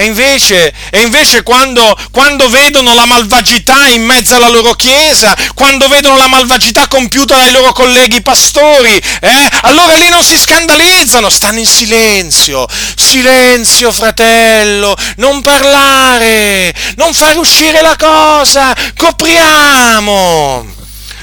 E 0.00 0.06
invece, 0.06 0.72
e 0.88 1.02
invece 1.02 1.42
quando, 1.42 1.94
quando, 2.10 2.48
vedono 2.48 2.94
la 2.94 3.04
malvagità 3.04 3.86
in 3.88 4.02
mezzo 4.02 4.34
alla 4.34 4.48
loro 4.48 4.72
chiesa, 4.72 5.36
quando 5.54 5.88
vedono 5.88 6.16
la 6.16 6.26
malvagità 6.26 6.86
compiuta 6.88 7.36
dai 7.36 7.52
loro 7.52 7.74
colleghi 7.74 8.22
pastori, 8.22 8.96
eh, 8.96 9.48
allora 9.60 9.96
lì 9.96 10.08
non 10.08 10.24
si 10.24 10.38
scandalizzano, 10.38 11.28
stanno 11.28 11.58
in 11.58 11.66
silenzio. 11.66 12.66
Silenzio, 12.96 13.92
fratello, 13.92 14.96
non 15.16 15.42
parlare, 15.42 16.72
non 16.96 17.12
fare 17.12 17.36
uscire 17.36 17.82
la 17.82 17.96
cosa, 17.98 18.74
copriamo. 18.96 20.78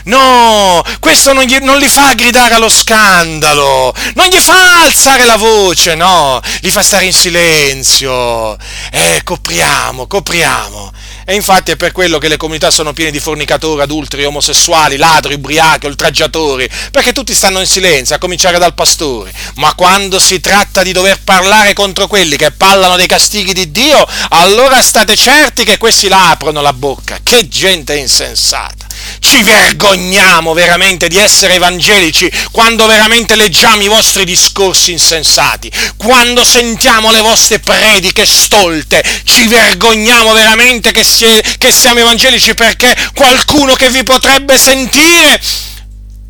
No, 0.07 0.81
questo 1.01 1.33
non, 1.33 1.43
gli, 1.43 1.57
non, 1.57 1.77
li 1.79 1.89
fa 1.89 2.13
gridare 2.13 2.53
allo 2.53 2.69
scandalo, 2.69 3.93
non 4.13 4.27
gli 4.27 4.37
fa 4.37 4.83
alzare 4.83 5.25
la 5.25 5.35
voce, 5.35 5.95
no, 5.95 6.39
li 6.61 6.71
fa 6.71 6.81
stare 6.81 7.03
in 7.03 7.11
silenzio. 7.11 8.57
Eh, 8.89 9.19
copriamo, 9.25 10.07
copriamo. 10.07 10.93
E 11.25 11.35
infatti 11.35 11.71
è 11.71 11.75
per 11.75 11.91
quello 11.91 12.19
che 12.19 12.29
le 12.29 12.37
comunità 12.37 12.71
sono 12.71 12.93
piene 12.93 13.11
di 13.11 13.19
fornicatori, 13.19 13.81
adulteri, 13.81 14.23
omosessuali, 14.23 14.95
ladri, 14.95 15.33
ubriachi, 15.33 15.87
oltraggiatori, 15.87 16.69
perché 16.89 17.11
tutti 17.11 17.33
stanno 17.33 17.59
in 17.59 17.67
silenzio, 17.67 18.15
a 18.15 18.19
cominciare 18.19 18.59
dal 18.59 18.73
pastore. 18.73 19.33
Ma 19.55 19.73
quando 19.73 20.19
si 20.19 20.39
tratta 20.39 20.83
di 20.83 20.93
dover 20.93 21.19
parlare 21.21 21.73
contro 21.73 22.07
quelli 22.07 22.37
che 22.37 22.51
parlano 22.51 22.95
dei 22.95 23.07
castighi 23.07 23.51
di 23.51 23.71
Dio, 23.71 24.07
allora 24.29 24.81
state 24.81 25.17
certi 25.17 25.65
che 25.65 25.77
questi 25.77 26.07
la 26.07 26.29
aprono 26.29 26.61
la 26.61 26.71
bocca. 26.71 27.19
Che 27.21 27.49
gente 27.49 27.97
insensata! 27.97 28.86
Ci 29.19 29.43
vergogniamo 29.43 30.53
veramente 30.53 31.07
di 31.07 31.17
essere 31.17 31.55
evangelici 31.55 32.31
quando 32.51 32.85
veramente 32.85 33.35
leggiamo 33.35 33.81
i 33.81 33.87
vostri 33.87 34.25
discorsi 34.25 34.91
insensati, 34.91 35.71
quando 35.97 36.43
sentiamo 36.43 37.11
le 37.11 37.21
vostre 37.21 37.59
prediche 37.59 38.25
stolte, 38.25 39.03
ci 39.23 39.47
vergogniamo 39.47 40.33
veramente 40.33 40.91
che, 40.91 41.03
si, 41.03 41.25
che 41.57 41.71
siamo 41.71 41.99
evangelici 41.99 42.53
perché 42.53 42.95
qualcuno 43.13 43.73
che 43.73 43.89
vi 43.89 44.03
potrebbe 44.03 44.57
sentire 44.57 45.41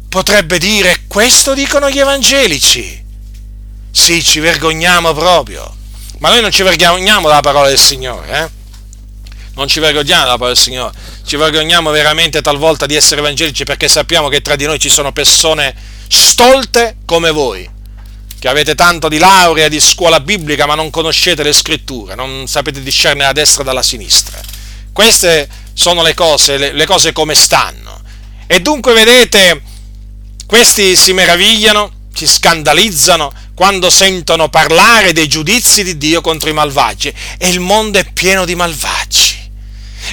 potrebbe 0.09 0.57
dire 0.57 1.03
questo 1.07 1.53
dicono 1.53 1.89
gli 1.89 1.99
evangelici. 1.99 3.05
Sì, 3.91 4.23
ci 4.23 4.39
vergogniamo 4.39 5.13
proprio. 5.13 5.75
Ma 6.19 6.29
noi 6.29 6.41
non 6.41 6.51
ci 6.51 6.63
vergogniamo 6.63 7.27
della 7.27 7.41
parola 7.41 7.67
del 7.67 7.77
Signore, 7.77 8.39
eh? 8.43 8.49
Non 9.55 9.67
ci 9.67 9.79
vergogniamo 9.79 10.23
della 10.23 10.37
parola 10.37 10.53
del 10.53 10.63
Signore 10.63 10.93
ci 11.27 11.35
vergogniamo 11.35 11.91
veramente 11.91 12.41
talvolta 12.41 12.85
di 12.85 12.95
essere 12.95 13.19
evangelici 13.19 13.65
perché 13.65 13.89
sappiamo 13.89 14.29
che 14.29 14.41
tra 14.41 14.55
di 14.55 14.63
noi 14.63 14.79
ci 14.79 14.87
sono 14.87 15.11
persone 15.11 15.75
stolte 16.07 16.99
come 17.03 17.31
voi, 17.31 17.69
che 18.39 18.47
avete 18.47 18.75
tanto 18.75 19.09
di 19.09 19.17
laurea, 19.17 19.67
di 19.67 19.81
scuola 19.81 20.21
biblica, 20.21 20.65
ma 20.65 20.75
non 20.75 20.89
conoscete 20.89 21.43
le 21.43 21.51
scritture, 21.51 22.15
non 22.15 22.47
sapete 22.47 22.81
discernere 22.81 23.25
la 23.25 23.33
destra 23.33 23.63
dalla 23.63 23.83
sinistra. 23.83 24.39
Queste 24.93 25.49
sono 25.73 26.01
le 26.01 26.13
cose, 26.13 26.55
le, 26.55 26.71
le 26.71 26.85
cose 26.85 27.11
come 27.11 27.35
stanno. 27.35 28.01
E 28.47 28.61
dunque 28.61 28.93
vedete, 28.93 29.61
questi 30.45 30.95
si 30.95 31.11
meravigliano, 31.11 31.91
si 32.13 32.25
scandalizzano 32.25 33.33
quando 33.53 33.89
sentono 33.89 34.47
parlare 34.47 35.11
dei 35.11 35.27
giudizi 35.27 35.83
di 35.83 35.97
Dio 35.97 36.21
contro 36.21 36.49
i 36.49 36.53
malvagi. 36.53 37.13
E 37.37 37.49
il 37.49 37.59
mondo 37.59 37.99
è 37.99 38.05
pieno 38.13 38.45
di 38.45 38.55
malvagi 38.55 39.36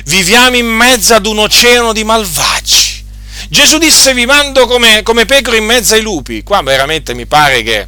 viviamo 0.05 0.57
in 0.57 0.67
mezzo 0.67 1.15
ad 1.15 1.27
un 1.27 1.39
oceano 1.39 1.93
di 1.93 2.05
malvagi. 2.05 3.03
Gesù 3.49 3.79
disse 3.79 4.15
vi 4.15 4.27
mando 4.27 4.67
come, 4.67 5.03
come 5.03 5.27
pecore 5.27 5.59
in 5.59 5.65
mezzo 5.65 5.95
ai 5.95 6.03
lupi. 6.03 6.43
Qua 6.43 6.63
veramente 6.63 7.15
mi 7.15 7.27
pare 7.27 7.63
che, 7.63 7.87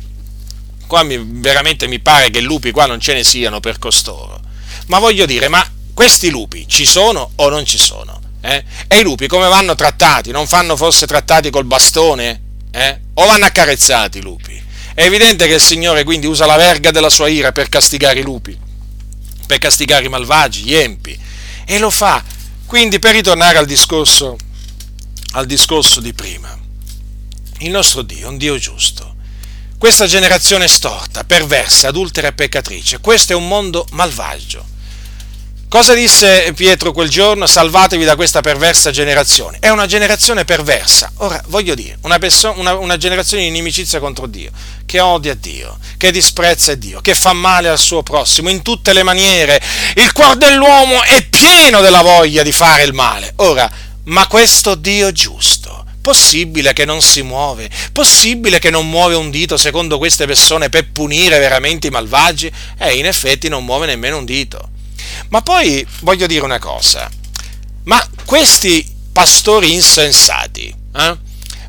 qua 0.86 1.02
mi, 1.02 1.18
veramente 1.20 1.86
mi 1.86 1.98
pare 1.98 2.30
che 2.30 2.40
lupi 2.40 2.70
qua 2.70 2.86
non 2.86 3.00
ce 3.00 3.14
ne 3.14 3.24
siano 3.24 3.60
per 3.60 3.78
costoro. 3.78 4.40
Ma 4.86 4.98
voglio 4.98 5.26
dire, 5.26 5.48
ma 5.48 5.66
questi 5.94 6.30
lupi 6.30 6.66
ci 6.68 6.84
sono 6.86 7.32
o 7.36 7.48
non 7.48 7.64
ci 7.64 7.78
sono? 7.78 8.20
Eh? 8.40 8.62
E 8.86 8.98
i 8.98 9.02
lupi 9.02 9.26
come 9.26 9.48
vanno 9.48 9.74
trattati? 9.74 10.30
Non 10.30 10.46
fanno 10.46 10.76
forse 10.76 11.06
trattati 11.06 11.50
col 11.50 11.64
bastone? 11.64 12.42
Eh? 12.70 13.00
O 13.14 13.26
vanno 13.26 13.46
accarezzati 13.46 14.18
i 14.18 14.22
lupi? 14.22 14.62
È 14.94 15.02
evidente 15.02 15.46
che 15.46 15.54
il 15.54 15.60
Signore 15.60 16.04
quindi 16.04 16.26
usa 16.26 16.46
la 16.46 16.56
verga 16.56 16.90
della 16.90 17.10
sua 17.10 17.28
ira 17.28 17.52
per 17.52 17.68
castigare 17.68 18.20
i 18.20 18.22
lupi, 18.22 18.56
per 19.46 19.58
castigare 19.58 20.06
i 20.06 20.08
malvagi, 20.08 20.62
gli 20.62 20.74
empi 20.74 21.18
e 21.66 21.78
lo 21.78 21.90
fa. 21.90 22.24
Quindi 22.64 22.98
per 22.98 23.14
ritornare 23.14 23.58
al 23.58 23.66
discorso, 23.66 24.36
al 25.32 25.46
discorso 25.46 26.00
di 26.00 26.14
prima, 26.14 26.56
il 27.58 27.70
nostro 27.70 28.02
Dio 28.02 28.26
è 28.26 28.30
un 28.30 28.38
Dio 28.38 28.56
giusto. 28.56 29.14
Questa 29.76 30.06
generazione 30.06 30.68
storta, 30.68 31.24
perversa, 31.24 31.88
adultera 31.88 32.28
e 32.28 32.32
peccatrice, 32.32 33.00
questo 33.00 33.32
è 33.32 33.36
un 33.36 33.46
mondo 33.46 33.86
malvagio. 33.90 34.74
Cosa 35.68 35.94
disse 35.94 36.52
Pietro 36.54 36.92
quel 36.92 37.08
giorno? 37.08 37.44
Salvatevi 37.44 38.04
da 38.04 38.14
questa 38.14 38.40
perversa 38.40 38.92
generazione. 38.92 39.58
È 39.60 39.68
una 39.68 39.86
generazione 39.86 40.44
perversa. 40.44 41.10
Ora, 41.16 41.42
voglio 41.48 41.74
dire, 41.74 41.98
una, 42.02 42.18
perso- 42.18 42.54
una, 42.56 42.76
una 42.76 42.96
generazione 42.96 43.42
di 43.42 43.48
inimicizia 43.48 43.98
contro 43.98 44.26
Dio, 44.26 44.52
che 44.86 45.00
odia 45.00 45.34
Dio, 45.34 45.76
che 45.96 46.12
disprezza 46.12 46.74
Dio, 46.76 47.00
che 47.00 47.16
fa 47.16 47.32
male 47.32 47.68
al 47.68 47.80
suo 47.80 48.04
prossimo 48.04 48.48
in 48.48 48.62
tutte 48.62 48.92
le 48.92 49.02
maniere. 49.02 49.60
Il 49.96 50.12
cuore 50.12 50.38
dell'uomo 50.38 51.02
è 51.02 51.26
pieno 51.26 51.80
della 51.80 52.00
voglia 52.02 52.44
di 52.44 52.52
fare 52.52 52.84
il 52.84 52.92
male. 52.92 53.32
Ora, 53.36 53.68
ma 54.04 54.28
questo 54.28 54.76
Dio 54.76 55.10
giusto, 55.10 55.84
possibile 56.00 56.74
che 56.74 56.84
non 56.84 57.02
si 57.02 57.22
muove? 57.22 57.68
Possibile 57.90 58.60
che 58.60 58.70
non 58.70 58.88
muove 58.88 59.16
un 59.16 59.30
dito 59.30 59.56
secondo 59.56 59.98
queste 59.98 60.26
persone 60.26 60.68
per 60.68 60.90
punire 60.92 61.40
veramente 61.40 61.88
i 61.88 61.90
malvagi? 61.90 62.50
Eh, 62.78 62.94
in 62.94 63.04
effetti 63.04 63.48
non 63.48 63.64
muove 63.64 63.86
nemmeno 63.86 64.18
un 64.18 64.24
dito. 64.24 64.70
Ma 65.28 65.42
poi 65.42 65.86
voglio 66.00 66.26
dire 66.26 66.44
una 66.44 66.58
cosa, 66.58 67.10
ma 67.84 68.04
questi 68.24 68.94
pastori 69.12 69.72
insensati, 69.72 70.74
eh, 70.94 71.16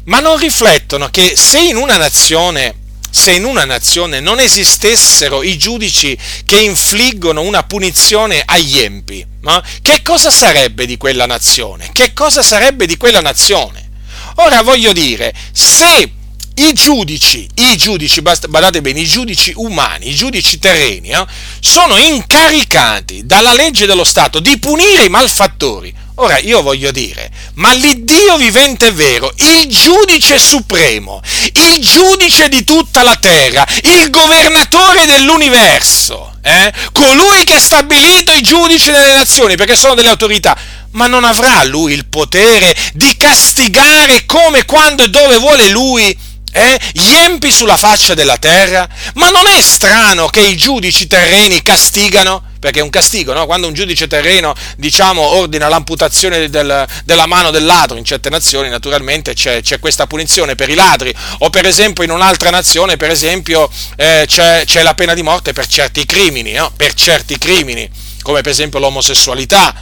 ma 0.05 0.19
non 0.19 0.38
riflettono 0.38 1.09
che 1.09 1.35
se 1.35 1.59
in 1.59 1.75
una 1.75 1.97
nazione 1.97 2.85
se 3.09 3.31
in 3.31 3.45
una 3.45 3.65
nazione 3.65 4.19
non 4.19 4.39
esistessero 4.39 5.41
i 5.41 5.57
giudici 5.57 6.15
che 6.45 6.59
infliggono 6.59 7.41
una 7.41 7.63
punizione 7.63 8.43
agli 8.45 8.79
empi, 8.79 9.25
no? 9.41 9.63
che 9.81 10.01
cosa 10.03 10.29
sarebbe 10.29 10.85
di 10.85 10.97
quella 10.97 11.25
nazione? 11.25 11.89
Che 11.91 12.13
cosa 12.13 12.43
sarebbe 12.43 12.85
di 12.85 12.95
quella 12.95 13.21
nazione? 13.21 13.89
Ora 14.35 14.61
voglio 14.61 14.93
dire, 14.93 15.33
se 15.51 16.11
i 16.60 16.74
giudici, 16.74 17.47
i 17.53 17.78
giudici, 17.78 18.22
badate 18.22 18.82
bene, 18.82 19.01
i 19.01 19.05
giudici 19.05 19.53
umani, 19.55 20.10
i 20.10 20.16
giudici 20.16 20.58
terreni, 20.58 21.10
eh, 21.10 21.26
sono 21.60 21.95
incaricati 21.97 23.26
dalla 23.26 23.53
legge 23.53 23.86
dello 23.86 24.03
Stato 24.03 24.39
di 24.39 24.58
punire 24.58 25.05
i 25.05 25.10
malfattori. 25.10 25.93
Ora 26.20 26.39
io 26.39 26.64
voglio 26.64 26.89
dire, 26.89 27.30
ma 27.55 27.74
l'Iddio 27.74 28.38
vivente 28.38 28.88
è 28.88 28.93
vero, 28.93 29.32
il 29.38 29.68
giudice 29.68 30.39
supremo, 30.39 31.22
il 31.53 31.78
giudice 31.80 32.49
di 32.49 32.64
tutta 32.64 33.03
la 33.03 33.16
terra, 33.18 33.64
il 33.84 34.10
governatore 34.10 35.05
dell'universo, 35.05 36.34
eh, 36.41 36.74
colui 36.91 37.43
che 37.43 37.53
ha 37.53 37.60
stabilito 37.60 38.32
i 38.32 38.41
giudici 38.41 38.89
delle 38.89 39.14
nazioni, 39.14 39.55
perché 39.55 39.76
sono 39.76 39.93
delle 39.93 40.10
autorità, 40.10 40.58
ma 40.93 41.05
non 41.05 41.24
avrà 41.24 41.64
lui 41.66 41.93
il 41.93 42.08
potere 42.08 42.76
di 42.93 43.16
castigare 43.16 44.26
come, 44.26 44.66
quando 44.66 45.03
e 45.03 45.10
dove 45.12 45.38
vuole 45.38 45.70
lui 45.70 46.18
eh, 46.58 46.80
gli 46.91 47.12
empi 47.12 47.51
sulla 47.51 47.78
faccia 47.78 48.16
della 48.16 48.38
terra? 48.38 48.89
Ma 49.14 49.30
non 49.30 49.45
è 49.45 49.62
strano 49.62 50.28
che 50.28 50.39
i 50.39 50.58
giudici 50.58 51.05
terreni 51.05 51.62
castigano? 51.62 52.41
Perché 52.60 52.80
è 52.80 52.82
un 52.82 52.89
castigo, 52.89 53.32
no? 53.32 53.45
Quando 53.45 53.68
un 53.68 53.76
giudice 53.76 54.08
terreno, 54.08 54.55
diciamo, 54.76 55.22
ordina 55.22 55.68
l'amputazione 55.68 56.49
del, 56.49 56.88
della 57.05 57.26
mano 57.28 57.51
del 57.51 57.64
ladro 57.64 57.97
in 57.97 58.03
certe 58.03 58.32
nazioni, 58.32 58.70
naturalmente 58.70 59.36
c'è, 59.36 59.62
c'è, 59.62 59.78
questa 59.78 60.08
punizione 60.08 60.55
per 60.55 60.70
i 60.70 60.74
ladri. 60.74 61.14
O 61.39 61.51
per 61.51 61.68
esempio 61.68 62.03
in 62.03 62.10
un'altra 62.10 62.49
nazione, 62.49 62.97
per 62.97 63.12
esempio, 63.12 63.70
eh, 63.95 64.26
c'è, 64.26 64.64
c'è, 64.66 64.82
la 64.82 64.95
pena 64.95 65.14
di 65.14 65.22
morte 65.22 65.53
per 65.53 65.68
certi 65.68 66.08
crimini, 66.08 66.53
no? 66.53 66.72
Per 66.76 66.95
certi 66.95 67.38
crimini, 67.38 67.88
come 68.24 68.41
per 68.41 68.51
esempio 68.51 68.80
l'omosessualità. 68.80 69.76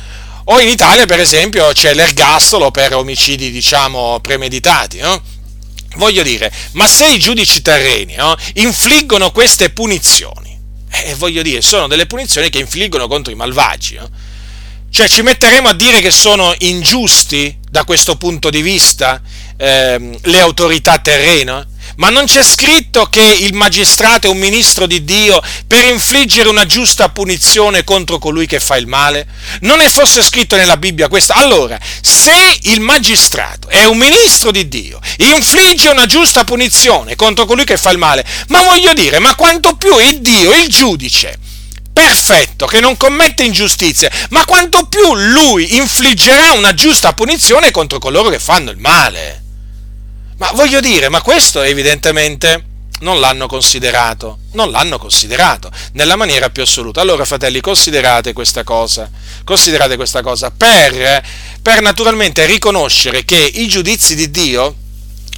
O 0.48 0.60
in 0.60 0.68
Italia, 0.68 1.06
per 1.06 1.22
esempio, 1.22 1.72
c'è 1.72 1.94
l'ergastolo 1.94 2.70
per 2.70 2.94
omicidi, 2.96 3.50
diciamo, 3.50 4.20
premeditati, 4.20 5.00
no? 5.00 5.22
Voglio 5.96 6.24
dire, 6.24 6.52
ma 6.74 6.88
se 6.88 7.08
i 7.08 7.20
giudici 7.20 7.62
terreni 7.62 8.16
no, 8.16 8.36
infliggono 8.56 9.32
queste 9.32 9.70
punizioni, 9.70 10.58
eh, 10.92 11.16
voglio 11.16 11.42
dire, 11.42 11.62
sono 11.62 11.88
delle 11.88 12.06
punizioni 12.06 12.50
che 12.50 12.60
infliggono 12.60 13.08
contro 13.08 13.32
i 13.32 13.36
malvagi, 13.36 13.96
no? 13.96 14.10
cioè 14.90 15.10
ci 15.10 15.22
metteremo 15.22 15.68
a 15.68 15.74
dire 15.74 16.00
che 16.00 16.12
sono 16.12 16.54
ingiusti 16.60 17.58
da 17.70 17.84
questo 17.84 18.16
punto 18.16 18.50
di 18.50 18.62
vista 18.62 19.22
eh, 19.58 20.20
le 20.22 20.40
autorità 20.40 21.00
terrene? 21.00 21.74
Ma 21.98 22.10
non 22.10 22.26
c'è 22.26 22.44
scritto 22.44 23.06
che 23.06 23.22
il 23.22 23.54
magistrato 23.54 24.28
è 24.28 24.30
un 24.30 24.38
ministro 24.38 24.86
di 24.86 25.04
Dio 25.04 25.42
per 25.68 25.86
infliggere 25.86 26.50
una 26.50 26.66
giusta 26.66 27.10
punizione 27.10 27.84
contro 27.84 28.20
colui 28.20 28.48
che 28.48 28.60
fa 28.60 28.76
il 28.76 28.88
male? 28.88 29.28
Non 29.62 29.80
è 29.80 29.88
forse 29.88 30.22
scritto 30.22 30.56
nella 30.56 30.78
Bibbia 30.78 31.08
questo? 31.08 31.34
Allora, 31.34 31.80
se 32.02 32.60
il 32.64 32.82
magistrato 32.82 33.70
è 33.70 33.86
un 33.86 33.98
ministro 33.98 34.52
di 34.52 34.68
Dio, 34.68 35.00
infligge 35.18 35.90
una 35.90 36.06
giusta 36.06 36.44
punizione 36.44 37.16
contro 37.16 37.46
colui 37.46 37.66
che 37.66 37.78
fa 37.78 37.92
il 37.92 37.98
male, 37.98 38.26
ma 38.48 38.62
voglio 38.62 38.94
dire, 38.94 39.20
ma 39.20 39.36
quanto 39.36 39.76
più 39.76 39.98
il 40.00 40.22
Dio, 40.22 40.54
il 40.54 40.68
giudice, 40.68 41.38
perfetto, 41.94 42.66
che 42.66 42.82
non 42.82 42.98
commette 42.98 43.44
ingiustizie, 43.44 44.12
ma 44.32 44.44
quanto 44.44 44.86
più 44.88 45.16
lui 45.16 45.78
infliggerà 45.78 46.52
una 46.54 46.74
giusta 46.74 47.14
punizione 47.14 47.72
contro 47.72 48.00
coloro 48.00 48.30
che 48.30 48.40
fanno 48.40 48.72
il 48.72 48.78
male. 48.78 49.45
Ma 50.38 50.52
voglio 50.54 50.82
dire, 50.82 51.10
ma 51.10 51.22
questo 51.22 51.62
evidentemente 51.62 52.74
non 53.00 53.20
l'hanno 53.20 53.48
considerato, 53.48 54.40
non 54.52 54.72
l'hanno 54.72 54.98
considerato 54.98 55.70
nella 55.94 56.16
maniera 56.16 56.50
più 56.50 56.64
assoluta. 56.64 57.02
Allora, 57.02 57.26
fratelli, 57.26 57.60
considerate 57.62 58.34
questa 58.34 58.64
cosa, 58.64 59.10
considerate 59.44 59.96
questa 59.96 60.22
cosa 60.22 60.52
per, 60.52 61.24
per 61.62 61.82
naturalmente 61.82 62.46
riconoscere 62.46 63.26
che 63.26 63.38
i 63.38 63.68
giudizi 63.68 64.16
di 64.16 64.30
Dio 64.30 64.76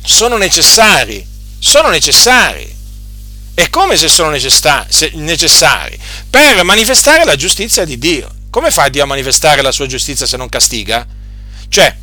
sono 0.04 0.38
necessari, 0.38 1.26
sono 1.60 1.90
necessari. 1.90 2.76
E 3.60 3.70
come 3.72 3.98
se 3.98 4.08
sono 4.08 4.30
necessari? 4.30 6.00
Per 6.30 6.64
manifestare 6.64 7.26
la 7.26 7.36
giustizia 7.36 7.86
di 7.86 7.98
Dio. 7.98 8.32
Come 8.52 8.70
fa 8.70 8.88
Dio 8.88 9.02
a 9.02 9.08
manifestare 9.08 9.64
la 9.64 9.72
sua 9.72 9.88
giustizia 9.88 10.28
se 10.28 10.38
non 10.38 10.48
castiga? 10.48 11.06
Cioè, 11.68 11.96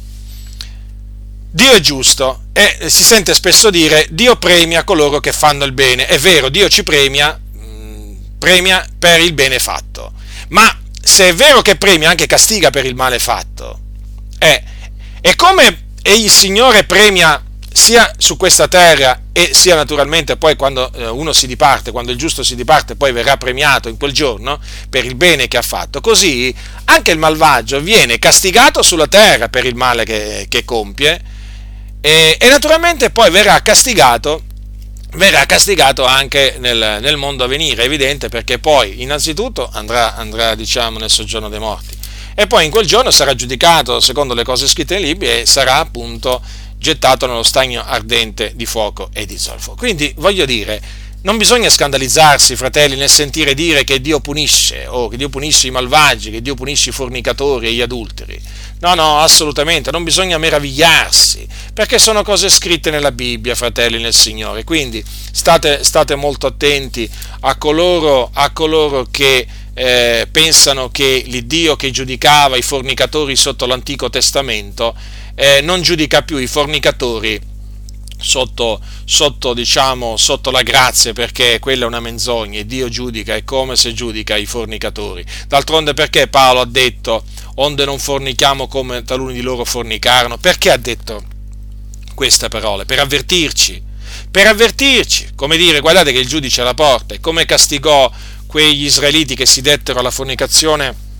Dio 1.55 1.70
è 1.70 1.78
giusto 1.78 2.46
e 2.52 2.88
si 2.90 3.05
sente 3.05 3.32
spesso 3.32 3.70
dire 3.70 4.09
Dio 4.11 4.34
premia 4.34 4.82
coloro 4.82 5.20
che 5.20 5.30
fanno 5.30 5.64
il 5.64 5.70
bene. 5.70 6.05
È 6.05 6.18
vero, 6.18 6.48
Dio 6.48 6.68
ci 6.68 6.82
premia, 6.82 7.40
mm, 7.57 8.14
premia 8.40 8.84
per 8.98 9.20
il 9.20 9.34
bene 9.34 9.61
fatto. 9.61 10.14
Ma 10.48 10.76
se 11.00 11.28
è 11.28 11.32
vero 11.32 11.62
che 11.62 11.76
premia, 11.76 12.11
anche 12.11 12.26
castiga 12.26 12.70
per 12.70 12.84
il 12.86 12.96
male 12.96 13.20
fatto. 13.20 13.78
Eh, 14.40 14.64
come 15.36 15.84
il 16.02 16.28
Signore 16.28 16.82
premia 16.82 17.40
sia 17.72 18.12
su 18.18 18.36
questa 18.36 18.66
terra 18.66 19.20
e 19.30 19.50
sia 19.55 19.76
naturalmente 19.76 20.36
poi 20.36 20.57
quando 20.57 20.92
eh, 20.92 21.07
uno 21.07 21.32
si 21.32 21.46
diparte, 21.46 21.92
quando 21.92 22.11
il 22.11 22.18
giusto 22.18 22.42
si 22.42 22.57
diparte, 22.57 22.96
poi 22.96 23.12
verrà 23.12 23.36
premiato 23.36 23.88
in 23.88 23.96
quel 23.96 24.11
giorno 24.11 24.59
per 24.90 25.05
il 25.05 25.14
bene 25.14 25.46
che 25.46 25.57
ha 25.57 25.62
fatto. 25.62 26.00
Così 26.00 26.52
anche 26.86 27.12
il 27.12 27.18
malvagio 27.18 27.78
viene 27.78 28.18
castigato 28.18 28.82
sulla 28.82 29.07
terra 29.07 29.48
per 29.48 29.64
il 29.64 29.76
male 29.76 30.02
che, 30.02 30.46
che 30.48 30.64
compie 30.64 31.34
e, 32.07 32.36
e 32.38 32.48
naturalmente 32.50 33.09
poi 33.09 33.30
verrà 33.30 33.62
castigato 33.62 34.42
verrà 35.12 35.46
castigato 35.46 36.05
anche 36.05 36.57
nel, 36.59 36.98
nel, 37.00 37.16
mondo 37.16 37.44
a 37.44 37.46
venire, 37.46 37.84
evidente, 37.84 38.28
perché 38.28 38.59
poi 38.59 39.00
innanzitutto 39.00 39.70
andrà, 39.72 40.14
andrà, 40.14 40.55
diciamo, 40.55 40.98
nel 40.98 41.09
soggiorno 41.09 41.48
dei 41.48 41.61
morti 41.61 41.96
e 42.34 42.46
poi 42.46 42.66
in 42.66 42.70
quel 42.70 42.84
giorno 42.84 43.11
sarà 43.11 43.34
giudicato 43.34 44.00
secondo 44.00 44.34
le 44.34 44.44
cose 44.44 44.66
scritte 44.66 44.96
nei 44.96 45.05
libri 45.05 45.30
e 45.30 45.46
sarà 45.46 45.76
appunto 45.76 46.42
gettato 46.76 47.26
nello 47.26 47.42
stagno 47.42 47.82
ardente 47.82 48.52
di 48.55 48.66
fuoco 48.66 49.09
e 49.14 49.24
di 49.24 49.38
zolfo. 49.38 49.74
Quindi 49.74 50.12
voglio 50.18 50.44
dire, 50.44 50.82
non 51.25 51.39
bisogna 51.39 51.70
scandalizzarsi, 51.70 52.55
fratelli, 52.55 52.97
nel 52.97 53.09
sentire 53.09 53.55
dire 53.55 53.83
che 53.83 53.99
Dio 54.03 54.20
punisce, 54.20 54.87
o 54.87 55.09
che 55.09 55.16
Dio 55.16 55.31
punisce 55.31 55.68
i 55.68 55.70
malvagi, 55.70 56.31
che 56.31 56.43
Dio 56.43 56.55
punisce 56.55 56.91
i 56.91 56.93
fornicatori 56.93 57.68
e 57.68 57.72
gli 57.72 57.81
adulteri. 57.81 58.39
No, 58.81 58.95
no, 58.95 59.20
assolutamente, 59.20 59.91
non 59.91 60.05
bisogna 60.05 60.37
meravigliarsi, 60.37 61.49
perché 61.72 61.99
sono 61.99 62.22
cose 62.22 62.51
scritte 62.51 62.91
nella 62.91 63.11
Bibbia, 63.11 63.55
fratelli 63.55 63.99
nel 64.03 64.12
Signore. 64.12 64.64
Quindi 64.64 65.03
state, 65.33 65.83
state 65.83 66.14
molto 66.14 66.47
attenti 66.47 67.09
a 67.41 67.57
coloro, 67.57 68.29
a 68.31 68.51
coloro 68.51 69.07
che 69.11 69.47
eh, 69.72 70.29
pensano 70.31 70.91
che 70.91 71.22
l'Iddio 71.27 71.75
che 71.77 71.91
giudicava 71.91 72.59
i 72.59 72.62
fornicatori 72.62 73.35
sotto 73.35 73.64
l'Antico 73.64 74.11
Testamento 74.11 74.95
eh, 75.35 75.62
non 75.62 75.81
giudica 75.81 76.20
più 76.20 76.37
i 76.37 76.47
fornicatori 76.47 77.53
sotto, 78.25 78.81
sotto, 79.05 79.53
diciamo, 79.53 80.16
sotto 80.16 80.51
la 80.51 80.62
grazia 80.62 81.12
perché 81.12 81.59
quella 81.61 81.85
è 81.85 81.87
una 81.87 82.01
menzogna 82.01 82.59
e 82.59 82.66
Dio 82.66 82.89
giudica 82.89 83.35
è 83.35 83.45
come 83.45 83.77
se 83.77 83.93
giudica 83.93 84.37
i 84.37 84.47
fornicatori. 84.47 85.25
D'altronde 85.47 85.93
perché 85.93 86.27
Paolo 86.27 86.61
ha 86.61 86.64
detto 86.64 87.25
onde 87.57 87.85
non 87.85 87.99
fornichiamo 87.99 88.66
come 88.66 89.05
taluni 89.05 89.35
di 89.35 89.43
loro 89.43 89.64
fornicarono? 89.64 90.39
Perché 90.39 90.70
ha 90.70 90.79
detto 90.79 91.22
queste 92.14 92.49
parole? 92.49 92.87
Per 92.87 92.99
avvertirci, 92.99 93.83
per 94.31 94.47
avvertirci, 94.47 95.33
come 95.37 95.59
dire 95.59 95.81
guardate 95.81 96.11
che 96.11 96.18
il 96.18 96.27
giudice 96.27 96.61
è 96.61 96.64
alla 96.64 96.75
porta 96.75 97.14
e 97.14 97.20
come 97.20 97.45
castigò 97.45 98.11
quegli 98.47 98.87
israeliti 98.87 99.35
che 99.35 99.47
si 99.47 99.61
dettero 99.61 99.99
alla 99.99 100.11
fornicazione 100.11 101.12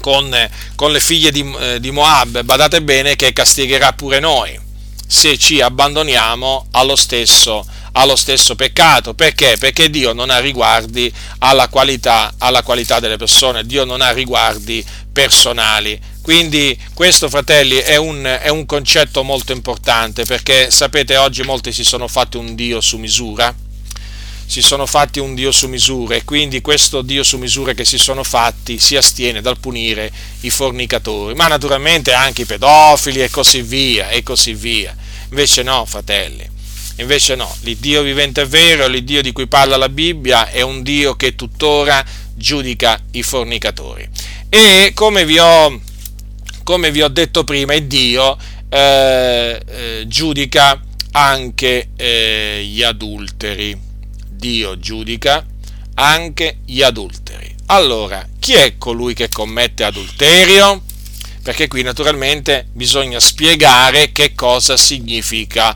con, 0.00 0.36
con 0.74 0.92
le 0.92 1.00
figlie 1.00 1.30
di, 1.30 1.54
eh, 1.58 1.80
di 1.80 1.90
Moab, 1.90 2.42
badate 2.42 2.82
bene 2.82 3.16
che 3.16 3.32
castigherà 3.32 3.94
pure 3.94 4.20
noi 4.20 4.63
se 5.06 5.36
ci 5.38 5.60
abbandoniamo 5.60 6.66
allo 6.72 6.96
stesso, 6.96 7.64
allo 7.92 8.16
stesso 8.16 8.54
peccato. 8.54 9.14
Perché? 9.14 9.56
Perché 9.58 9.90
Dio 9.90 10.12
non 10.12 10.30
ha 10.30 10.38
riguardi 10.38 11.12
alla 11.38 11.68
qualità, 11.68 12.34
alla 12.38 12.62
qualità 12.62 13.00
delle 13.00 13.16
persone, 13.16 13.64
Dio 13.64 13.84
non 13.84 14.00
ha 14.00 14.10
riguardi 14.10 14.84
personali. 15.12 16.00
Quindi 16.22 16.78
questo, 16.94 17.28
fratelli, 17.28 17.76
è 17.76 17.96
un, 17.96 18.24
è 18.24 18.48
un 18.48 18.64
concetto 18.66 19.22
molto 19.22 19.52
importante 19.52 20.24
perché 20.24 20.70
sapete 20.70 21.16
oggi 21.16 21.42
molti 21.42 21.72
si 21.72 21.84
sono 21.84 22.08
fatti 22.08 22.36
un 22.36 22.54
Dio 22.54 22.80
su 22.80 22.96
misura 22.96 23.54
si 24.46 24.62
sono 24.62 24.86
fatti 24.86 25.18
un 25.18 25.34
Dio 25.34 25.50
su 25.50 25.68
misura 25.68 26.14
e 26.14 26.24
quindi 26.24 26.60
questo 26.60 27.02
Dio 27.02 27.22
su 27.22 27.38
misura 27.38 27.72
che 27.72 27.84
si 27.84 27.98
sono 27.98 28.22
fatti 28.22 28.78
si 28.78 28.96
astiene 28.96 29.40
dal 29.40 29.58
punire 29.58 30.12
i 30.40 30.50
fornicatori, 30.50 31.34
ma 31.34 31.48
naturalmente 31.48 32.12
anche 32.12 32.42
i 32.42 32.46
pedofili 32.46 33.22
e 33.22 33.30
così 33.30 33.62
via, 33.62 34.08
e 34.08 34.22
così 34.22 34.54
via. 34.54 34.94
Invece 35.30 35.62
no, 35.62 35.84
fratelli, 35.86 36.48
invece 36.96 37.34
no, 37.34 37.52
l'Iddio 37.60 38.02
vivente 38.02 38.42
è 38.42 38.46
vero, 38.46 38.86
l'Iddio 38.86 39.22
di 39.22 39.32
cui 39.32 39.46
parla 39.46 39.76
la 39.76 39.88
Bibbia 39.88 40.48
è 40.50 40.60
un 40.60 40.82
Dio 40.82 41.14
che 41.16 41.34
tuttora 41.34 42.04
giudica 42.34 43.00
i 43.12 43.22
fornicatori. 43.22 44.08
E 44.48 44.92
come 44.94 45.24
vi 45.24 45.38
ho, 45.38 45.80
come 46.62 46.90
vi 46.90 47.02
ho 47.02 47.08
detto 47.08 47.44
prima, 47.44 47.74
il 47.74 47.86
Dio 47.86 48.36
eh, 48.68 49.60
eh, 49.66 50.04
giudica 50.06 50.80
anche 51.12 51.88
eh, 51.96 52.64
gli 52.68 52.82
adulteri 52.82 53.83
Dio 54.44 54.78
giudica 54.78 55.42
anche 55.94 56.58
gli 56.66 56.82
adulteri. 56.82 57.54
Allora, 57.68 58.28
chi 58.38 58.52
è 58.52 58.76
colui 58.76 59.14
che 59.14 59.30
commette 59.30 59.84
adulterio? 59.84 60.82
Perché 61.42 61.66
qui 61.66 61.80
naturalmente 61.80 62.66
bisogna 62.70 63.18
spiegare 63.20 64.12
che 64.12 64.34
cosa 64.34 64.76
significa 64.76 65.74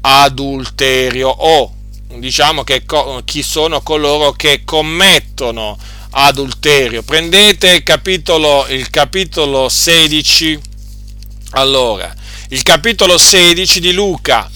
adulterio 0.00 1.28
o 1.28 1.74
diciamo 2.16 2.64
che 2.64 2.84
chi 3.26 3.42
sono 3.42 3.82
coloro 3.82 4.32
che 4.32 4.62
commettono 4.64 5.76
adulterio. 6.12 7.02
Prendete 7.02 7.68
il 7.68 7.82
capitolo, 7.82 8.66
il 8.68 8.88
capitolo 8.88 9.68
16, 9.68 10.58
allora, 11.50 12.14
il 12.48 12.62
capitolo 12.62 13.18
16 13.18 13.78
di 13.78 13.92
Luca, 13.92 14.50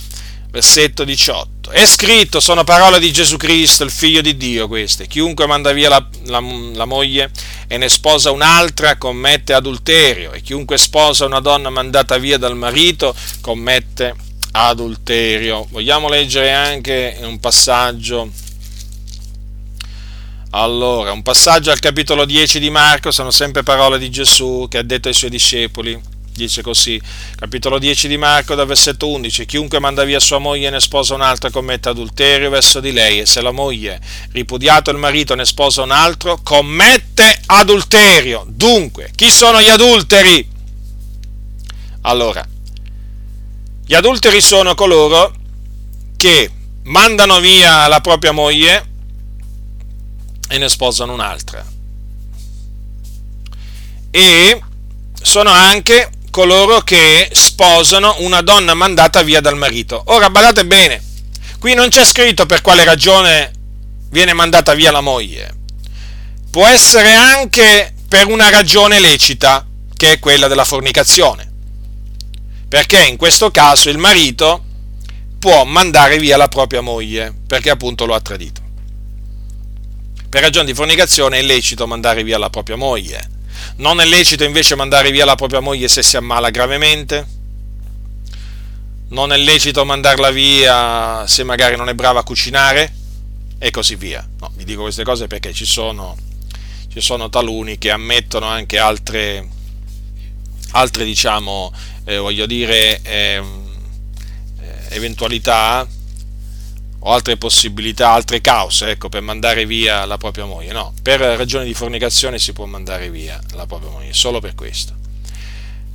versetto 0.51 1.05
18 1.05 1.60
è 1.71 1.87
scritto, 1.87 2.41
sono 2.41 2.64
parole 2.64 2.99
di 2.99 3.12
Gesù 3.12 3.37
Cristo, 3.37 3.85
il 3.85 3.91
figlio 3.91 4.21
di 4.21 4.37
Dio 4.37 4.68
queste. 4.68 5.07
Chiunque 5.07 5.47
manda 5.47 5.73
via 5.73 5.89
la, 5.89 6.07
la, 6.27 6.43
la, 6.75 6.85
moglie 6.85 7.31
e 7.66 7.77
ne 7.77 7.89
sposa 7.89 8.31
un'altra 8.31 8.97
commette 8.97 9.53
adulterio 9.53 10.33
e 10.33 10.41
chiunque 10.41 10.79
sposa 10.79 11.25
una 11.25 11.41
donna 11.41 11.71
mandata 11.71 12.18
via 12.18 12.39
dal 12.39 12.57
marito 12.57 13.14
commette 13.41 14.14
adulterio. 14.53 15.66
Vogliamo 15.71 16.09
leggere 16.09 16.53
anche 16.53 17.16
un 17.23 17.39
passaggio. 17.41 18.31
Allora, 20.51 21.12
un 21.12 21.23
passaggio 21.23 21.71
al 21.71 21.79
capitolo 21.79 22.25
10 22.25 22.59
di 22.59 22.71
Marco, 22.71 23.11
sono 23.12 23.31
sempre 23.31 23.62
parole 23.62 23.99
di 23.99 24.11
Gesù 24.11 24.66
che 24.68 24.79
ha 24.79 24.83
detto 24.83 25.09
ai 25.09 25.14
suoi 25.14 25.31
discepoli 25.31 26.18
dice 26.41 26.62
così, 26.62 27.01
capitolo 27.36 27.78
10 27.78 28.09
di 28.09 28.16
Marco, 28.16 28.55
dal 28.55 28.66
versetto 28.66 29.09
11, 29.09 29.45
chiunque 29.45 29.78
manda 29.78 30.05
via 30.05 30.18
sua 30.18 30.38
moglie 30.38 30.68
e 30.68 30.70
ne 30.70 30.80
sposa 30.80 31.14
un'altra 31.14 31.51
commette 31.51 31.91
adulterio 31.91 32.49
verso 32.49 32.80
di 32.80 32.93
lei, 32.93 33.20
e 33.20 33.26
se 33.26 33.43
la 33.43 33.51
moglie, 33.51 34.01
ripudiato 34.32 34.91
il 34.91 34.97
marito, 34.97 35.34
ne 35.34 35.45
sposa 35.45 35.82
un 35.82 35.91
altro, 35.91 36.41
commette 36.43 37.41
adulterio. 37.47 38.47
Dunque, 38.49 39.11
chi 39.14 39.30
sono 39.30 39.61
gli 39.61 39.68
adulteri? 39.68 40.49
Allora, 42.03 42.47
gli 43.84 43.95
adulteri 43.95 44.41
sono 44.41 44.74
coloro 44.74 45.34
che 46.16 46.51
mandano 46.84 47.38
via 47.41 47.86
la 47.86 48.01
propria 48.01 48.32
moglie 48.32 48.88
e 50.49 50.59
ne 50.59 50.68
sposano 50.68 51.12
un'altra. 51.12 51.64
E 54.11 54.61
sono 55.22 55.51
anche 55.51 56.11
coloro 56.31 56.81
che 56.81 57.28
sposano 57.33 58.16
una 58.20 58.41
donna 58.41 58.74
mandata 58.74 59.22
via 59.22 59.41
dal 59.41 59.57
marito. 59.57 60.03
Ora 60.07 60.31
badate 60.31 60.64
bene, 60.64 61.03
qui 61.59 61.74
non 61.74 61.89
c'è 61.89 62.05
scritto 62.05 62.47
per 62.47 62.62
quale 62.62 62.85
ragione 62.85 63.53
viene 64.11 64.33
mandata 64.33 64.74
via 64.74 64.91
la 64.91 65.01
moglie. 65.01 65.59
Può 66.51 66.66
essere 66.66 67.12
anche 67.12 67.95
per 68.09 68.26
una 68.26 68.49
ragione 68.51 68.99
lecita, 69.01 69.66
che 69.97 70.12
è 70.12 70.18
quella 70.18 70.49
della 70.49 70.64
fornicazione. 70.64 71.49
Perché 72.68 73.05
in 73.05 73.16
questo 73.16 73.51
caso 73.51 73.91
il 73.91 73.99
marito 73.99 74.64
può 75.39 75.64
mandare 75.64 76.18
via 76.18 76.37
la 76.37 76.49
propria 76.49 76.81
moglie, 76.81 77.35
perché 77.47 77.70
appunto 77.70 78.07
lo 78.07 78.14
ha 78.14 78.20
tradito. 78.20 78.61
Per 80.28 80.41
ragioni 80.41 80.66
di 80.66 80.74
fornicazione 80.74 81.39
è 81.39 81.43
lecito 81.43 81.87
mandare 81.87 82.22
via 82.22 82.39
la 82.39 82.51
propria 82.51 82.76
moglie 82.76 83.39
non 83.81 84.01
è 84.01 84.05
lecito 84.05 84.45
invece 84.45 84.76
mandare 84.76 85.11
via 85.11 85.24
la 85.24 85.35
propria 85.35 85.61
moglie 85.61 85.89
se 85.89 86.03
si 86.03 86.16
ammala 86.16 86.51
gravemente? 86.51 87.39
Non 89.09 89.33
è 89.33 89.37
lecito 89.37 89.85
mandarla 89.85 90.31
via 90.31 91.26
se 91.26 91.43
magari 91.45 91.76
non 91.76 91.89
è 91.89 91.95
brava 91.95 92.20
a 92.20 92.22
cucinare? 92.22 92.95
E 93.59 93.70
così 93.70 93.97
via. 93.97 94.26
No, 94.39 94.53
vi 94.55 94.64
dico 94.64 94.83
queste 94.83 95.03
cose 95.03 95.26
perché 95.26 95.53
ci 95.53 95.64
sono, 95.64 96.16
ci 96.93 97.01
sono 97.01 97.28
taluni 97.31 97.78
che 97.78 97.91
ammettono 97.91 98.47
anche 98.47 98.78
altre, 98.78 99.49
altre 100.72 101.05
diciamo, 101.05 101.72
eh, 102.05 102.18
voglio 102.18 102.47
dire, 102.47 103.01
ehm, 103.03 103.62
eh, 104.61 104.95
eventualità 104.95 105.87
o 107.03 107.12
altre 107.12 107.36
possibilità, 107.36 108.11
altre 108.11 108.40
cause, 108.40 108.90
ecco, 108.90 109.09
per 109.09 109.22
mandare 109.22 109.64
via 109.64 110.05
la 110.05 110.18
propria 110.18 110.44
moglie. 110.44 110.72
No, 110.72 110.92
per 111.03 111.20
ragioni 111.20 111.64
di 111.64 111.74
fornicazione 111.74 112.38
si 112.38 112.53
può 112.53 112.66
mandare 112.66 113.11
via 113.11 113.40
la 113.53 113.66
propria 113.66 113.90
moglie, 113.90 114.12
solo 114.12 114.40
per 114.40 114.55
questo. 114.55 114.94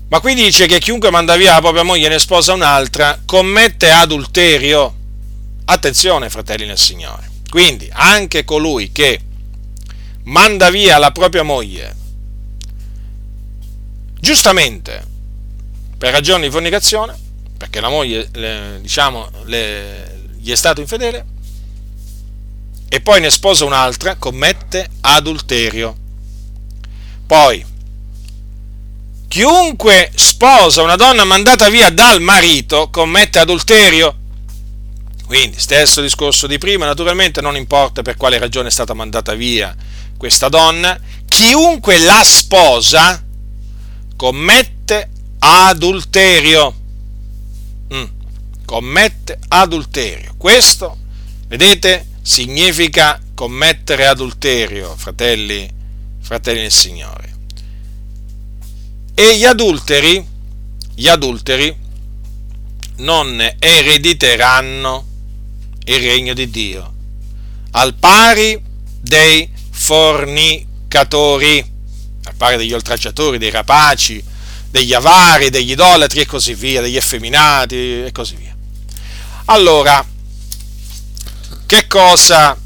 Ma 0.07 0.19
qui 0.19 0.33
dice 0.33 0.67
che 0.67 0.79
chiunque 0.79 1.11
manda 1.11 1.35
via 1.35 1.53
la 1.53 1.61
propria 1.61 1.83
moglie 1.83 2.07
e 2.07 2.09
ne 2.09 2.19
sposa 2.19 2.53
un'altra 2.53 3.21
commette 3.25 3.89
adulterio. 3.89 4.93
Attenzione, 5.65 6.29
fratelli 6.29 6.65
nel 6.65 6.77
Signore. 6.77 7.29
Quindi 7.49 7.89
anche 7.91 8.43
colui 8.43 8.91
che 8.91 9.19
manda 10.23 10.69
via 10.69 10.97
la 10.97 11.11
propria 11.11 11.43
moglie, 11.43 11.95
giustamente, 14.19 15.03
per 15.97 16.11
ragioni 16.11 16.45
di 16.45 16.51
fornicazione, 16.51 17.17
perché 17.57 17.79
la 17.79 17.89
moglie, 17.89 18.27
le, 18.33 18.79
diciamo, 18.81 19.29
le, 19.45 20.14
gli 20.45 20.51
è 20.51 20.55
stato 20.55 20.79
infedele 20.79 21.25
e 22.87 23.01
poi 23.01 23.19
ne 23.19 23.31
sposa 23.31 23.65
un'altra, 23.65 24.15
commette 24.15 24.87
adulterio. 25.01 25.97
Poi, 27.25 27.65
chiunque 29.27 30.11
sposa 30.13 30.83
una 30.83 30.95
donna 30.95 31.23
mandata 31.23 31.67
via 31.69 31.89
dal 31.89 32.21
marito 32.21 32.91
commette 32.91 33.39
adulterio. 33.39 34.15
Quindi, 35.25 35.59
stesso 35.59 35.99
discorso 35.99 36.45
di 36.45 36.59
prima, 36.59 36.85
naturalmente 36.85 37.41
non 37.41 37.55
importa 37.55 38.03
per 38.03 38.15
quale 38.15 38.37
ragione 38.37 38.67
è 38.67 38.71
stata 38.71 38.93
mandata 38.93 39.33
via 39.33 39.75
questa 40.15 40.47
donna, 40.47 40.95
chiunque 41.27 41.97
la 41.97 42.21
sposa 42.23 43.25
commette 44.15 45.09
adulterio. 45.39 46.75
Mm 47.91 48.14
commette 48.65 49.39
adulterio. 49.47 50.33
Questo, 50.37 50.97
vedete, 51.47 52.07
significa 52.21 53.21
commettere 53.33 54.07
adulterio, 54.07 54.95
fratelli, 54.95 55.69
fratelli 56.19 56.61
del 56.61 56.71
Signore. 56.71 57.33
E 59.13 59.37
gli 59.37 59.45
adulteri, 59.45 60.25
gli 60.93 61.07
adulteri 61.07 61.83
non 62.97 63.39
erediteranno 63.59 65.05
il 65.85 65.99
regno 65.99 66.33
di 66.33 66.49
Dio, 66.49 66.93
al 67.71 67.93
pari 67.93 68.59
dei 68.99 69.49
fornicatori, 69.69 71.63
al 72.23 72.35
pari 72.35 72.57
degli 72.57 72.73
oltraggiatori, 72.73 73.37
dei 73.37 73.51
rapaci, 73.51 74.23
degli 74.69 74.93
avari, 74.93 75.49
degli 75.49 75.71
idolatri 75.71 76.21
e 76.21 76.25
così 76.25 76.53
via, 76.55 76.81
degli 76.81 76.97
effeminati 76.97 78.03
e 78.03 78.11
così 78.11 78.35
via. 78.35 78.54
Allora, 79.45 80.03
che 81.65 81.87
cosa 81.87 82.57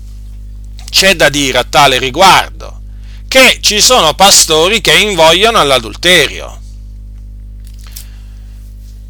c'è 0.90 1.16
da 1.16 1.30
dire 1.30 1.58
a 1.58 1.64
tale 1.64 2.00
riguardo? 2.00 2.82
Che 3.28 3.60
ci 3.62 3.82
sono 3.82 4.14
pastori 4.14 4.82
che 4.82 4.98
invogliano 4.98 5.60
all'adulterio. 5.60 6.58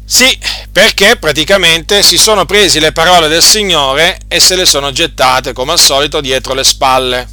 Sì, 0.04 0.36
perché 0.72 1.16
praticamente 1.16 2.02
si 2.02 2.18
sono 2.18 2.44
presi 2.44 2.80
le 2.80 2.90
parole 2.90 3.28
del 3.28 3.42
Signore 3.42 4.18
e 4.26 4.40
se 4.40 4.56
le 4.56 4.66
sono 4.66 4.90
gettate 4.90 5.52
come 5.52 5.72
al 5.72 5.78
solito 5.78 6.20
dietro 6.20 6.52
le 6.54 6.64
spalle. 6.64 7.28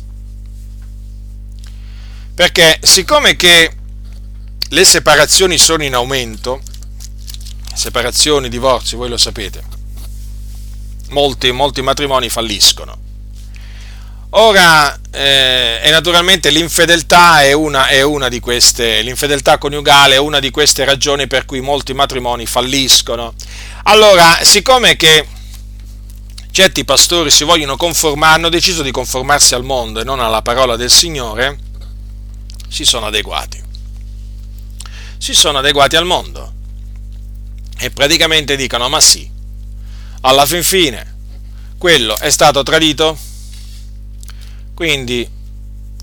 Perché 2.35 2.79
siccome 2.83 3.35
che 3.35 3.75
le 4.69 4.85
separazioni 4.85 5.57
sono 5.57 5.83
in 5.83 5.95
aumento, 5.95 6.61
separazioni, 7.73 8.47
divorzi, 8.47 8.95
voi 8.95 9.09
lo 9.09 9.17
sapete, 9.17 9.63
molti, 11.10 11.51
molti 11.51 11.82
matrimoni 11.82 12.30
falliscono. 12.30 13.05
Ora, 14.32 14.99
eh, 15.10 15.80
e 15.82 15.89
naturalmente 15.89 16.49
l'infedeltà 16.49 17.43
è 17.43 17.53
una, 17.53 17.88
è 17.88 18.01
una 18.01 18.28
di 18.28 18.41
queste, 18.41 19.01
l'infedeltà 19.01 19.58
coniugale 19.58 20.16
è 20.16 20.20
una 20.20 20.39
di 20.39 20.51
queste 20.51 20.84
ragioni 20.84 21.28
per 21.28 21.45
cui 21.45 21.62
molti 21.62 21.93
matrimoni 21.93 22.45
falliscono. 22.45 23.34
Allora, 23.84 24.39
siccome 24.41 24.97
che 24.97 25.26
certi 26.51 26.84
pastori 26.84 27.32
si 27.32 27.45
vogliono 27.45 27.78
conformare, 27.78 28.36
hanno 28.36 28.49
deciso 28.49 28.82
di 28.82 28.91
conformarsi 28.91 29.55
al 29.55 29.64
mondo 29.64 30.01
e 30.01 30.03
non 30.03 30.20
alla 30.20 30.41
parola 30.41 30.76
del 30.76 30.91
Signore, 30.91 31.58
si 32.68 32.84
sono 32.84 33.05
adeguati. 33.05 33.64
Si 35.18 35.34
sono 35.34 35.60
adeguati 35.60 35.95
al 35.95 36.05
mondo 36.05 36.53
e 37.80 37.91
praticamente 37.91 38.55
dicono, 38.55 38.89
ma 38.89 38.99
sì, 38.99 39.30
alla 40.22 40.45
fin 40.45 40.63
fine, 40.63 41.15
quello 41.78 42.18
è 42.18 42.30
stato 42.30 42.63
tradito, 42.63 43.18
quindi 44.74 45.28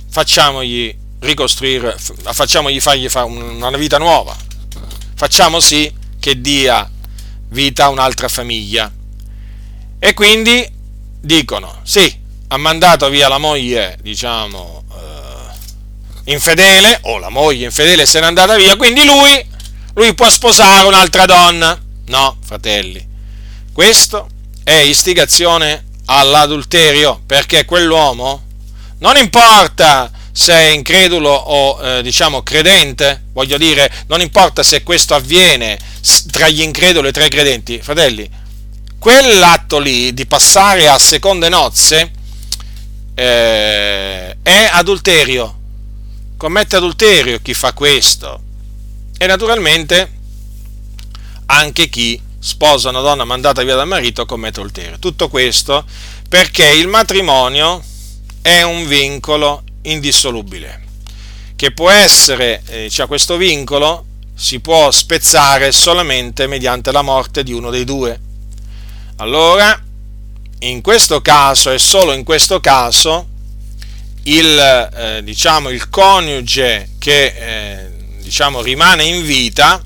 facciamogli 0.09 0.97
ricostruire, 1.21 1.97
facciamogli 1.99 2.81
fargli 2.81 3.09
fare 3.09 3.27
una 3.27 3.71
vita 3.77 3.99
nuova. 3.99 4.37
Facciamo 5.17 5.61
sì 5.61 5.93
che 6.19 6.41
dia 6.41 6.89
vita 7.49 7.85
a 7.85 7.89
un'altra 7.89 8.29
famiglia. 8.29 8.93
E 9.99 10.15
quindi 10.15 10.69
dicono, 11.21 11.81
sì, 11.83 12.21
ha 12.49 12.57
mandato 12.57 13.09
via 13.09 13.29
la 13.29 13.39
moglie, 13.39 13.99
diciamo, 14.03 14.85
eh, 14.93 16.33
infedele, 16.33 16.99
o 17.03 17.19
la 17.19 17.31
moglie 17.31 17.65
infedele 17.65 18.07
se 18.07 18.21
n'è 18.21 18.27
andata 18.27 18.57
via, 18.57 18.77
quindi 18.77 19.05
lui, 19.05 19.47
lui 19.95 20.15
può 20.15 20.29
sposare 20.29 20.87
un'altra 20.87 21.25
donna. 21.25 21.81
No, 22.07 22.37
fratelli, 22.45 23.07
questo 23.75 24.29
è 24.63 24.73
istigazione 24.73 25.87
all'adulterio, 26.05 27.21
perché 27.27 27.65
quell'uomo 27.65 28.45
non 28.99 29.17
importa 29.17 30.13
se 30.31 30.53
è 30.53 30.69
incredulo 30.69 31.31
o 31.31 31.83
eh, 31.83 32.03
diciamo 32.03 32.45
credente, 32.45 33.25
voglio 33.33 33.59
dire, 33.59 33.93
non 34.07 34.21
importa 34.21 34.63
se 34.63 34.85
questo 34.85 35.17
avviene 35.17 35.77
tra 36.31 36.49
gli 36.49 36.61
increduli 36.61 37.09
e 37.09 37.13
tra 37.13 37.25
i 37.25 37.29
credenti, 37.29 37.81
fratelli, 37.83 38.31
quell'atto 38.97 39.81
lì 39.81 40.15
di 40.15 40.25
passare 40.25 40.89
a 40.89 40.97
seconde 40.97 41.49
nozze 41.49 42.13
eh, 43.13 44.37
è 44.41 44.71
adulterio, 44.71 45.59
commette 46.37 46.77
adulterio 46.77 47.41
chi 47.43 47.55
fa 47.55 47.73
questo. 47.73 48.41
E 49.19 49.27
naturalmente 49.27 50.13
anche 51.47 51.89
chi 51.89 52.21
sposa 52.45 52.91
una 52.91 53.01
donna 53.01 53.25
mandata 53.25 53.63
via 53.63 53.75
dal 53.75 53.87
marito 53.87 54.27
commette 54.27 54.61
adulterio. 54.61 54.99
Tutto 54.99 55.31
questo 55.31 55.87
perché 56.29 56.67
il 56.67 56.89
matrimonio 56.89 57.83
è 58.43 58.61
un 58.61 58.87
vincolo 58.87 59.63
indissolubile, 59.83 60.83
che 61.57 61.71
può 61.71 61.89
essere, 61.89 62.63
eh, 62.67 62.91
cioè 62.91 63.07
questo 63.07 63.39
vincolo 63.39 64.05
si 64.35 64.61
può 64.61 64.91
spezzare 64.91 65.73
solamente 65.73 66.47
mediante 66.47 66.93
la 66.93 67.01
morte 67.01 67.43
di 67.43 67.53
uno 67.55 67.71
dei 67.71 67.85
due. 67.85 68.21
Allora, 69.17 69.83
in 70.59 70.83
questo 70.83 71.23
caso 71.23 71.71
e 71.71 71.79
solo 71.79 72.13
in 72.13 72.25
questo 72.25 72.61
caso, 72.61 73.27
il, 74.25 74.91
eh, 74.95 75.23
diciamo, 75.23 75.71
il 75.71 75.89
coniuge 75.89 76.91
che 76.99 77.25
eh, 77.25 77.91
diciamo, 78.21 78.61
rimane 78.61 79.05
in 79.05 79.25
vita 79.25 79.81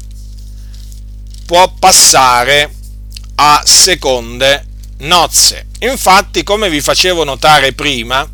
può 1.48 1.72
passare 1.78 2.70
a 3.36 3.62
seconde 3.64 4.66
nozze. 4.98 5.68
Infatti, 5.78 6.42
come 6.42 6.68
vi 6.68 6.82
facevo 6.82 7.24
notare 7.24 7.72
prima, 7.72 8.28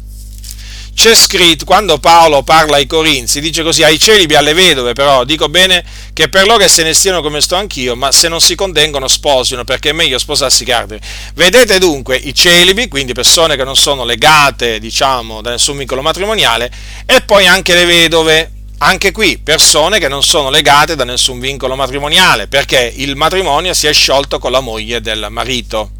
c'è 0.92 1.14
scritto, 1.14 1.64
quando 1.64 1.98
Paolo 1.98 2.42
parla 2.42 2.74
ai 2.74 2.88
Corinzi, 2.88 3.40
dice 3.40 3.62
così, 3.62 3.84
ai 3.84 4.00
celibi, 4.00 4.34
alle 4.34 4.52
vedove, 4.52 4.94
però 4.94 5.22
dico 5.22 5.48
bene 5.48 5.84
che 6.12 6.28
per 6.28 6.44
loro 6.46 6.58
che 6.58 6.68
se 6.68 6.82
ne 6.82 6.92
stiano 6.92 7.22
come 7.22 7.40
sto 7.40 7.54
anch'io, 7.54 7.94
ma 7.94 8.10
se 8.10 8.26
non 8.26 8.40
si 8.40 8.56
contengono 8.56 9.06
sposino, 9.06 9.62
perché 9.62 9.90
è 9.90 9.92
meglio 9.92 10.18
sposarsi 10.18 10.64
ardere. 10.64 11.00
Vedete 11.34 11.78
dunque 11.78 12.16
i 12.16 12.34
celibi, 12.34 12.88
quindi 12.88 13.12
persone 13.12 13.54
che 13.54 13.62
non 13.62 13.76
sono 13.76 14.04
legate, 14.04 14.80
diciamo, 14.80 15.40
da 15.40 15.50
nessun 15.50 15.76
vincolo 15.76 16.02
matrimoniale, 16.02 16.68
e 17.06 17.20
poi 17.20 17.46
anche 17.46 17.74
le 17.74 17.84
vedove, 17.84 18.50
anche 18.78 19.12
qui 19.12 19.38
persone 19.38 19.98
che 19.98 20.08
non 20.08 20.22
sono 20.22 20.50
legate 20.50 20.96
da 20.96 21.04
nessun 21.04 21.40
vincolo 21.40 21.76
matrimoniale, 21.76 22.48
perché 22.48 22.92
il 22.96 23.16
matrimonio 23.16 23.74
si 23.74 23.86
è 23.86 23.92
sciolto 23.92 24.38
con 24.38 24.52
la 24.52 24.60
moglie 24.60 25.00
del 25.00 25.28
marito. 25.30 25.90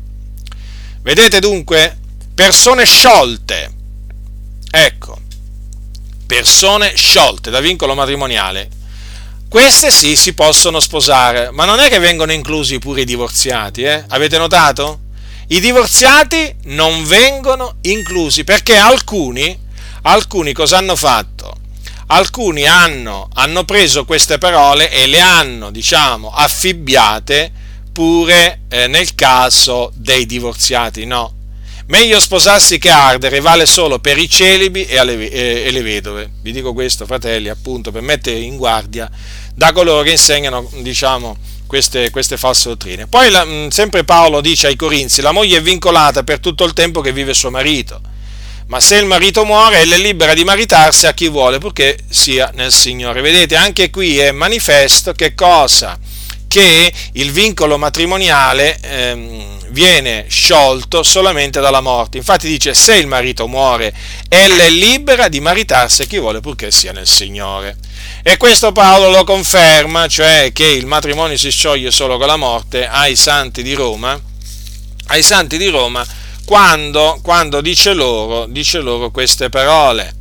Vedete 1.03 1.41
dunque? 1.41 1.99
Persone 2.35 2.85
sciolte 2.85 3.75
Ecco, 4.77 5.17
persone 6.27 6.97
sciolte 6.97 7.49
da 7.49 7.61
vincolo 7.61 7.95
matrimoniale, 7.95 8.69
queste 9.49 9.93
sì 9.93 10.17
si 10.17 10.35
possono 10.35 10.81
sposare, 10.81 11.53
ma 11.53 11.65
non 11.65 11.79
è 11.79 11.89
che 11.89 12.01
vengono 12.01 12.33
inclusi 12.33 12.81
pure 12.81 13.03
i 13.03 13.05
divorziati, 13.05 13.83
eh? 13.83 14.05
Avete 14.09 14.37
notato? 14.37 14.99
I 15.47 15.61
divorziati 15.61 16.53
non 16.65 17.05
vengono 17.05 17.77
inclusi 17.83 18.43
perché 18.43 18.77
alcuni, 18.77 19.57
alcuni 20.03 20.53
cosa 20.53 20.79
hanno 20.79 20.97
fatto? 20.97 21.55
Alcuni 22.07 22.67
hanno, 22.67 23.29
hanno 23.35 23.65
preso 23.65 24.05
queste 24.05 24.39
parole 24.39 24.91
e 24.91 25.07
le 25.07 25.21
hanno, 25.21 25.71
diciamo, 25.71 26.31
affibbiate 26.31 27.51
pure 27.93 28.63
eh, 28.69 28.87
nel 28.87 29.15
caso 29.15 29.91
dei 29.95 30.27
divorziati. 30.27 31.05
No, 31.07 31.33
Meglio 31.87 32.19
sposarsi 32.19 32.79
che 32.79 32.89
ardere 32.89 33.41
vale 33.41 33.67
solo 33.67 33.99
per 33.99 34.17
i 34.17 34.27
celibi 34.27 34.87
e, 34.87 34.97
alle, 34.97 35.29
e, 35.29 35.65
e 35.67 35.71
le 35.71 35.83
vedove. 35.83 36.31
Vi 36.41 36.51
dico 36.51 36.73
questo, 36.73 37.05
fratelli, 37.05 37.49
appunto, 37.51 37.93
per 37.93 38.01
mettere 38.01 38.39
in 38.39 38.57
guardia 38.57 39.11
da 39.55 39.71
coloro 39.73 40.03
che 40.03 40.13
insegnano, 40.13 40.67
diciamo, 40.79 41.37
queste, 41.67 42.11
queste, 42.11 42.39
false 42.39 42.71
dottrine. 42.71 43.07
Poi 43.07 43.31
la, 43.31 43.47
sempre 43.69 44.03
Paolo 44.03 44.41
dice 44.41 44.69
ai 44.69 44.77
Corinzi, 44.77 45.21
la 45.21 45.33
moglie 45.33 45.59
è 45.59 45.63
vincolata 45.63 46.23
per 46.23 46.41
tutto 46.41 46.65
il 46.65 46.73
tempo 46.73 47.03
che 47.03 47.13
vive 47.13 47.35
suo 47.35 47.51
marito, 47.51 48.01
ma 48.67 48.81
se 48.81 48.97
il 48.97 49.07
marito 49.07 49.45
muore 49.45 49.81
ella 49.81 49.97
è 49.97 49.99
libera 49.99 50.33
di 50.33 50.45
maritarsi 50.45 51.07
a 51.07 51.13
chi 51.13 51.29
vuole, 51.29 51.59
purché 51.59 51.99
sia 52.09 52.51
nel 52.55 52.73
Signore. 52.73 53.21
Vedete, 53.21 53.57
anche 53.57 53.91
qui 53.91 54.19
è 54.19 54.33
manifesto 54.33 55.13
che 55.13 55.35
cosa? 55.35 55.99
Che 56.47 56.93
il 57.13 57.31
vincolo 57.33 57.77
matrimoniale 57.77 58.79
ehm, 58.81 59.69
viene 59.69 60.27
sciolto 60.29 61.03
solamente 61.03 61.61
dalla 61.61 61.81
morte. 61.81 62.17
Infatti 62.17 62.49
dice, 62.49 62.73
se 62.73 62.95
il 62.95 63.07
marito 63.07 63.47
muore, 63.49 63.93
ella 64.29 64.63
è 64.63 64.71
libera 64.71 65.29
di 65.29 65.41
maritarsi 65.41 66.03
a 66.03 66.07
chi 66.07 66.19
vuole 66.19 66.41
purché 66.41 66.71
sia 66.71 66.93
nel 66.93 67.07
Signore. 67.07 67.77
E 68.23 68.39
questo 68.39 68.73
Paolo 68.73 69.11
lo 69.11 69.25
conferma, 69.25 70.07
cioè 70.07 70.51
che 70.55 70.67
il 70.67 70.87
matrimonio 70.87 71.37
si 71.37 71.51
scioglie 71.51 71.91
solo 71.91 72.17
con 72.17 72.29
la 72.29 72.37
morte 72.37 72.87
ai 72.87 73.17
santi 73.17 73.63
di 73.63 73.75
Roma, 73.75 74.19
ai 75.09 75.23
santi 75.23 75.59
di 75.59 75.67
Roma 75.67 76.07
quando, 76.45 77.19
quando 77.23 77.61
dice, 77.61 77.93
loro, 77.93 78.47
dice 78.47 78.81
loro 78.81 79.11
queste 79.11 79.49
parole 79.49 80.15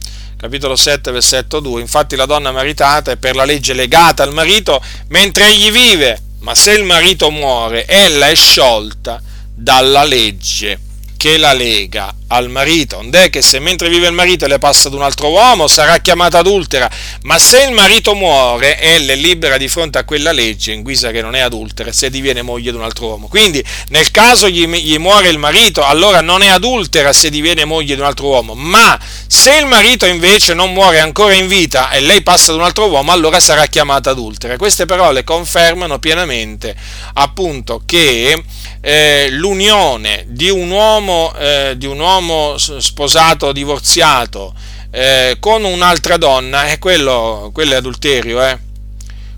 capitolo 0.43 0.76
7, 0.76 1.11
versetto 1.11 1.61
2. 1.61 1.80
Infatti 1.80 2.17
la 2.17 2.26
donna 2.26 2.51
maritata 2.51 3.11
è 3.11 3.15
per 3.15 3.34
la 3.34 3.45
legge 3.45 3.71
legata 3.71 4.24
al 4.24 4.34
marito 4.34 4.84
mentre 5.07 5.47
egli 5.47 5.71
vive, 5.71 6.21
ma 6.39 6.53
se 6.53 6.74
il 6.74 6.84
marito 6.84 7.32
muore, 7.32 7.86
ella 7.88 8.28
è 8.28 8.36
sciolta 8.36 9.21
dalla 9.55 10.03
legge 10.03 10.91
che 11.24 11.38
la 11.38 11.53
lega 11.53 12.13
al 12.28 12.49
marito, 12.49 12.97
ond'è 12.97 13.30
che 13.30 13.41
se 13.41 13.59
mentre 13.59 13.88
vive 13.88 14.07
il 14.07 14.13
marito 14.13 14.45
le 14.45 14.57
passa 14.57 14.89
ad 14.89 14.93
un 14.93 15.03
altro 15.03 15.30
uomo 15.30 15.69
sarà 15.69 15.99
chiamata 15.99 16.39
adultera, 16.39 16.91
ma 17.21 17.39
se 17.39 17.63
il 17.63 17.71
marito 17.71 18.13
muore, 18.13 18.78
ella 18.78 19.13
è 19.13 19.15
libera 19.15 19.55
di 19.55 19.69
fronte 19.69 19.97
a 19.99 20.03
quella 20.03 20.34
legge 20.34 20.74
in 20.74 20.82
guisa 20.82 21.11
che 21.11 21.21
non 21.21 21.34
è 21.34 21.39
adultera 21.39 21.93
se 21.93 22.09
diviene 22.09 22.41
moglie 22.41 22.71
di 22.71 22.78
un 22.78 22.84
altro 22.84 23.05
uomo. 23.05 23.30
Quindi 23.30 23.63
nel 23.88 24.11
caso 24.11 24.49
gli, 24.49 24.67
gli 24.67 24.97
muore 24.97 25.30
il 25.30 25.38
marito, 25.38 25.86
allora 25.86 26.19
non 26.19 26.41
è 26.41 26.47
adultera 26.47 27.13
se 27.13 27.30
diviene 27.30 27.63
moglie 27.63 27.95
di 27.95 28.01
un 28.01 28.07
altro 28.07 28.28
uomo, 28.28 28.53
ma 28.53 28.99
se 29.26 29.55
il 29.55 29.65
marito 29.65 30.05
invece 30.05 30.53
non 30.53 30.74
muore 30.74 30.99
ancora 30.99 31.34
in 31.36 31.47
vita 31.47 31.89
e 31.91 32.01
lei 32.01 32.21
passa 32.21 32.51
ad 32.51 32.57
un 32.57 32.65
altro 32.65 32.89
uomo, 32.89 33.13
allora 33.13 33.39
sarà 33.39 33.65
chiamata 33.67 34.09
adultera. 34.09 34.57
Queste 34.57 34.86
parole 34.86 35.24
confermano 35.24 35.99
pienamente 35.99 36.76
appunto 37.13 37.82
che 37.86 38.43
eh, 38.86 39.29
l'unione 39.29 40.25
di 40.27 40.49
un 40.49 40.69
uomo, 40.69 41.34
eh, 41.38 41.75
di 41.77 41.86
un 41.86 41.99
uomo 41.99 42.57
sposato, 42.57 43.53
divorziato, 43.53 44.53
eh, 44.91 45.38
con 45.39 45.63
un'altra 45.63 46.17
donna, 46.17 46.65
è 46.65 46.79
quello, 46.79 47.49
quello 47.53 47.71
è 47.71 47.75
adulterio, 47.75 48.43
eh? 48.43 48.59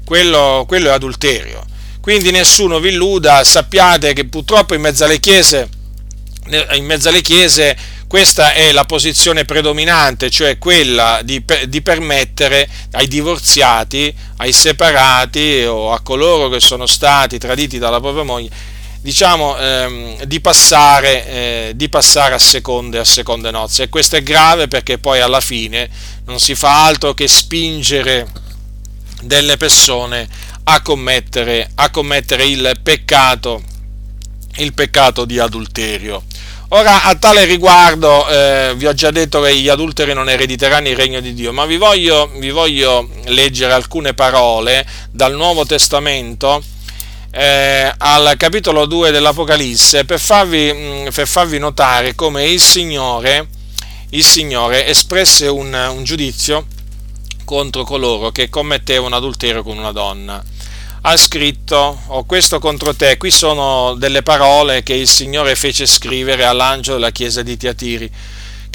quello, 0.04 0.66
quello 0.68 0.90
è 0.90 0.94
adulterio. 0.94 1.64
Quindi 2.02 2.32
nessuno 2.32 2.80
vi 2.80 2.90
illuda, 2.90 3.44
sappiate 3.44 4.14
che 4.14 4.26
purtroppo 4.26 4.74
in 4.74 4.82
mezzo 4.82 5.06
alle 5.06 5.20
chiese, 5.20 5.70
in 6.74 6.86
mezzo 6.86 7.10
alle 7.10 7.22
chiese 7.22 7.78
questa 8.08 8.54
è 8.54 8.72
la 8.72 8.86
posizione 8.86 9.46
predominante, 9.46 10.32
cioè 10.32 10.58
quella 10.58 11.20
di, 11.24 11.44
di, 11.68 11.82
permettere 11.82 12.68
ai 12.94 13.08
divorziati, 13.08 14.14
ai 14.38 14.52
separati 14.52 15.66
o 15.66 15.92
a 15.92 16.00
coloro 16.00 16.50
che 16.50 16.60
sono 16.60 16.88
stati 16.88 17.38
traditi 17.38 17.78
dalla 17.78 18.00
propria 18.00 18.24
moglie 18.24 18.74
diciamo, 19.06 19.56
ehm, 19.56 20.24
di, 20.24 20.42
passare, 20.42 21.28
eh, 21.28 21.72
di, 21.76 21.90
passare, 21.90 22.34
a 22.34 22.40
seconde, 22.40 22.98
a 22.98 23.04
seconde 23.04 23.52
nozze. 23.52 23.84
E 23.84 23.90
questo 23.90 24.16
è 24.16 24.24
grave 24.24 24.68
perché 24.68 24.98
poi 24.98 25.22
alla 25.22 25.42
fine 25.42 25.88
non 26.26 26.40
si 26.40 26.56
fa 26.56 26.86
altro 26.86 27.14
che 27.14 27.28
spingere 27.28 28.26
delle 29.22 29.58
persone 29.58 30.28
a 30.64 30.82
commettere, 30.82 31.70
a 31.76 31.92
commettere 31.92 32.48
il, 32.48 32.80
peccato, 32.82 33.62
il 34.56 34.74
peccato 34.74 35.24
di 35.26 35.38
adulterio. 35.38 36.24
Ora, 36.70 37.04
a 37.04 37.14
tale 37.14 37.46
riguardo, 37.46 38.28
eh, 38.28 38.74
vi 38.76 38.88
ho 38.88 38.94
già 38.96 39.12
detto 39.12 39.40
che 39.40 39.56
gli 39.56 39.70
adulteri 39.70 40.16
non 40.16 40.30
erediteranno 40.30 40.88
il 40.88 40.96
regno 40.96 41.20
di 41.20 41.36
Dio, 41.36 41.54
ma 41.54 41.66
vi 41.66 41.78
voglio, 41.78 42.32
vi 42.38 42.50
voglio 42.50 43.08
leggere 43.26 43.72
alcune 43.72 44.16
parole 44.16 44.84
dal 45.12 45.36
Nuovo 45.36 45.64
Testamento 45.64 46.64
eh, 47.38 47.94
al 47.98 48.36
capitolo 48.38 48.86
2 48.86 49.12
dell'Apocalisse 49.12 50.06
per 50.06 50.22
farvi, 50.22 50.72
mm, 50.74 51.08
per 51.14 51.28
farvi 51.28 51.60
notare 51.60 52.16
come 52.16 52.46
il 52.46 52.62
Signore, 52.62 53.50
il 54.12 54.24
Signore 54.24 54.88
espresse 54.88 55.48
un, 55.48 55.74
un 55.74 56.04
giudizio 56.06 56.66
contro 57.44 57.84
coloro 57.84 58.32
che 58.32 58.50
commettevano 58.50 59.18
adulterio 59.18 59.64
con 59.64 59.78
una 59.78 59.92
donna. 59.92 60.42
Ha 61.02 61.18
scritto, 61.18 62.00
ho 62.08 62.24
questo 62.24 62.60
contro 62.60 62.96
te, 62.96 63.18
qui 63.18 63.32
sono 63.32 63.96
delle 63.96 64.24
parole 64.24 64.82
che 64.82 64.94
il 64.94 65.08
Signore 65.08 65.56
fece 65.56 65.86
scrivere 65.86 66.46
all'angelo 66.46 66.96
della 66.96 67.12
chiesa 67.12 67.42
di 67.44 67.58
Tiatiri 67.58 68.12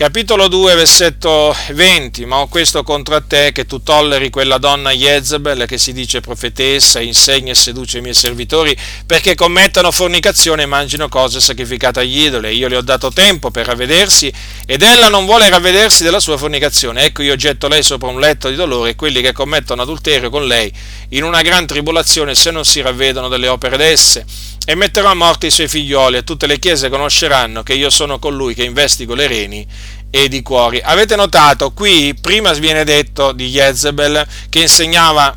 capitolo 0.01 0.49
2, 0.49 0.77
versetto 0.77 1.55
20, 1.73 2.25
ma 2.25 2.39
ho 2.39 2.49
questo 2.49 2.83
contro 2.83 3.23
te 3.23 3.53
che 3.53 3.67
tu 3.67 3.83
tolleri 3.83 4.31
quella 4.31 4.57
donna 4.57 4.93
Jezebel 4.93 5.67
che 5.67 5.77
si 5.77 5.93
dice 5.93 6.21
profetessa, 6.21 7.01
insegna 7.01 7.53
e 7.53 7.55
seduce 7.55 7.99
i 7.99 8.01
miei 8.01 8.15
servitori 8.15 8.75
perché 9.05 9.35
commettano 9.35 9.91
fornicazione 9.91 10.63
e 10.63 10.67
mangino 10.67 11.11
cose 11.11 11.39
sacrificate 11.39 12.01
agli 12.01 12.25
idoli. 12.25 12.57
Io 12.57 12.69
le 12.69 12.79
ho 12.79 12.81
dato 12.81 13.13
tempo 13.13 13.51
per 13.51 13.67
ravvedersi 13.67 14.33
ed 14.65 14.81
ella 14.81 15.11
non 15.11 15.27
vuole 15.27 15.51
ravvedersi 15.51 16.03
della 16.03 16.19
sua 16.19 16.39
fornicazione. 16.39 17.03
Ecco 17.03 17.21
io 17.21 17.37
getto 17.37 17.69
lei 17.69 17.83
sopra 17.83 18.09
un 18.09 18.21
letto 18.21 18.49
di 18.49 18.57
dolore 18.57 18.93
e 18.93 18.97
quelli 18.97 19.21
che 19.21 19.33
commettono 19.33 19.83
adulterio 19.83 20.31
con 20.31 20.47
lei 20.47 20.73
in 21.11 21.25
una 21.25 21.43
gran 21.43 21.67
tribolazione 21.67 22.35
se 22.35 22.51
non 22.51 22.65
si 22.65 22.81
ravvedono 22.81 23.29
delle 23.29 23.49
opere 23.49 23.77
d'esse 23.77 24.25
e 24.71 24.77
metterò 24.77 25.11
a 25.11 25.15
morte 25.15 25.49
i 25.49 25.51
suoi 25.51 25.67
figlioli 25.67 26.19
e 26.19 26.23
tutte 26.23 26.47
le 26.47 26.61
chiese 26.61 26.89
conosceranno 26.91 27.65
che 27.65 27.75
io 27.75 27.91
sono 27.91 28.21
colui 28.21 28.55
che 28.55 28.63
investigo 28.63 29.17
le 29.17 29.27
reni 29.27 29.67
e 30.11 30.29
i 30.31 30.43
cuori. 30.43 30.81
Avete 30.81 31.17
notato, 31.17 31.73
qui 31.73 32.15
prima 32.15 32.53
viene 32.53 32.85
detto 32.85 33.33
di 33.33 33.49
Jezebel 33.49 34.25
che 34.49 34.61
insegnava 34.61 35.35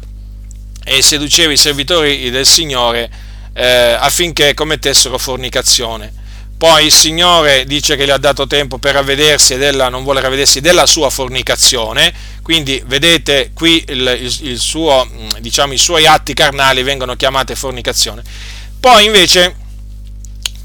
e 0.83 1.01
seduceva 1.01 1.51
i 1.51 1.57
servitori 1.57 2.29
del 2.29 2.45
Signore 2.45 3.09
eh, 3.55 3.65
affinché 3.99 4.53
commettessero 4.53 5.17
fornicazione. 5.17 6.13
Poi 6.55 6.85
il 6.85 6.93
Signore 6.93 7.65
dice 7.65 7.95
che 7.95 8.05
le 8.05 8.11
ha 8.11 8.19
dato 8.19 8.45
tempo 8.45 8.77
per 8.77 8.93
ravvedersi 8.93 9.55
ed 9.55 9.63
non 9.63 10.03
vuole 10.03 10.21
ravvedersi 10.21 10.61
della 10.61 10.85
sua 10.85 11.09
fornicazione, 11.09 12.13
quindi 12.43 12.79
vedete 12.85 13.49
qui 13.51 13.83
il, 13.87 14.15
il, 14.21 14.37
il 14.51 14.59
suo, 14.59 15.09
diciamo, 15.39 15.73
i 15.73 15.79
suoi 15.79 16.05
atti 16.05 16.35
carnali 16.35 16.83
vengono 16.83 17.15
chiamati 17.15 17.55
fornicazione. 17.55 18.21
Poi 18.83 19.05
invece 19.05 19.55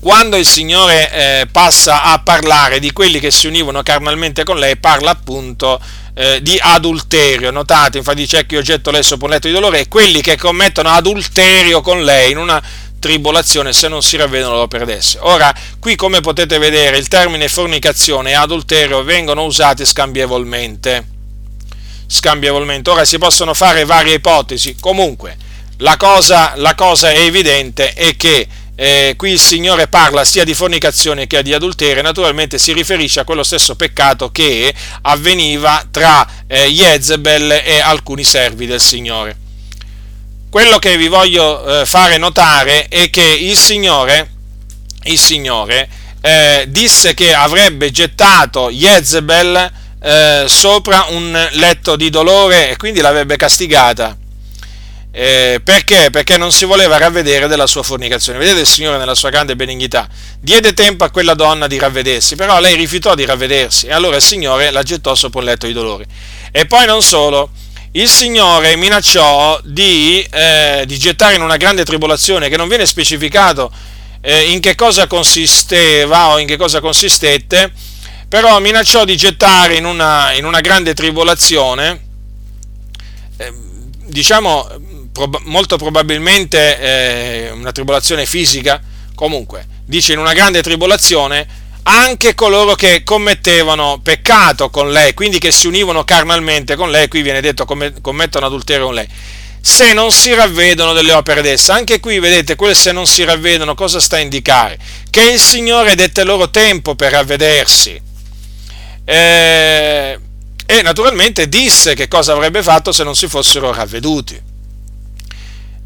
quando 0.01 0.37
il 0.37 0.45
Signore 0.45 1.13
eh, 1.13 1.47
passa 1.47 2.03
a 2.03 2.19
parlare 2.19 2.81
di 2.81 2.91
quelli 2.91 3.21
che 3.21 3.31
si 3.31 3.47
univano 3.47 3.81
carnalmente 3.85 4.43
con 4.43 4.59
lei, 4.59 4.77
parla 4.77 5.13
appunto 5.13 5.81
eh, 6.15 6.43
di 6.43 6.59
adulterio. 6.61 7.53
Notate, 7.53 7.99
infatti 7.99 8.17
dice 8.17 8.45
che 8.45 8.57
io 8.57 8.63
getto 8.63 8.91
lei 8.91 9.05
sopra 9.05 9.27
un 9.27 9.33
letto 9.35 9.47
di 9.47 9.55
dolore 9.55 9.79
e 9.79 9.89
quelli 9.89 10.21
che 10.21 10.37
commettono 10.37 10.89
adulterio 10.89 11.81
con 11.81 12.03
lei 12.03 12.33
in 12.33 12.39
una 12.39 12.61
tribolazione 12.99 13.73
se 13.73 13.87
non 13.87 14.03
si 14.03 14.17
ravvedono 14.17 14.57
lo 14.57 14.67
perdesse. 14.67 15.19
Ora, 15.21 15.55
qui 15.79 15.95
come 15.95 16.21
potete 16.21 16.59
vedere 16.59 16.99
il 16.99 17.07
termine 17.07 17.47
fornicazione 17.47 18.31
e 18.31 18.35
adulterio 18.35 19.05
vengono 19.05 19.45
usati 19.45 19.87
scambievolmente. 19.87 21.07
Scambievolmente. 22.05 22.91
Ora 22.91 23.05
si 23.05 23.17
possono 23.17 23.55
fare 23.55 23.85
varie 23.85 24.15
ipotesi. 24.15 24.75
Comunque, 24.81 25.47
la 25.79 25.97
cosa, 25.97 26.55
la 26.57 26.75
cosa 26.75 27.11
è 27.11 27.19
evidente 27.19 27.93
è 27.93 28.17
che 28.17 28.47
eh, 28.75 29.15
qui 29.17 29.33
il 29.33 29.41
Signore 29.41 29.89
parla 29.89 30.25
sia 30.25 30.45
di 30.45 30.55
fornicazione 30.55 31.27
che 31.27 31.43
di 31.43 31.53
adulterio, 31.53 32.03
naturalmente 32.03 32.59
si 32.59 32.73
riferisce 32.73 33.21
a 33.21 33.25
quello 33.25 33.43
stesso 33.43 33.75
peccato 33.75 34.31
che 34.31 34.73
avveniva 35.03 35.85
tra 35.91 36.27
eh, 36.47 36.67
Jezebel 36.67 37.51
e 37.65 37.81
alcuni 37.81 38.25
servi 38.25 38.67
del 38.67 38.81
Signore. 38.81 39.37
Quello 40.51 40.79
che 40.79 40.97
vi 40.97 41.09
voglio 41.09 41.81
eh, 41.81 41.87
fare 41.87 42.19
notare 42.19 42.87
è 42.89 43.11
che 43.11 43.23
il 43.23 43.57
Signore, 43.57 44.31
il 45.05 45.19
Signore 45.19 45.89
eh, 46.21 46.65
disse 46.69 47.15
che 47.15 47.35
avrebbe 47.35 47.91
gettato 47.91 48.71
Jezebel 48.71 49.73
eh, 50.01 50.45
sopra 50.47 51.07
un 51.11 51.49
letto 51.53 51.97
di 51.97 52.11
dolore 52.11 52.71
e 52.71 52.77
quindi 52.77 53.01
l'avrebbe 53.01 53.37
castigata 53.37 54.17
eh, 55.21 55.61
perché? 55.65 56.11
Perché 56.11 56.37
non 56.37 56.53
si 56.53 56.65
voleva 56.65 56.97
ravvedere 56.97 57.49
della 57.49 57.67
sua 57.67 57.83
fornicazione. 57.83 58.39
Vedete 58.39 58.61
il 58.61 58.67
Signore 58.69 58.99
nella 58.99 59.17
sua 59.17 59.31
grande 59.31 59.57
benignità 59.57 60.09
diede 60.39 60.75
tempo 60.75 61.03
a 61.03 61.11
quella 61.11 61.35
donna 61.35 61.67
di 61.67 61.77
ravvedersi, 61.77 62.37
però 62.37 62.61
lei 62.61 62.77
rifiutò 62.77 63.17
di 63.17 63.25
ravvedersi 63.25 63.87
e 63.87 63.93
allora 63.93 64.15
il 64.15 64.23
Signore 64.23 64.71
la 64.71 64.85
gettò 64.85 65.17
sopra 65.17 65.41
un 65.41 65.47
letto 65.47 65.67
di 65.67 65.73
dolori. 65.73 66.07
E 66.53 66.67
poi 66.67 66.87
non 66.87 67.03
solo, 67.03 67.51
il 67.93 68.09
Signore 68.09 68.77
minacciò 68.77 69.59
di, 69.65 70.25
eh, 70.31 70.85
di 70.87 70.97
gettare 70.97 71.35
in 71.35 71.43
una 71.43 71.57
grande 71.57 71.85
tribolazione 71.85 72.49
che 72.49 72.57
non 72.57 72.69
viene 72.69 72.87
specificato 72.87 73.73
eh, 74.21 74.53
in 74.53 74.61
che 74.61 74.77
cosa 74.77 75.09
consisteva 75.09 76.29
o 76.29 76.39
in 76.39 76.47
che 76.47 76.57
cosa 76.57 76.79
consistette, 76.79 77.73
però 78.29 78.61
minacciò 78.61 79.05
di 79.05 79.17
gettare 79.17 79.75
in 79.75 79.85
una, 79.85 80.31
in 80.35 80.45
una 80.45 80.61
grande 80.61 80.95
tribolazione, 80.95 82.03
eh, 83.37 83.53
diciamo 84.07 84.87
prob- 85.19 85.43
molto 85.45 85.77
probabilmente 85.77 86.79
eh, 86.79 87.51
una 87.51 87.73
tribolazione 87.73 88.25
fisica, 88.25 88.81
comunque, 89.15 89.67
dice 89.85 90.13
in 90.13 90.21
una 90.21 90.33
grande 90.33 90.63
tribolazione 90.63 91.67
anche 91.83 92.35
coloro 92.35 92.75
che 92.75 93.03
commettevano 93.03 94.01
peccato 94.03 94.69
con 94.69 94.93
lei, 94.93 95.15
quindi 95.15 95.39
che 95.39 95.51
si 95.51 95.67
univano 95.67 96.05
carnalmente 96.05 96.77
con 96.77 96.91
lei, 96.91 97.09
qui 97.09 97.23
viene 97.23 97.41
detto 97.41 97.65
commettono 97.65 98.47
adulterio 98.47 98.85
con 98.85 98.95
lei, 98.95 99.09
se 99.61 99.93
non 99.95 100.13
si 100.13 100.35
ravvedono 100.35 100.93
delle 100.93 101.13
opere 101.13 101.41
d'essa. 101.41 101.75
Anche 101.75 101.99
qui 101.99 102.19
vedete, 102.21 102.57
quel 102.57 102.77
se 102.77 102.93
non 102.93 103.07
si 103.07 103.25
ravvedono 103.25 103.75
cosa 103.75 104.01
sta 104.01 104.17
a 104.17 104.21
indicare? 104.21 104.79
Che 105.11 105.23
il 105.23 105.41
Signore 105.41 105.95
dette 105.95 106.25
loro 106.25 106.51
tempo 106.51 106.95
per 106.95 107.13
ravvedersi. 107.13 108.01
Eh, 109.05 110.19
e 110.67 110.83
naturalmente 110.83 111.49
disse 111.49 111.95
che 111.95 112.09
cosa 112.09 112.35
avrebbe 112.35 112.63
fatto 112.63 112.93
se 112.93 113.03
non 113.03 113.17
si 113.17 113.27
fossero 113.27 113.73
ravveduti. 113.73 114.48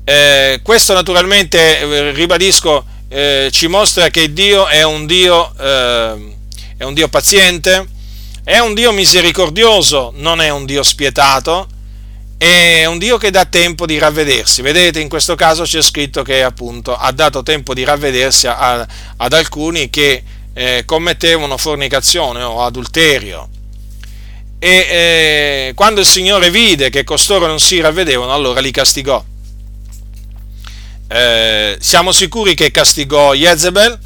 Eh, 0.04 0.60
questo 0.64 0.94
naturalmente, 0.94 1.78
eh, 1.78 2.10
ribadisco, 2.10 2.84
eh, 3.08 3.50
ci 3.52 3.68
mostra 3.68 4.08
che 4.08 4.32
Dio 4.32 4.66
è 4.66 4.82
un 4.82 5.06
Dio, 5.06 5.52
eh, 5.58 6.34
è 6.76 6.82
un 6.82 6.92
Dio 6.92 7.08
paziente, 7.08 7.86
è 8.42 8.58
un 8.58 8.74
Dio 8.74 8.90
misericordioso, 8.90 10.12
non 10.16 10.40
è 10.40 10.50
un 10.50 10.66
Dio 10.66 10.82
spietato, 10.82 11.68
è 12.36 12.84
un 12.86 12.98
Dio 12.98 13.16
che 13.18 13.30
dà 13.30 13.44
tempo 13.44 13.86
di 13.86 13.98
ravvedersi. 13.98 14.62
Vedete, 14.62 14.98
in 14.98 15.08
questo 15.08 15.36
caso 15.36 15.62
c'è 15.62 15.80
scritto 15.80 16.22
che 16.24 16.42
appunto 16.42 16.96
ha 16.96 17.12
dato 17.12 17.44
tempo 17.44 17.72
di 17.72 17.84
ravvedersi 17.84 18.48
a, 18.48 18.84
ad 19.16 19.32
alcuni 19.32 19.88
che 19.88 20.24
eh, 20.52 20.82
commettevano 20.84 21.56
fornicazione 21.56 22.42
o 22.42 22.64
adulterio. 22.64 23.48
E 24.58 24.68
eh, 24.68 25.72
quando 25.76 26.00
il 26.00 26.06
Signore 26.06 26.50
vide 26.50 26.90
che 26.90 27.04
costoro 27.04 27.46
non 27.46 27.60
si 27.60 27.80
ravvedevano, 27.80 28.32
allora 28.32 28.60
li 28.60 28.70
castigò 28.72 29.24
eh, 31.14 31.76
siamo 31.78 32.10
sicuri 32.10 32.54
che 32.54 32.70
castigò 32.70 33.34
Jezebel? 33.34 33.98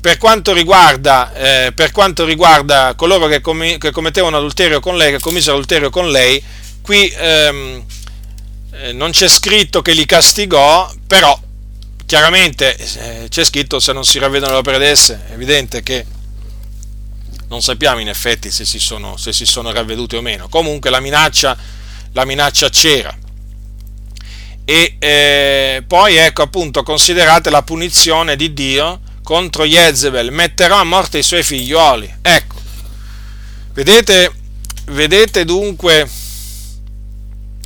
Per 0.00 0.18
quanto, 0.18 0.52
riguarda, 0.52 1.32
eh, 1.32 1.72
per 1.72 1.92
quanto 1.92 2.24
riguarda 2.24 2.94
coloro 2.94 3.26
che, 3.26 3.40
com- 3.40 3.78
che, 3.78 3.90
commettevano 3.90 4.36
adulterio 4.36 4.80
con 4.80 4.96
lei, 4.96 5.12
che 5.12 5.18
commisero 5.18 5.54
adulterio 5.54 5.88
con 5.88 6.10
lei, 6.10 6.42
qui 6.82 7.10
ehm, 7.16 7.84
eh, 8.72 8.92
non 8.92 9.10
c'è 9.12 9.28
scritto 9.28 9.80
che 9.80 9.92
li 9.92 10.04
castigò, 10.04 10.92
però 11.06 11.38
chiaramente 12.04 12.76
eh, 12.76 13.26
c'è 13.28 13.44
scritto 13.44 13.80
se 13.80 13.92
non 13.92 14.04
si 14.04 14.18
ravvedono 14.18 14.52
le 14.52 14.58
opere 14.58 14.78
d'esse, 14.78 15.24
è 15.28 15.32
evidente 15.32 15.82
che 15.82 16.04
non 17.48 17.62
sappiamo 17.62 18.00
in 18.00 18.08
effetti 18.08 18.50
se 18.50 18.66
si 18.66 18.78
sono, 18.78 19.16
se 19.16 19.32
si 19.32 19.46
sono 19.46 19.72
ravveduti 19.72 20.16
o 20.16 20.20
meno. 20.20 20.48
Comunque 20.48 20.90
la 20.90 21.00
minaccia, 21.00 21.56
la 22.12 22.24
minaccia 22.24 22.68
c'era 22.68 23.16
e 24.68 24.96
eh, 24.98 25.84
poi 25.86 26.16
ecco 26.16 26.42
appunto 26.42 26.82
considerate 26.82 27.50
la 27.50 27.62
punizione 27.62 28.34
di 28.34 28.52
Dio 28.52 29.00
contro 29.22 29.64
Jezebel, 29.64 30.32
metterò 30.32 30.80
a 30.80 30.84
morte 30.84 31.18
i 31.18 31.22
suoi 31.22 31.44
figlioli. 31.44 32.12
Ecco, 32.20 32.56
vedete, 33.74 34.32
vedete 34.86 35.44
dunque, 35.44 36.08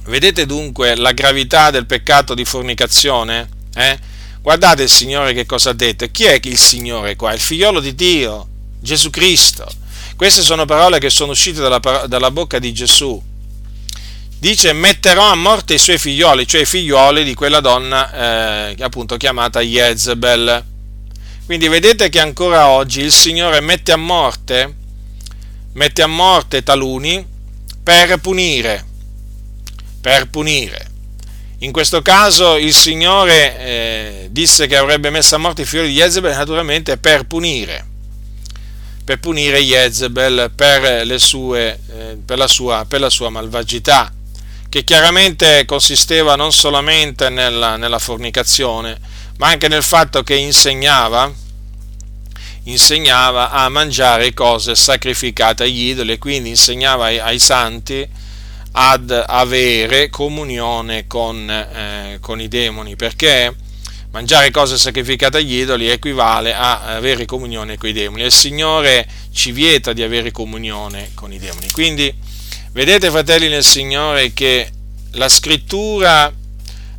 vedete 0.05 0.45
dunque 0.45 0.95
la 0.95 1.13
gravità 1.13 1.71
del 1.71 1.87
peccato 1.87 2.35
di 2.35 2.45
fornicazione? 2.45 3.49
Eh? 3.75 3.99
Guardate 4.43 4.83
il 4.83 4.91
Signore 4.91 5.33
che 5.33 5.47
cosa 5.47 5.71
ha 5.71 5.75
detto. 5.75 6.07
Chi 6.11 6.25
è 6.25 6.39
il 6.43 6.59
Signore 6.59 7.17
qua? 7.17 7.33
Il 7.33 7.41
figliolo 7.41 7.81
di 7.81 7.95
Dio, 7.95 8.47
Gesù 8.79 9.09
Cristo. 9.09 9.67
Queste 10.17 10.43
sono 10.43 10.67
parole 10.67 10.99
che 10.99 11.09
sono 11.09 11.33
uscite 11.33 11.63
dalla, 11.63 11.79
dalla 12.07 12.31
bocca 12.31 12.59
di 12.59 12.75
Gesù. 12.75 13.30
Dice 14.41 14.73
metterò 14.73 15.31
a 15.31 15.35
morte 15.35 15.75
i 15.75 15.79
suoi 15.79 15.99
figlioli, 15.99 16.47
cioè 16.47 16.63
i 16.63 16.67
figlioli 16.67 17.25
di 17.25 17.35
quella 17.35 17.61
donna 17.61 18.71
eh, 18.71 18.77
appunto 18.81 19.19
chiamata 19.19 19.61
Jezebel. 19.61 20.65
Quindi 21.45 21.69
vedete 21.69 22.09
che 22.09 22.21
ancora 22.21 22.69
oggi 22.69 23.03
il 23.03 23.13
Signore 23.13 23.61
mette 23.61 23.93
a 23.93 23.97
morte, 23.97 24.75
mette 25.75 26.01
a 26.01 26.07
morte 26.07 26.63
taluni 26.63 27.23
per 27.83 28.17
punire, 28.17 28.83
per 30.01 30.31
punire. 30.31 30.89
In 31.59 31.71
questo 31.71 32.01
caso 32.01 32.57
il 32.57 32.73
Signore 32.73 33.59
eh, 33.59 34.29
disse 34.31 34.67
che 34.67 34.77
avrebbe 34.79 35.11
messo 35.11 35.35
a 35.35 35.39
morte 35.39 35.63
i 35.63 35.67
figli 35.67 35.89
di 35.89 35.95
Jezebel 35.97 36.35
naturalmente 36.35 36.97
per 36.97 37.25
punire, 37.25 37.87
per 39.05 39.21
punire 39.21 39.61
Jezebel 39.61 40.51
per, 40.55 41.21
sue, 41.21 41.79
eh, 41.91 42.17
per, 42.25 42.39
la, 42.39 42.49
sua, 42.49 42.87
per 42.89 43.01
la, 43.01 43.11
sua, 43.11 43.29
malvagità, 43.29 44.11
che 44.71 44.85
chiaramente 44.85 45.65
consisteva 45.67 46.37
non 46.37 46.53
solamente 46.53 47.29
nella, 47.29 47.77
nella 47.77 47.99
fornicazione, 47.99 48.97
ma 49.39 49.49
anche 49.49 49.67
nel 49.67 49.83
fatto 49.83 50.23
che 50.23 50.37
insegnava, 50.37 51.31
insegnava 52.65 53.51
a 53.51 53.69
mangiare 53.69 54.33
cose 54.33 54.77
sacrificate 54.77 55.65
agli 55.65 55.89
idoli 55.89 56.13
e 56.13 56.19
quindi 56.19 56.51
insegnava 56.51 57.07
ai, 57.07 57.19
ai 57.19 57.41
santi 57.41 58.09
ad 58.73 59.25
avere 59.27 60.09
comunione 60.09 61.09
con, 61.09 61.51
eh, 61.51 62.19
con 62.21 62.41
i 62.41 62.47
demoni, 62.47 62.95
perché 62.95 63.53
mangiare 64.13 64.53
cose 64.53 64.79
sacrificate 64.79 65.39
agli 65.39 65.55
idoli 65.55 65.89
equivale 65.89 66.55
a 66.55 66.83
avere 66.95 67.25
comunione 67.25 67.77
con 67.77 67.89
i 67.89 67.93
demoni. 67.93 68.23
Il 68.23 68.31
Signore 68.31 69.05
ci 69.33 69.51
vieta 69.51 69.93
di 69.93 70.05
avere 70.05 70.31
comunione 70.31 71.11
con 71.15 71.33
i 71.33 71.39
demoni. 71.41 71.69
Quindi 71.73 72.15
vedete, 72.73 73.11
fratelli 73.11 73.49
nel 73.49 73.65
Signore, 73.65 74.33
che 74.33 74.71
la 75.13 75.29
scrittura, 75.29 76.33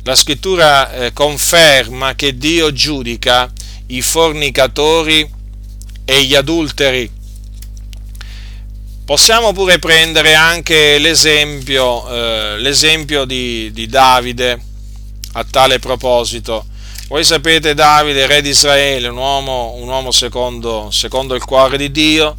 la 0.02 0.14
scrittura 0.14 0.92
eh, 0.92 1.12
conferma 1.12 2.14
che 2.14 2.36
Dio 2.36 2.72
giudica 2.72 3.50
i 3.86 4.00
fornicatori 4.00 5.28
e 6.04 6.24
gli 6.24 6.34
adulteri 6.34 7.20
Possiamo 9.04 9.52
pure 9.52 9.80
prendere 9.80 10.34
anche 10.34 10.96
l'esempio, 10.98 12.08
eh, 12.08 12.58
l'esempio 12.58 13.24
di, 13.24 13.70
di 13.72 13.86
Davide 13.86 14.58
a 15.32 15.44
tale 15.44 15.80
proposito. 15.80 16.66
Voi 17.08 17.24
sapete 17.24 17.74
Davide, 17.74 18.26
re 18.26 18.40
di 18.40 18.50
Israele, 18.50 19.08
un 19.08 19.16
uomo, 19.16 19.74
un 19.76 19.88
uomo 19.88 20.12
secondo, 20.12 20.88
secondo, 20.92 21.34
il 21.34 21.44
cuore 21.44 21.76
di 21.76 21.90
Dio, 21.90 22.36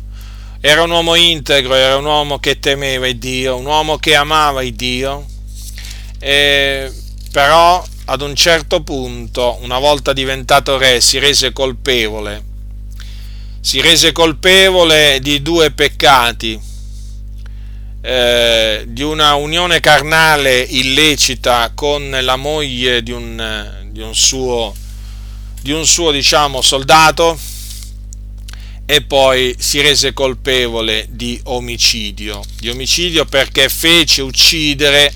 era 0.65 0.81
un 0.81 0.91
uomo 0.91 1.15
integro, 1.15 1.75
era 1.75 1.97
un 1.97 2.05
uomo 2.05 2.39
che 2.39 2.57
temeva 2.57 3.05
il 3.05 3.17
Dio, 3.17 3.57
un 3.57 3.65
uomo 3.65 3.97
che 3.97 4.15
amava 4.15 4.63
il 4.63 4.73
Dio, 4.73 5.25
e, 6.19 6.89
però 7.33 7.85
ad 8.05 8.21
un 8.21 8.33
certo 8.33 8.81
punto, 8.81 9.57
una 9.59 9.77
volta 9.77 10.13
diventato 10.13 10.77
re, 10.77 11.01
si 11.01 11.19
rese 11.19 11.51
colpevole. 11.51 12.41
Si 13.59 13.81
rese 13.81 14.13
colpevole 14.13 15.19
di 15.21 15.41
due 15.41 15.71
peccati, 15.71 16.57
eh, 17.99 18.85
di 18.87 19.01
una 19.01 19.35
unione 19.35 19.81
carnale 19.81 20.61
illecita 20.61 21.73
con 21.75 22.09
la 22.21 22.37
moglie 22.37 23.03
di 23.03 23.11
un, 23.11 23.89
di 23.91 23.99
un 23.99 24.15
suo, 24.15 24.73
di 25.61 25.73
un 25.73 25.85
suo 25.85 26.11
diciamo, 26.11 26.61
soldato 26.61 27.37
e 28.85 29.01
poi 29.01 29.55
si 29.57 29.81
rese 29.81 30.13
colpevole 30.13 31.07
di 31.09 31.39
omicidio, 31.43 32.41
di 32.59 32.69
omicidio 32.69 33.25
perché 33.25 33.69
fece 33.69 34.21
uccidere 34.21 35.13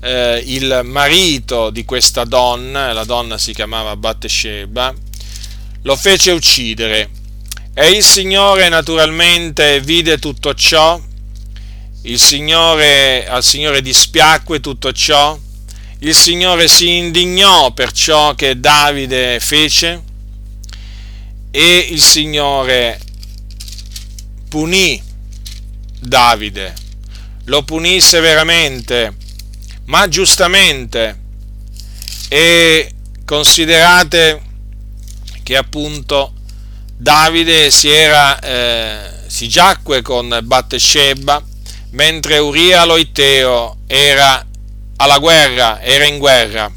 eh, 0.00 0.42
il 0.46 0.80
marito 0.84 1.70
di 1.70 1.84
questa 1.84 2.24
donna, 2.24 2.92
la 2.92 3.04
donna 3.04 3.36
si 3.38 3.52
chiamava 3.52 3.96
Bathsheba, 3.96 4.94
lo 5.82 5.96
fece 5.96 6.30
uccidere. 6.32 7.10
E 7.74 7.90
il 7.90 8.02
Signore 8.02 8.68
naturalmente 8.70 9.80
vide 9.80 10.18
tutto 10.18 10.54
ciò, 10.54 10.98
Signore, 12.14 13.26
al 13.28 13.44
Signore 13.44 13.82
dispiacque 13.82 14.60
tutto 14.60 14.92
ciò, 14.92 15.38
il 15.98 16.14
Signore 16.14 16.68
si 16.68 16.96
indignò 16.96 17.72
per 17.72 17.92
ciò 17.92 18.34
che 18.34 18.58
Davide 18.58 19.38
fece 19.40 20.02
e 21.58 21.86
il 21.88 22.02
Signore 22.02 23.00
punì 24.50 25.02
Davide, 25.98 26.74
lo 27.44 27.62
punì 27.62 27.98
severamente, 27.98 29.16
ma 29.86 30.06
giustamente 30.06 31.18
e 32.28 32.92
considerate 33.24 34.42
che 35.42 35.56
appunto 35.56 36.34
Davide 36.94 37.70
si, 37.70 37.88
era, 37.88 38.38
eh, 38.38 39.10
si 39.26 39.48
giacque 39.48 40.02
con 40.02 40.38
Battesheba 40.42 41.42
mentre 41.92 42.36
Uria 42.36 42.84
Loiteo 42.84 43.78
era 43.86 44.44
alla 44.96 45.18
guerra, 45.18 45.80
era 45.80 46.04
in 46.04 46.18
guerra. 46.18 46.70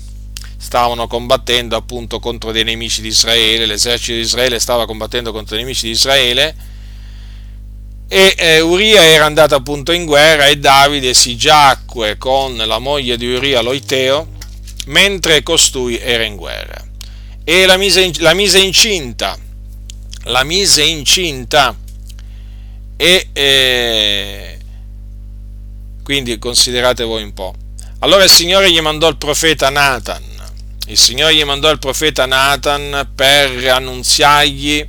Stavano 0.62 1.08
combattendo 1.08 1.76
appunto 1.76 2.20
contro 2.20 2.52
dei 2.52 2.64
nemici 2.64 3.02
di 3.02 3.08
Israele, 3.08 3.66
l'esercito 3.66 4.14
di 4.14 4.20
Israele 4.20 4.60
stava 4.60 4.86
combattendo 4.86 5.32
contro 5.32 5.56
i 5.56 5.60
nemici 5.60 5.86
di 5.86 5.92
Israele 5.92 6.56
e 8.08 8.36
eh, 8.38 8.60
Uria 8.60 9.04
era 9.04 9.26
andato 9.26 9.56
appunto 9.56 9.92
in 9.92 10.06
guerra 10.06 10.48
e 10.48 10.58
Davide 10.58 11.14
si 11.14 11.38
giacque 11.38 12.18
con 12.18 12.58
la 12.58 12.80
moglie 12.80 13.18
di 13.18 13.32
Uria 13.32 13.62
Loiteo 13.62 14.28
mentre 14.88 15.44
costui 15.44 15.98
era 16.00 16.24
in 16.24 16.36
guerra 16.36 16.84
e 17.44 17.66
la 17.68 17.78
mise, 17.78 18.12
la 18.18 18.34
mise 18.34 18.60
incinta 18.60 19.38
la 20.26 20.44
mise 20.44 20.84
incinta 20.84 21.76
e 22.98 23.30
eh, 23.32 24.60
quindi 26.04 26.38
considerate 26.38 27.04
voi 27.04 27.24
un 27.24 27.34
po'. 27.34 27.54
Allora 28.00 28.24
il 28.24 28.30
Signore 28.30 28.72
gli 28.72 28.80
mandò 28.80 29.08
il 29.08 29.18
profeta 29.18 29.70
Nathan, 29.70 30.22
il 30.90 30.98
Signore 30.98 31.34
gli 31.34 31.44
mandò 31.44 31.72
il 31.72 31.80
profeta 31.80 32.26
Nathan 32.26 33.10
per 33.16 33.68
annunziargli 33.68 34.88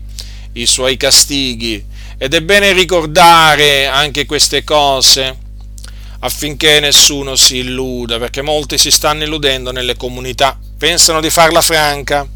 i 0.53 0.67
suoi 0.67 0.97
castighi. 0.97 1.83
Ed 2.19 2.35
è 2.35 2.43
bene 2.43 2.73
ricordare 2.73 3.87
anche 3.87 4.27
queste 4.27 4.65
cose 4.65 5.37
affinché 6.19 6.81
nessuno 6.81 7.35
si 7.37 7.59
illuda, 7.59 8.19
perché 8.19 8.43
molti 8.43 8.77
si 8.77 8.91
stanno 8.91 9.23
illudendo 9.23 9.73
nelle 9.73 9.97
comunità, 9.97 10.59
pensano 10.77 11.21
di 11.21 11.31
farla 11.31 11.63
franca 11.63 12.27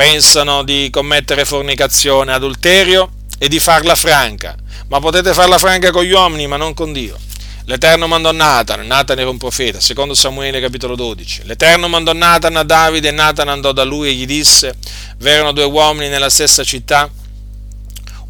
pensano 0.00 0.62
di 0.62 0.88
commettere 0.90 1.44
fornicazione, 1.44 2.32
adulterio 2.32 3.10
e 3.38 3.48
di 3.48 3.60
farla 3.60 3.94
franca, 3.94 4.56
ma 4.88 4.98
potete 4.98 5.34
farla 5.34 5.58
franca 5.58 5.90
con 5.90 6.04
gli 6.04 6.10
uomini, 6.12 6.46
ma 6.46 6.56
non 6.56 6.72
con 6.72 6.90
Dio. 6.90 7.18
L'Eterno 7.70 8.08
mandò 8.08 8.32
Nathan, 8.32 8.84
Nathan 8.84 9.20
era 9.20 9.30
un 9.30 9.38
profeta, 9.38 9.78
secondo 9.78 10.12
Samuele 10.12 10.60
capitolo 10.60 10.96
12. 10.96 11.42
L'Eterno 11.44 11.86
mandò 11.86 12.12
Nathan 12.12 12.56
a 12.56 12.64
Davide 12.64 13.06
e 13.06 13.12
Nathan 13.12 13.46
andò 13.46 13.70
da 13.70 13.84
lui 13.84 14.08
e 14.08 14.12
gli 14.14 14.26
disse, 14.26 14.74
v'erano 15.18 15.52
due 15.52 15.62
uomini 15.62 16.08
nella 16.08 16.30
stessa 16.30 16.64
città, 16.64 17.08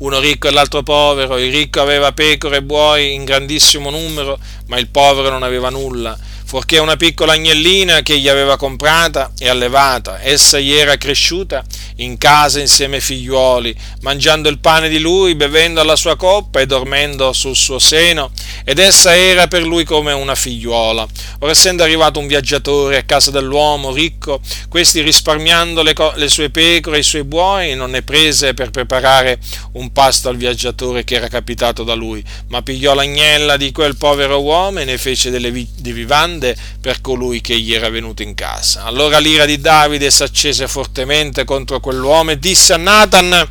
uno 0.00 0.18
ricco 0.18 0.46
e 0.46 0.50
l'altro 0.50 0.82
povero, 0.82 1.38
il 1.38 1.50
ricco 1.50 1.80
aveva 1.80 2.12
pecore 2.12 2.58
e 2.58 2.62
buoi 2.62 3.14
in 3.14 3.24
grandissimo 3.24 3.88
numero, 3.88 4.38
ma 4.66 4.76
il 4.76 4.88
povero 4.88 5.30
non 5.30 5.42
aveva 5.42 5.70
nulla 5.70 6.18
fuorché 6.50 6.78
una 6.78 6.96
piccola 6.96 7.34
agnellina 7.34 8.02
che 8.02 8.18
gli 8.18 8.26
aveva 8.26 8.56
comprata 8.56 9.30
e 9.38 9.48
allevata. 9.48 10.20
Essa 10.20 10.58
gli 10.58 10.72
era 10.72 10.96
cresciuta 10.96 11.62
in 11.98 12.18
casa 12.18 12.58
insieme 12.58 12.96
ai 12.96 13.02
figliuoli, 13.02 13.72
mangiando 14.00 14.48
il 14.48 14.58
pane 14.58 14.88
di 14.88 14.98
lui, 14.98 15.36
bevendo 15.36 15.80
alla 15.80 15.94
sua 15.94 16.16
coppa 16.16 16.58
e 16.58 16.66
dormendo 16.66 17.32
sul 17.32 17.54
suo 17.54 17.78
seno, 17.78 18.32
ed 18.64 18.80
essa 18.80 19.14
era 19.14 19.46
per 19.46 19.62
lui 19.62 19.84
come 19.84 20.12
una 20.12 20.34
figliuola. 20.34 21.06
Ora 21.38 21.52
essendo 21.52 21.84
arrivato 21.84 22.18
un 22.18 22.26
viaggiatore 22.26 22.96
a 22.96 23.04
casa 23.04 23.30
dell'uomo 23.30 23.92
ricco, 23.92 24.40
questi 24.68 25.02
risparmiando 25.02 25.84
le, 25.84 25.92
co- 25.92 26.14
le 26.16 26.28
sue 26.28 26.50
pecore 26.50 26.96
e 26.96 27.00
i 27.00 27.04
suoi 27.04 27.22
buoi, 27.22 27.76
non 27.76 27.90
ne 27.90 28.02
prese 28.02 28.54
per 28.54 28.70
preparare 28.70 29.38
un 29.74 29.92
pasto 29.92 30.28
al 30.28 30.36
viaggiatore 30.36 31.04
che 31.04 31.14
era 31.14 31.28
capitato 31.28 31.84
da 31.84 31.94
lui, 31.94 32.24
ma 32.48 32.60
pigliò 32.62 32.92
l'agnella 32.92 33.56
di 33.56 33.70
quel 33.70 33.96
povero 33.96 34.40
uomo 34.40 34.80
e 34.80 34.84
ne 34.84 34.98
fece 34.98 35.30
delle 35.30 35.52
vi- 35.52 35.68
di 35.76 35.92
vivande 35.92 36.38
grande 36.40 36.56
per 36.80 37.00
colui 37.00 37.40
che 37.40 37.58
gli 37.58 37.74
era 37.74 37.90
venuto 37.90 38.22
in 38.22 38.34
casa. 38.34 38.84
Allora 38.84 39.18
l'ira 39.18 39.44
di 39.44 39.60
Davide 39.60 40.10
si 40.10 40.22
accese 40.22 40.66
fortemente 40.66 41.44
contro 41.44 41.78
quell'uomo 41.78 42.30
e 42.30 42.38
disse 42.38 42.72
a 42.72 42.78
Nathan, 42.78 43.46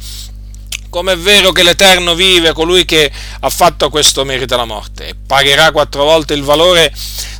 come 0.89 1.13
è 1.13 1.17
vero 1.17 1.51
che 1.51 1.61
l'Eterno 1.61 2.15
vive, 2.15 2.51
colui 2.53 2.83
che 2.83 3.11
ha 3.39 3.49
fatto 3.49 3.89
questo 3.89 4.25
merita 4.25 4.55
la 4.55 4.65
morte, 4.65 5.09
e 5.09 5.15
pagherà 5.15 5.71
quattro 5.71 6.03
volte 6.03 6.33
il 6.33 6.41
valore 6.41 6.91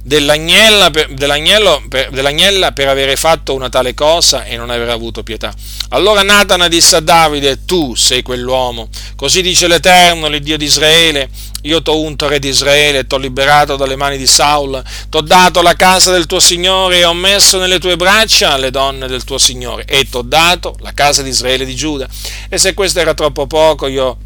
dell'agnella 0.04 0.90
per, 0.92 1.14
dell'agnello, 1.14 1.84
per, 1.88 2.10
dell'agnella 2.12 2.72
per 2.72 2.88
avere 2.88 3.16
fatto 3.16 3.54
una 3.54 3.70
tale 3.70 3.94
cosa 3.94 4.44
e 4.46 4.58
non 4.58 4.70
aver 4.70 4.90
avuto 4.90 5.24
pietà. 5.24 5.54
Allora 5.90 6.22
Natana 6.24 6.68
disse 6.68 6.96
a 6.96 7.00
Davide, 7.00 7.66
tu 7.66 7.96
sei 7.96 8.22
quell'uomo. 8.22 8.90
Così 9.16 9.42
dice 9.42 9.68
l'Eterno, 9.68 10.28
l'Iddio 10.28 10.58
di 10.58 10.66
Israele, 10.66 11.30
io 11.64 11.82
t'ho 11.82 12.00
unto 12.00 12.28
re 12.28 12.40
di 12.40 12.48
Israele, 12.48 13.06
t'ho 13.06 13.18
liberato 13.18 13.76
dalle 13.76 13.96
mani 13.96 14.18
di 14.18 14.28
Saul, 14.28 14.82
t'ho 15.10 15.22
dato 15.22 15.62
la 15.62 15.76
casa 15.76 16.12
del 16.12 16.26
tuo 16.26 16.40
Signore 16.40 17.00
e 17.00 17.06
ho 17.06 17.14
messo 17.14 17.58
nelle 17.58 17.80
tue 17.80 17.96
braccia 17.96 18.56
le 18.58 18.72
donne 18.72 19.08
del 19.08 19.24
tuo 19.24 19.38
Signore 19.38 19.86
e 19.86 20.08
t'ho 20.10 20.22
dato 20.22 20.76
la 20.80 20.94
casa 20.94 21.22
di 21.22 21.30
Israele 21.30 21.64
e 21.64 21.66
di 21.68 21.76
Giuda. 21.76 22.08
E 22.48 22.58
se 22.58 22.74
questo 22.74 23.00
era 23.00 23.14
troppo 23.14 23.48
poco, 23.48 23.88
io 23.88 24.18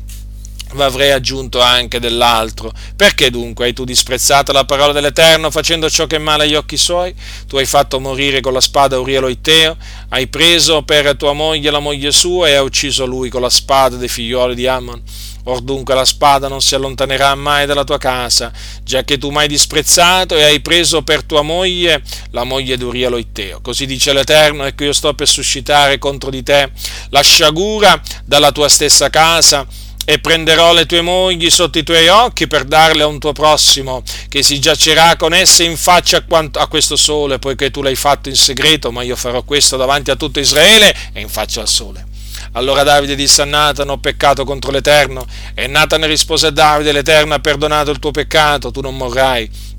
avrei 0.81 1.11
aggiunto 1.11 1.61
anche 1.61 1.99
dell'altro. 1.99 2.71
Perché 2.95 3.29
dunque 3.29 3.65
hai 3.65 3.73
tu 3.73 3.83
disprezzato 3.83 4.51
la 4.51 4.65
parola 4.65 4.93
dell'Eterno 4.93 5.51
facendo 5.51 5.89
ciò 5.89 6.07
che 6.07 6.15
è 6.15 6.19
male 6.19 6.43
agli 6.43 6.55
occhi 6.55 6.77
suoi? 6.77 7.13
Tu 7.47 7.57
hai 7.57 7.65
fatto 7.65 7.99
morire 7.99 8.41
con 8.41 8.53
la 8.53 8.61
spada 8.61 8.99
Uriel 8.99 9.21
Loiteo, 9.21 9.77
hai 10.09 10.27
preso 10.27 10.83
per 10.83 11.15
tua 11.15 11.33
moglie 11.33 11.71
la 11.71 11.79
moglie 11.79 12.11
sua 12.11 12.47
e 12.47 12.55
hai 12.55 12.63
ucciso 12.63 13.05
lui 13.05 13.29
con 13.29 13.41
la 13.41 13.49
spada 13.49 13.95
dei 13.95 14.07
figlioli 14.07 14.55
di 14.55 14.67
Ammon. 14.67 15.01
Or 15.45 15.59
dunque 15.59 15.93
la 15.93 16.05
spada 16.05 16.47
non 16.47 16.61
si 16.61 16.73
allontanerà 16.73 17.35
mai 17.35 17.65
dalla 17.65 17.83
tua 17.83 17.97
casa, 17.97 18.49
già 18.81 19.03
che 19.03 19.17
tu 19.17 19.29
m'hai 19.29 19.49
disprezzato 19.49 20.37
e 20.37 20.43
hai 20.43 20.61
preso 20.61 21.01
per 21.01 21.23
tua 21.23 21.41
moglie 21.41 22.01
la 22.31 22.45
moglie 22.45 22.77
di 22.77 22.83
Uriel 22.85 23.11
Loiteo. 23.11 23.59
Così 23.59 23.85
dice 23.85 24.13
l'Eterno, 24.13 24.63
ecco 24.63 24.85
io 24.85 24.93
sto 24.93 25.13
per 25.13 25.27
suscitare 25.27 25.99
contro 25.99 26.29
di 26.29 26.43
te 26.43 26.71
la 27.09 27.21
sciagura 27.21 28.01
dalla 28.23 28.53
tua 28.53 28.69
stessa 28.69 29.09
casa 29.09 29.67
e 30.05 30.19
prenderò 30.19 30.73
le 30.73 30.85
tue 30.85 31.01
mogli 31.01 31.49
sotto 31.49 31.77
i 31.77 31.83
tuoi 31.83 32.07
occhi 32.07 32.47
per 32.47 32.65
darle 32.65 33.03
a 33.03 33.07
un 33.07 33.19
tuo 33.19 33.31
prossimo, 33.31 34.03
che 34.27 34.43
si 34.43 34.59
giacerà 34.59 35.15
con 35.15 35.33
esse 35.33 35.63
in 35.63 35.77
faccia 35.77 36.23
a, 36.27 36.67
questo 36.67 36.95
sole, 36.95 37.39
poiché 37.39 37.71
tu 37.71 37.81
l'hai 37.81 37.95
fatto 37.95 38.29
in 38.29 38.35
segreto, 38.35 38.91
ma 38.91 39.03
io 39.03 39.15
farò 39.15 39.43
questo 39.43 39.77
davanti 39.77 40.11
a 40.11 40.15
tutto 40.15 40.39
Israele 40.39 40.93
e 41.13 41.21
in 41.21 41.29
faccia 41.29 41.61
al 41.61 41.67
sole. 41.67 42.07
Allora 42.53 42.83
Davide 42.83 43.15
disse 43.15 43.41
a 43.41 43.45
Nathan, 43.45 43.89
ho 43.89 43.97
peccato 43.97 44.43
contro 44.43 44.71
l'Eterno, 44.71 45.25
e 45.53 45.67
Nathan 45.67 46.05
rispose 46.05 46.47
a 46.47 46.51
Davide, 46.51 46.91
l'Eterno 46.91 47.33
ha 47.33 47.39
perdonato 47.39 47.89
il 47.89 47.99
tuo 47.99 48.11
peccato, 48.11 48.71
tu 48.71 48.81
non 48.81 48.95
morrai. 48.95 49.71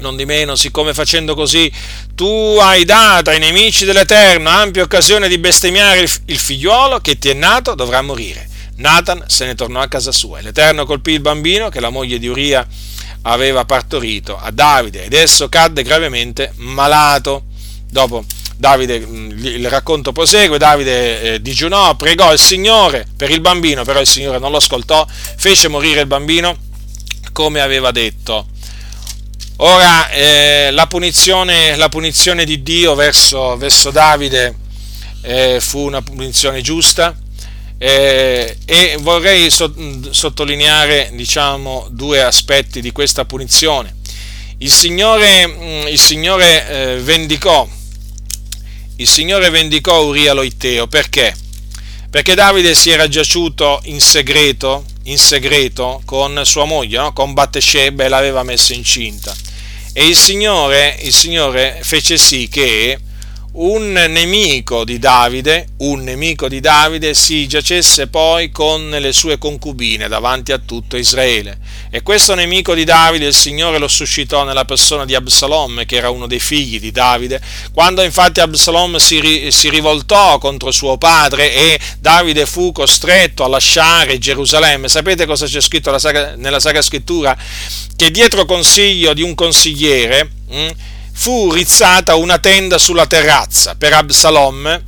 Non 0.00 0.16
di 0.16 0.24
meno, 0.24 0.56
siccome 0.56 0.94
facendo 0.94 1.34
così 1.34 1.70
tu 2.14 2.56
hai 2.58 2.86
dato 2.86 3.28
ai 3.28 3.38
nemici 3.38 3.84
dell'Eterno 3.84 4.48
ampia 4.48 4.82
occasione 4.82 5.28
di 5.28 5.36
bestemmiare 5.36 6.00
il 6.00 6.38
figliuolo 6.38 7.00
che 7.00 7.18
ti 7.18 7.28
è 7.28 7.34
nato, 7.34 7.74
dovrà 7.74 8.00
morire 8.00 8.49
Nathan 8.80 9.24
se 9.26 9.46
ne 9.46 9.54
tornò 9.54 9.80
a 9.80 9.88
casa 9.88 10.10
sua 10.10 10.40
l'Eterno 10.40 10.84
colpì 10.84 11.12
il 11.12 11.20
bambino 11.20 11.68
che 11.68 11.80
la 11.80 11.90
moglie 11.90 12.18
di 12.18 12.26
Uria 12.26 12.66
aveva 13.22 13.64
partorito 13.64 14.38
a 14.38 14.50
Davide 14.50 15.04
ed 15.04 15.12
esso 15.12 15.48
cadde 15.48 15.82
gravemente 15.82 16.52
malato. 16.56 17.44
Dopo 17.90 18.24
Davide, 18.56 18.94
il 18.94 19.68
racconto 19.68 20.12
prosegue, 20.12 20.58
Davide 20.58 21.34
eh, 21.34 21.42
digiunò, 21.42 21.96
pregò 21.96 22.32
il 22.32 22.38
Signore 22.38 23.06
per 23.16 23.30
il 23.30 23.40
bambino, 23.40 23.84
però 23.84 24.00
il 24.00 24.06
Signore 24.06 24.38
non 24.38 24.50
lo 24.50 24.58
ascoltò, 24.58 25.06
fece 25.08 25.68
morire 25.68 26.02
il 26.02 26.06
bambino 26.06 26.56
come 27.32 27.60
aveva 27.60 27.90
detto. 27.90 28.46
Ora 29.56 30.08
eh, 30.10 30.70
la, 30.72 30.86
punizione, 30.86 31.76
la, 31.76 31.88
punizione, 31.88 32.44
di 32.44 32.62
Dio 32.62 32.94
verso, 32.94 33.56
verso 33.56 33.90
Davide 33.90 34.56
eh, 35.22 35.58
fu 35.60 35.80
una 35.80 36.00
punizione 36.00 36.62
giusta, 36.62 37.14
eh, 37.82 38.58
e 38.66 38.96
vorrei 39.00 39.50
so, 39.50 39.72
sottolineare 40.10 41.08
diciamo, 41.14 41.88
due 41.90 42.22
aspetti 42.22 42.82
di 42.82 42.92
questa 42.92 43.24
punizione. 43.24 43.96
Il 44.58 44.70
Signore, 44.70 45.46
mm, 45.46 45.86
il 45.86 45.98
Signore 45.98 46.68
eh, 46.68 46.96
vendicò 46.98 47.66
il 48.96 49.08
Signore 49.08 49.48
vendicò 49.48 50.04
Uria 50.04 50.34
Loiteo 50.34 50.86
perché? 50.86 51.34
Perché 52.10 52.34
Davide 52.34 52.74
si 52.74 52.90
era 52.90 53.08
giaciuto 53.08 53.80
in 53.84 53.98
segreto, 53.98 54.84
in 55.04 55.16
segreto 55.16 56.02
con 56.04 56.42
sua 56.44 56.66
moglie, 56.66 56.98
no? 56.98 57.14
con 57.14 57.32
Battesheba 57.32 58.04
e 58.04 58.08
l'aveva 58.08 58.42
messa 58.42 58.74
incinta. 58.74 59.34
E 59.94 60.06
il 60.06 60.16
Signore, 60.16 60.98
il 61.00 61.14
Signore 61.14 61.78
fece 61.80 62.18
sì 62.18 62.46
che 62.48 62.98
un 63.52 63.90
nemico 63.92 64.84
di 64.84 65.00
Davide, 65.00 65.66
un 65.78 66.04
nemico 66.04 66.46
di 66.46 66.60
Davide 66.60 67.14
si 67.14 67.48
giacesse 67.48 68.06
poi 68.06 68.52
con 68.52 68.90
le 68.90 69.12
sue 69.12 69.38
concubine 69.38 70.06
davanti 70.06 70.52
a 70.52 70.58
tutto 70.58 70.96
Israele. 70.96 71.58
E 71.90 72.02
questo 72.02 72.34
nemico 72.34 72.74
di 72.74 72.84
Davide 72.84 73.26
il 73.26 73.34
Signore 73.34 73.78
lo 73.78 73.88
suscitò 73.88 74.44
nella 74.44 74.64
persona 74.64 75.04
di 75.04 75.16
Absalom, 75.16 75.84
che 75.84 75.96
era 75.96 76.10
uno 76.10 76.28
dei 76.28 76.38
figli 76.38 76.78
di 76.78 76.92
Davide. 76.92 77.40
Quando 77.72 78.02
infatti 78.02 78.38
Absalom 78.38 78.98
si, 78.98 79.48
si 79.50 79.68
rivoltò 79.68 80.38
contro 80.38 80.70
suo 80.70 80.96
padre 80.96 81.52
e 81.52 81.80
Davide 81.98 82.46
fu 82.46 82.70
costretto 82.70 83.42
a 83.42 83.48
lasciare 83.48 84.18
Gerusalemme, 84.18 84.88
sapete 84.88 85.26
cosa 85.26 85.46
c'è 85.46 85.60
scritto 85.60 85.90
nella 86.36 86.60
Sacra 86.60 86.82
Scrittura? 86.82 87.36
Che 87.96 88.10
dietro 88.12 88.44
consiglio 88.44 89.12
di 89.12 89.22
un 89.22 89.34
consigliere, 89.34 90.30
hm, 90.48 90.70
fu 91.20 91.52
rizzata 91.52 92.14
una 92.14 92.38
tenda 92.38 92.78
sulla 92.78 93.04
terrazza 93.04 93.74
per 93.74 93.92
Absalom 93.92 94.82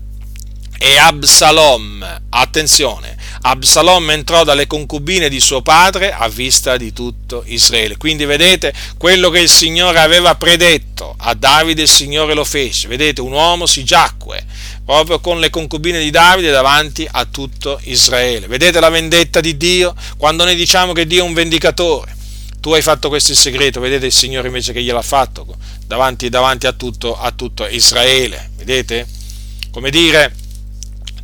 e 0.79 0.97
Absalom, 0.97 2.23
attenzione, 2.31 3.15
Absalom 3.43 4.11
entrò 4.13 4.43
dalle 4.43 4.67
concubine 4.67 5.29
di 5.29 5.41
suo 5.41 5.61
padre 5.61 6.11
a 6.11 6.31
vista 6.31 6.79
di 6.79 6.95
tutto 6.95 7.43
Israele. 7.45 7.99
Quindi 7.99 8.25
vedete 8.25 8.73
quello 8.97 9.29
che 9.29 9.41
il 9.41 9.51
Signore 9.51 10.01
aveva 10.01 10.35
predetto 10.35 11.15
a 11.19 11.35
Davide, 11.35 11.83
il 11.83 11.89
Signore 11.89 12.33
lo 12.33 12.45
fece. 12.45 12.89
Vedete, 12.89 13.21
un 13.21 13.33
uomo 13.33 13.67
si 13.67 13.85
giacque 13.85 14.43
proprio 14.87 15.21
con 15.21 15.39
le 15.39 15.51
concubine 15.51 15.99
di 15.99 16.09
Davide 16.09 16.51
davanti 16.51 17.07
a 17.11 17.27
tutto 17.27 17.79
Israele. 17.83 18.47
Vedete 18.47 18.81
la 18.81 18.89
vendetta 18.89 19.41
di 19.41 19.59
Dio 19.59 19.95
quando 20.17 20.45
noi 20.45 20.55
diciamo 20.57 20.95
che 20.95 21.07
Dio 21.07 21.25
è 21.25 21.27
un 21.27 21.35
vendicatore 21.35 22.21
tu 22.63 22.73
hai 22.73 22.81
fatto 22.81 23.09
questo 23.09 23.33
in 23.33 23.37
segreto, 23.37 23.81
vedete 23.81 24.07
il 24.07 24.13
Signore 24.13 24.47
invece 24.47 24.73
che 24.73 24.81
gliel'ha 24.81 25.03
fatto 25.03 25.45
davanti, 25.85 26.29
davanti 26.29 26.69
a, 26.69 26.73
tutto, 26.73 27.19
a 27.19 27.33
tutto 27.33 27.67
Israele, 27.67 28.53
vedete? 28.57 29.05
Come 29.73 29.91
dire, 29.91 30.33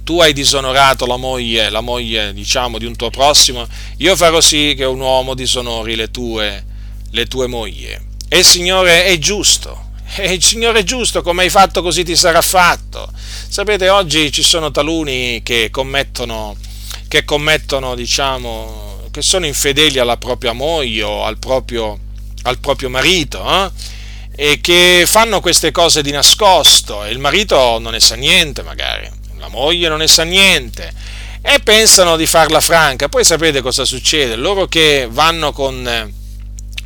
tu 0.03 0.21
hai 0.21 0.33
disonorato 0.33 1.07
la 1.07 1.17
moglie, 1.17 1.71
la 1.71 1.81
moglie 1.81 2.33
diciamo 2.33 2.77
di 2.77 2.87
un 2.87 2.97
tuo 2.97 3.11
prossimo, 3.11 3.69
io 3.99 4.17
farò 4.17 4.41
sì 4.41 4.75
che 4.77 4.85
un 4.85 4.99
uomo 4.99 5.35
disonori 5.35 5.95
le 5.95 6.11
tue, 6.11 6.65
le 7.09 7.27
tue 7.27 7.47
mogli. 7.47 7.97
E 8.29 8.39
il 8.39 8.45
Signore 8.45 9.05
è 9.05 9.17
giusto, 9.19 9.91
e 10.17 10.33
il 10.33 10.43
Signore 10.43 10.81
è 10.81 10.83
giusto, 10.83 11.23
come 11.23 11.45
hai 11.45 11.51
fatto 11.51 11.83
così 11.83 12.03
ti 12.03 12.17
sarà 12.17 12.43
fatto. 12.43 13.13
Sapete, 13.49 13.89
oggi 13.91 14.33
ci 14.33 14.43
sono 14.43 14.73
taluni 14.73 15.41
che 15.45 15.69
commettono, 15.71 16.57
che 17.07 17.25
commettono 17.25 17.95
diciamo, 17.95 18.88
che 19.11 19.23
sono 19.23 19.47
infedeli 19.47 19.99
alla 19.99 20.17
propria 20.17 20.53
moglie 20.53 21.03
o 21.03 21.25
al 21.25 21.39
proprio, 21.39 21.99
al 22.43 22.59
proprio 22.59 22.89
marito 22.89 23.45
eh? 23.45 23.71
e 24.35 24.61
che 24.61 25.05
fanno 25.07 25.41
queste 25.41 25.71
cose 25.73 26.03
di 26.03 26.11
nascosto 26.11 27.05
e 27.05 27.11
il 27.11 27.19
marito 27.19 27.79
non 27.79 27.93
ne 27.93 28.01
sa 28.01 28.15
niente 28.15 28.63
magari, 28.63 29.09
la 29.39 29.49
moglie 29.49 29.89
non 29.89 29.99
ne 29.99 30.09
sa 30.09 30.23
niente 30.23 30.93
e 31.41 31.61
pensano 31.61 32.17
di 32.17 32.27
farla 32.27 32.61
franca. 32.61 33.09
Poi 33.09 33.25
sapete 33.25 33.63
cosa 33.63 33.85
succede? 33.85 34.37
Loro 34.37 34.67
che 34.67 35.09
vanno 35.11 35.53
con, 35.53 36.13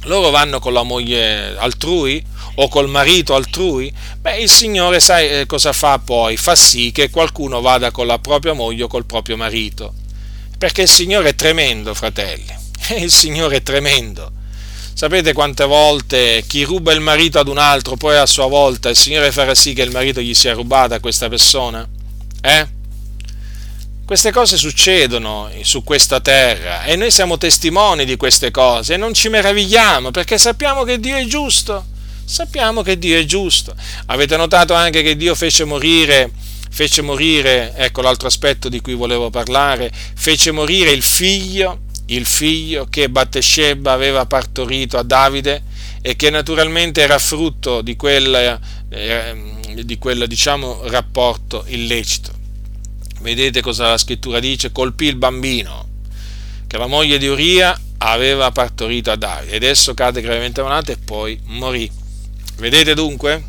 loro 0.03 0.31
vanno 0.31 0.61
con 0.61 0.73
la 0.73 0.83
moglie 0.83 1.57
altrui 1.57 2.25
o 2.57 2.69
col 2.69 2.89
marito 2.89 3.35
altrui, 3.35 3.93
beh, 4.19 4.39
il 4.39 4.51
Signore 4.51 5.01
sai 5.01 5.41
eh, 5.41 5.47
cosa 5.47 5.73
fa 5.73 5.99
poi? 5.99 6.37
Fa 6.37 6.55
sì 6.55 6.93
che 6.93 7.11
qualcuno 7.11 7.61
vada 7.61 7.91
con 7.91 8.07
la 8.07 8.19
propria 8.19 8.53
moglie 8.53 8.85
o 8.85 8.89
col 8.89 9.07
proprio 9.07 9.37
marito. 9.37 9.95
Perché 10.63 10.83
il 10.83 10.89
Signore 10.89 11.31
è 11.31 11.35
tremendo, 11.35 11.93
fratelli. 11.93 12.55
Il 12.99 13.11
Signore 13.11 13.57
è 13.57 13.63
tremendo. 13.65 14.31
Sapete 14.95 15.33
quante 15.33 15.65
volte 15.65 16.45
chi 16.47 16.63
ruba 16.63 16.93
il 16.93 17.01
marito 17.01 17.41
ad 17.41 17.49
un 17.49 17.59
altro, 17.59 17.97
poi 17.97 18.17
a 18.17 18.27
sua 18.27 18.47
volta 18.47 18.89
il 18.89 18.95
Signore 18.95 19.33
farà 19.33 19.57
sì 19.57 19.73
che 19.73 19.83
il 19.83 19.91
marito 19.91 20.21
gli 20.21 20.35
sia 20.35 20.53
rubato 20.53 20.95
a 20.95 21.01
questa 21.01 21.29
persona? 21.29 21.85
Eh? 22.41 22.69
Queste 24.05 24.31
cose 24.31 24.57
succedono 24.57 25.51
su 25.63 25.83
questa 25.83 26.21
terra 26.21 26.85
e 26.85 26.95
noi 26.95 27.11
siamo 27.11 27.39
testimoni 27.39 28.05
di 28.05 28.17
queste 28.17 28.53
cose 28.53 28.95
e 28.95 28.97
non 28.97 29.15
ci 29.15 29.29
meravigliamo 29.29 30.13
perché 30.13 30.39
sappiamo 30.39 30.85
che 30.85 31.01
Dio 31.01 31.17
è 31.17 31.25
giusto. 31.25 31.87
Sappiamo 32.25 32.83
che 32.83 32.99
Dio 32.99 33.19
è 33.19 33.25
giusto. 33.25 33.75
Avete 34.07 34.37
notato 34.37 34.75
anche 34.75 35.03
che 35.03 35.17
Dio 35.17 35.35
fece 35.35 35.65
morire 35.65 36.31
fece 36.73 37.03
morire, 37.03 37.75
ecco 37.77 38.01
l'altro 38.01 38.29
aspetto 38.29 38.71
di 38.71 38.81
cui 38.81 38.95
volevo 38.95 39.29
parlare, 39.29 39.93
fece 39.93 40.53
morire 40.53 40.91
il 40.91 41.03
figlio, 41.03 41.83
il 42.07 42.25
figlio 42.25 42.87
che 42.89 43.11
Battesheba 43.11 43.93
aveva 43.93 44.25
partorito 44.25 44.97
a 44.97 45.03
Davide 45.03 45.65
e 46.01 46.17
che 46.17 46.31
naturalmente 46.31 47.03
era 47.03 47.19
frutto 47.19 47.83
di 47.83 47.95
quel, 47.95 48.59
eh, 48.89 49.83
di 49.85 49.99
quel 49.99 50.27
diciamo, 50.27 50.81
rapporto 50.89 51.65
illecito. 51.67 52.33
Vedete 53.21 53.61
cosa 53.61 53.91
la 53.91 53.99
scrittura 53.99 54.41
dice? 54.41 54.73
Colpì 54.73 55.05
il 55.05 55.17
bambino 55.17 55.89
che 56.67 56.79
la 56.79 56.87
moglie 56.87 57.19
di 57.19 57.27
Uria 57.27 57.79
aveva 57.99 58.51
partorito 58.51 59.11
a 59.11 59.17
Davide 59.17 59.53
ed 59.53 59.63
esso 59.63 59.93
cadde 59.93 60.23
gravemente 60.23 60.63
malato 60.63 60.91
e 60.91 60.97
poi 60.97 61.39
morì. 61.45 61.89
Vedete 62.57 62.95
dunque? 62.95 63.45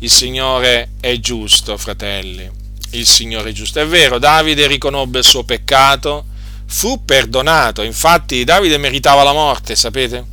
Il 0.00 0.10
Signore 0.10 0.90
è 1.00 1.18
giusto, 1.20 1.78
fratelli. 1.78 2.48
Il 2.90 3.06
Signore 3.06 3.50
è 3.50 3.52
giusto. 3.52 3.80
È 3.80 3.86
vero, 3.86 4.18
Davide 4.18 4.66
riconobbe 4.66 5.18
il 5.18 5.24
suo 5.24 5.42
peccato, 5.42 6.26
fu 6.66 7.04
perdonato. 7.04 7.80
Infatti 7.80 8.44
Davide 8.44 8.76
meritava 8.76 9.22
la 9.22 9.32
morte, 9.32 9.74
sapete? 9.74 10.24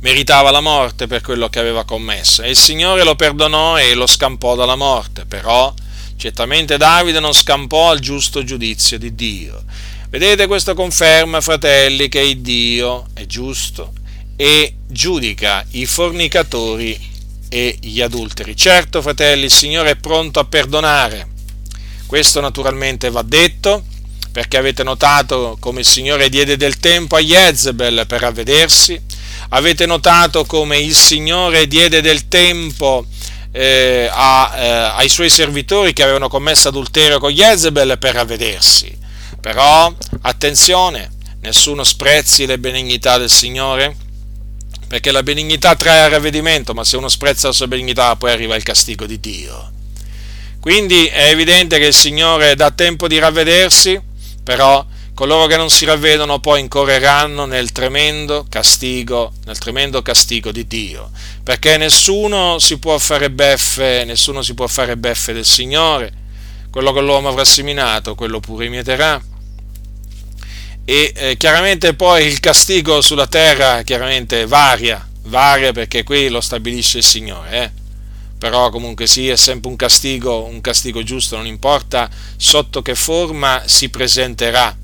Meritava 0.00 0.50
la 0.50 0.60
morte 0.60 1.06
per 1.06 1.20
quello 1.20 1.48
che 1.48 1.60
aveva 1.60 1.84
commesso. 1.84 2.42
E 2.42 2.50
il 2.50 2.56
Signore 2.56 3.04
lo 3.04 3.14
perdonò 3.14 3.78
e 3.78 3.94
lo 3.94 4.08
scampò 4.08 4.56
dalla 4.56 4.76
morte. 4.76 5.24
Però 5.24 5.72
certamente 6.16 6.76
Davide 6.76 7.20
non 7.20 7.32
scampò 7.32 7.90
al 7.90 8.00
giusto 8.00 8.42
giudizio 8.42 8.98
di 8.98 9.14
Dio. 9.14 9.62
Vedete, 10.10 10.48
questo 10.48 10.74
conferma, 10.74 11.40
fratelli, 11.40 12.08
che 12.08 12.40
Dio 12.40 13.06
è 13.14 13.24
giusto 13.24 13.92
e 14.34 14.78
giudica 14.88 15.64
i 15.70 15.86
fornicatori 15.86 17.14
e 17.48 17.78
gli 17.80 18.00
adulteri. 18.00 18.56
Certo, 18.56 19.02
fratelli, 19.02 19.44
il 19.44 19.52
Signore 19.52 19.90
è 19.90 19.96
pronto 19.96 20.40
a 20.40 20.44
perdonare. 20.44 21.28
Questo 22.06 22.40
naturalmente 22.40 23.10
va 23.10 23.22
detto, 23.22 23.84
perché 24.30 24.56
avete 24.56 24.82
notato 24.82 25.56
come 25.60 25.80
il 25.80 25.86
Signore 25.86 26.28
diede 26.28 26.56
del 26.56 26.78
tempo 26.78 27.16
a 27.16 27.20
Jezebel 27.20 28.04
per 28.06 28.20
ravvedersi, 28.20 29.00
avete 29.48 29.86
notato 29.86 30.44
come 30.44 30.78
il 30.78 30.94
Signore 30.94 31.66
diede 31.66 32.00
del 32.00 32.28
tempo 32.28 33.06
eh, 33.50 34.08
a, 34.12 34.52
eh, 34.54 34.68
ai 34.96 35.08
suoi 35.08 35.30
servitori 35.30 35.92
che 35.92 36.02
avevano 36.02 36.28
commesso 36.28 36.68
adulterio 36.68 37.18
con 37.18 37.32
Jezebel 37.32 37.98
per 37.98 38.14
ravvedersi. 38.14 38.94
Però, 39.40 39.92
attenzione, 40.22 41.10
nessuno 41.40 41.82
sprezzi 41.82 42.44
le 42.44 42.58
benignità 42.58 43.16
del 43.16 43.30
Signore, 43.30 43.96
perché 44.88 45.10
la 45.10 45.22
benignità 45.22 45.74
trae 45.74 46.00
a 46.00 46.08
ravvedimento, 46.08 46.74
ma 46.74 46.84
se 46.84 46.96
uno 46.96 47.08
sprezza 47.08 47.48
la 47.48 47.52
sua 47.52 47.66
benignità 47.66 48.14
poi 48.16 48.30
arriva 48.30 48.54
il 48.56 48.62
castigo 48.62 49.06
di 49.06 49.18
Dio. 49.18 49.72
Quindi 50.60 51.06
è 51.06 51.28
evidente 51.28 51.78
che 51.78 51.86
il 51.86 51.94
Signore 51.94 52.54
dà 52.54 52.70
tempo 52.70 53.08
di 53.08 53.18
ravvedersi, 53.18 54.00
però 54.42 54.84
coloro 55.14 55.46
che 55.46 55.56
non 55.56 55.70
si 55.70 55.84
ravvedono 55.84 56.40
poi 56.40 56.60
incorreranno 56.60 57.46
nel 57.46 57.72
tremendo 57.72 58.46
castigo, 58.48 59.32
nel 59.44 59.58
tremendo 59.58 60.02
castigo 60.02 60.52
di 60.52 60.66
Dio, 60.66 61.10
perché 61.42 61.76
nessuno 61.78 62.58
si 62.58 62.78
può 62.78 62.98
fare 62.98 63.30
beffe, 63.30 64.04
nessuno 64.04 64.42
si 64.42 64.54
può 64.54 64.66
fare 64.66 64.96
beffe 64.96 65.32
del 65.32 65.46
Signore, 65.46 66.12
quello 66.70 66.92
che 66.92 67.00
l'uomo 67.00 67.28
avrà 67.28 67.44
seminato, 67.44 68.14
quello 68.14 68.40
pure 68.40 68.68
mieterà 68.68 69.20
e 70.88 71.12
eh, 71.16 71.36
chiaramente 71.36 71.94
poi 71.94 72.26
il 72.26 72.38
castigo 72.38 73.00
sulla 73.00 73.26
terra 73.26 73.82
chiaramente 73.82 74.46
varia, 74.46 75.04
varia 75.24 75.72
perché 75.72 76.04
qui 76.04 76.28
lo 76.28 76.40
stabilisce 76.40 76.98
il 76.98 77.04
Signore, 77.04 77.62
eh? 77.64 77.70
però 78.38 78.70
comunque 78.70 79.08
sì, 79.08 79.28
è 79.28 79.34
sempre 79.34 79.68
un 79.68 79.74
castigo, 79.74 80.44
un 80.44 80.60
castigo 80.60 81.02
giusto, 81.02 81.36
non 81.36 81.46
importa 81.46 82.08
sotto 82.36 82.82
che 82.82 82.94
forma 82.94 83.64
si 83.66 83.88
presenterà. 83.88 84.76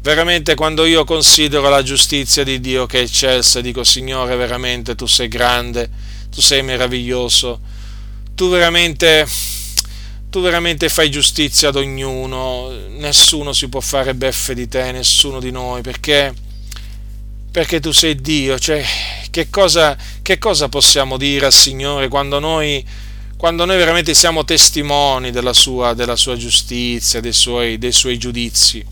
Veramente 0.00 0.56
quando 0.56 0.84
io 0.84 1.04
considero 1.04 1.68
la 1.68 1.84
giustizia 1.84 2.42
di 2.42 2.58
Dio 2.58 2.86
che 2.86 2.98
è 2.98 3.02
eccelsa, 3.02 3.60
dico 3.60 3.84
Signore, 3.84 4.34
veramente 4.34 4.96
tu 4.96 5.06
sei 5.06 5.28
grande, 5.28 5.88
tu 6.28 6.40
sei 6.40 6.62
meraviglioso, 6.64 7.60
tu 8.34 8.50
veramente 8.50 9.28
tu 10.30 10.40
veramente 10.40 10.88
fai 10.88 11.10
giustizia 11.10 11.68
ad 11.68 11.76
ognuno, 11.76 12.70
nessuno 12.90 13.52
si 13.52 13.68
può 13.68 13.80
fare 13.80 14.14
beffe 14.14 14.54
di 14.54 14.68
te, 14.68 14.92
nessuno 14.92 15.40
di 15.40 15.50
noi, 15.50 15.80
perché, 15.80 16.34
perché 17.50 17.80
tu 17.80 17.92
sei 17.92 18.20
Dio, 18.20 18.58
cioè 18.58 18.84
che 19.30 19.48
cosa, 19.48 19.96
che 20.20 20.38
cosa 20.38 20.68
possiamo 20.68 21.16
dire 21.16 21.46
al 21.46 21.52
Signore 21.52 22.08
quando 22.08 22.38
noi, 22.40 22.84
quando 23.38 23.64
noi 23.64 23.78
veramente 23.78 24.12
siamo 24.12 24.44
testimoni 24.44 25.30
della 25.30 25.54
sua, 25.54 25.94
della 25.94 26.16
sua 26.16 26.36
giustizia, 26.36 27.20
dei 27.20 27.32
suoi, 27.32 27.78
dei 27.78 27.92
suoi 27.92 28.18
giudizi? 28.18 28.84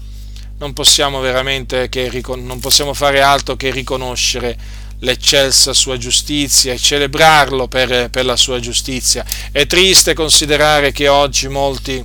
Non 0.59 0.73
possiamo 0.73 1.21
veramente 1.21 1.91
che, 1.91 2.23
non 2.37 2.61
possiamo 2.61 2.95
fare 2.95 3.21
altro 3.21 3.57
che 3.57 3.71
riconoscere 3.71 4.57
l'eccelsa 5.01 5.73
sua 5.73 5.97
giustizia 5.99 6.73
e 6.73 6.79
celebrarlo 6.79 7.69
per, 7.69 8.11
per, 8.11 8.25
la 8.25 8.37
sua 8.37 8.61
giustizia. 8.61 9.25
È 9.51 9.67
triste 9.67 10.15
considerare 10.15 10.93
che 10.93 11.09
oggi 11.09 11.49
molti, 11.49 12.03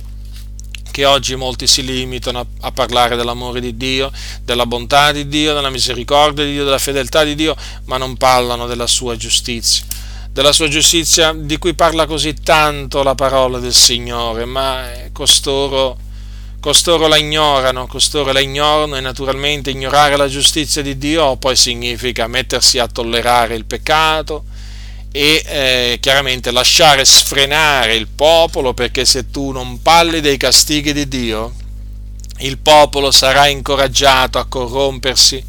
che 0.90 1.04
oggi 1.04 1.36
molti 1.36 1.66
si 1.66 1.84
limitano 1.84 2.40
a, 2.40 2.46
a, 2.60 2.72
parlare 2.72 3.16
dell'amore 3.16 3.60
di 3.60 3.76
Dio, 3.76 4.10
della 4.44 4.66
bontà 4.66 5.12
di 5.12 5.28
Dio, 5.28 5.54
della 5.54 5.70
misericordia 5.70 6.44
di 6.44 6.52
Dio, 6.52 6.64
della 6.64 6.78
fedeltà 6.78 7.24
di 7.24 7.34
Dio, 7.34 7.56
ma 7.86 7.96
non 7.96 8.16
parlano 8.16 8.66
della 8.66 8.86
sua 8.86 9.16
giustizia. 9.16 9.84
Della 10.30 10.52
sua 10.52 10.68
giustizia 10.68 11.34
di 11.34 11.58
cui 11.58 11.74
parla 11.74 12.06
così 12.06 12.34
tanto 12.34 13.02
la 13.02 13.14
parola 13.14 13.58
del 13.58 13.74
Signore, 13.74 14.46
ma 14.46 14.82
costoro 15.12 16.10
costoro 16.62 17.08
la 17.08 17.16
ignorano, 17.16 17.88
costoro 17.88 18.30
la 18.30 18.38
ignorano 18.38 18.96
e 18.96 19.00
naturalmente 19.00 19.70
ignorare 19.70 20.16
la 20.16 20.28
giustizia 20.28 20.80
di 20.80 20.96
Dio 20.96 21.34
poi 21.34 21.56
significa 21.56 22.28
mettersi 22.28 22.78
a 22.78 22.86
tollerare 22.86 23.56
il 23.56 23.64
peccato 23.64 24.44
e 25.10 25.42
eh, 25.44 25.98
chiaramente 26.00 26.52
lasciare 26.52 27.04
sfrenare 27.04 27.96
il 27.96 28.06
popolo 28.06 28.74
perché 28.74 29.04
se 29.04 29.28
tu 29.32 29.50
non 29.50 29.82
parli 29.82 30.20
dei 30.20 30.36
castighi 30.36 30.92
di 30.92 31.08
Dio, 31.08 31.52
il 32.38 32.58
popolo 32.58 33.10
sarà 33.10 33.48
incoraggiato 33.48 34.38
a 34.38 34.44
corrompersi, 34.44 35.44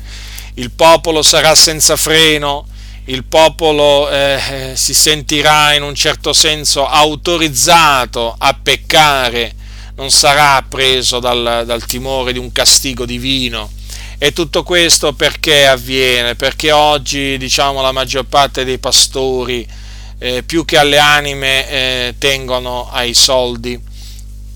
il 0.56 0.72
popolo 0.72 1.22
sarà 1.22 1.54
senza 1.54 1.96
freno, 1.96 2.66
il 3.06 3.24
popolo 3.24 4.10
eh, 4.10 4.72
si 4.74 4.96
sentirà 4.96 5.76
in 5.76 5.84
un 5.84 5.94
certo 5.94 6.34
senso 6.34 6.88
autorizzato 6.88 8.34
a 8.36 8.58
peccare 8.60 9.62
non 9.96 10.10
sarà 10.10 10.64
preso 10.68 11.20
dal, 11.20 11.64
dal 11.66 11.86
timore 11.86 12.34
di 12.34 12.40
un 12.40 12.52
castigo 12.52 13.06
divino. 13.06 13.72
E 14.18 14.32
tutto 14.32 14.64
questo 14.64 15.14
perché 15.14 15.68
avviene? 15.68 16.36
Perché 16.36 16.72
oggi, 16.72 17.38
diciamo, 17.38 17.82
la 17.82 17.92
maggior 17.92 18.26
parte 18.26 18.64
dei 18.64 18.78
pastori, 18.78 19.68
eh, 20.18 20.44
più 20.44 20.64
che 20.66 20.78
alle 20.78 20.98
anime, 20.98 21.70
eh, 21.70 22.16
tengono 22.18 22.90
ai 22.90 23.14
soldi, 23.14 23.80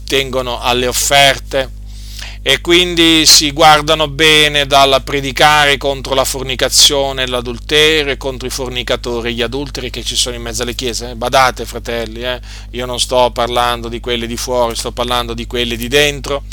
tengono 0.06 0.62
alle 0.62 0.88
offerte, 0.88 1.70
e 2.50 2.62
quindi 2.62 3.26
si 3.26 3.52
guardano 3.52 4.08
bene 4.08 4.66
dal 4.66 5.02
predicare 5.04 5.76
contro 5.76 6.14
la 6.14 6.24
fornicazione, 6.24 7.28
l'adulterio, 7.28 8.16
contro 8.16 8.48
i 8.48 8.50
fornicatori, 8.50 9.36
gli 9.36 9.42
adulteri 9.42 9.90
che 9.90 10.02
ci 10.02 10.16
sono 10.16 10.38
in 10.38 10.44
mezzo 10.44 10.64
alle 10.64 10.74
chiese. 10.74 11.16
Badate, 11.16 11.66
fratelli, 11.66 12.24
eh? 12.24 12.40
io 12.70 12.86
non 12.86 13.02
sto 13.02 13.32
parlando 13.34 13.90
di 13.90 14.00
quelli 14.00 14.28
di 14.28 14.38
fuori, 14.38 14.78
sto 14.78 14.94
parlando 14.94 15.34
di 15.34 15.46
quelli 15.46 15.76
di 15.76 15.90
dentro. 15.90 16.44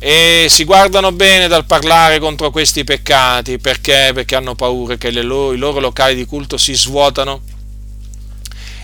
E 0.00 0.46
si 0.48 0.64
guardano 0.64 1.12
bene 1.12 1.46
dal 1.46 1.64
parlare 1.64 2.18
contro 2.18 2.50
questi 2.50 2.82
peccati 2.82 3.58
perché? 3.58 4.10
Perché 4.12 4.34
hanno 4.34 4.56
paura 4.56 4.96
che 4.96 5.12
loro, 5.12 5.52
i 5.52 5.58
loro 5.58 5.78
locali 5.78 6.16
di 6.16 6.24
culto 6.24 6.56
si 6.56 6.74
svuotano 6.74 7.40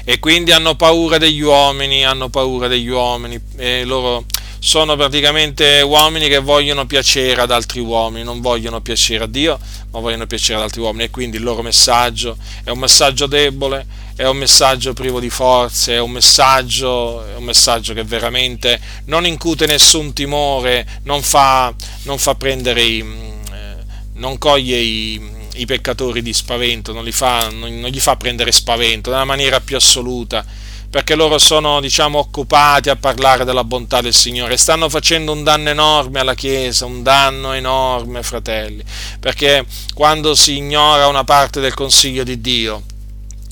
e 0.04 0.20
quindi 0.20 0.52
hanno 0.52 0.76
paura 0.76 1.18
degli 1.18 1.40
uomini, 1.40 2.04
hanno 2.04 2.28
paura 2.28 2.68
degli 2.68 2.86
uomini 2.86 3.36
e 3.56 3.82
loro 3.84 4.24
sono 4.66 4.96
praticamente 4.96 5.80
uomini 5.80 6.26
che 6.26 6.40
vogliono 6.40 6.86
piacere 6.86 7.40
ad 7.40 7.52
altri 7.52 7.78
uomini, 7.78 8.24
non 8.24 8.40
vogliono 8.40 8.80
piacere 8.80 9.22
a 9.22 9.28
Dio, 9.28 9.60
ma 9.92 10.00
vogliono 10.00 10.26
piacere 10.26 10.58
ad 10.58 10.64
altri 10.64 10.80
uomini 10.80 11.04
e 11.04 11.10
quindi 11.10 11.36
il 11.36 11.44
loro 11.44 11.62
messaggio 11.62 12.36
è 12.64 12.70
un 12.70 12.80
messaggio 12.80 13.26
debole, 13.26 13.86
è 14.16 14.26
un 14.26 14.36
messaggio 14.36 14.92
privo 14.92 15.20
di 15.20 15.30
forze, 15.30 15.94
è 15.94 16.00
un 16.00 16.10
messaggio, 16.10 17.24
è 17.24 17.36
un 17.36 17.44
messaggio 17.44 17.94
che 17.94 18.02
veramente 18.02 18.80
non 19.04 19.24
incute 19.24 19.66
nessun 19.66 20.12
timore, 20.12 20.84
non 21.04 21.22
fa, 21.22 21.72
non 22.02 22.18
fa 22.18 22.34
prendere 22.34 22.82
i, 22.82 22.98
eh, 22.98 23.76
non 24.14 24.36
coglie 24.36 24.78
i, 24.78 25.30
i 25.54 25.64
peccatori 25.64 26.22
di 26.22 26.32
spavento, 26.32 26.92
non, 26.92 27.08
fa, 27.12 27.50
non 27.50 27.70
gli 27.70 28.00
fa 28.00 28.16
prendere 28.16 28.50
spavento 28.50 29.10
nella 29.10 29.22
maniera 29.22 29.60
più 29.60 29.76
assoluta 29.76 30.44
perché 30.88 31.14
loro 31.14 31.38
sono 31.38 31.80
diciamo, 31.80 32.18
occupati 32.18 32.88
a 32.88 32.96
parlare 32.96 33.44
della 33.44 33.64
bontà 33.64 34.00
del 34.00 34.14
Signore, 34.14 34.56
stanno 34.56 34.88
facendo 34.88 35.32
un 35.32 35.42
danno 35.42 35.70
enorme 35.70 36.20
alla 36.20 36.34
Chiesa, 36.34 36.86
un 36.86 37.02
danno 37.02 37.52
enorme, 37.52 38.22
fratelli, 38.22 38.82
perché 39.18 39.64
quando 39.94 40.34
si 40.34 40.56
ignora 40.56 41.06
una 41.06 41.24
parte 41.24 41.60
del 41.60 41.74
consiglio 41.74 42.24
di 42.24 42.40
Dio, 42.40 42.82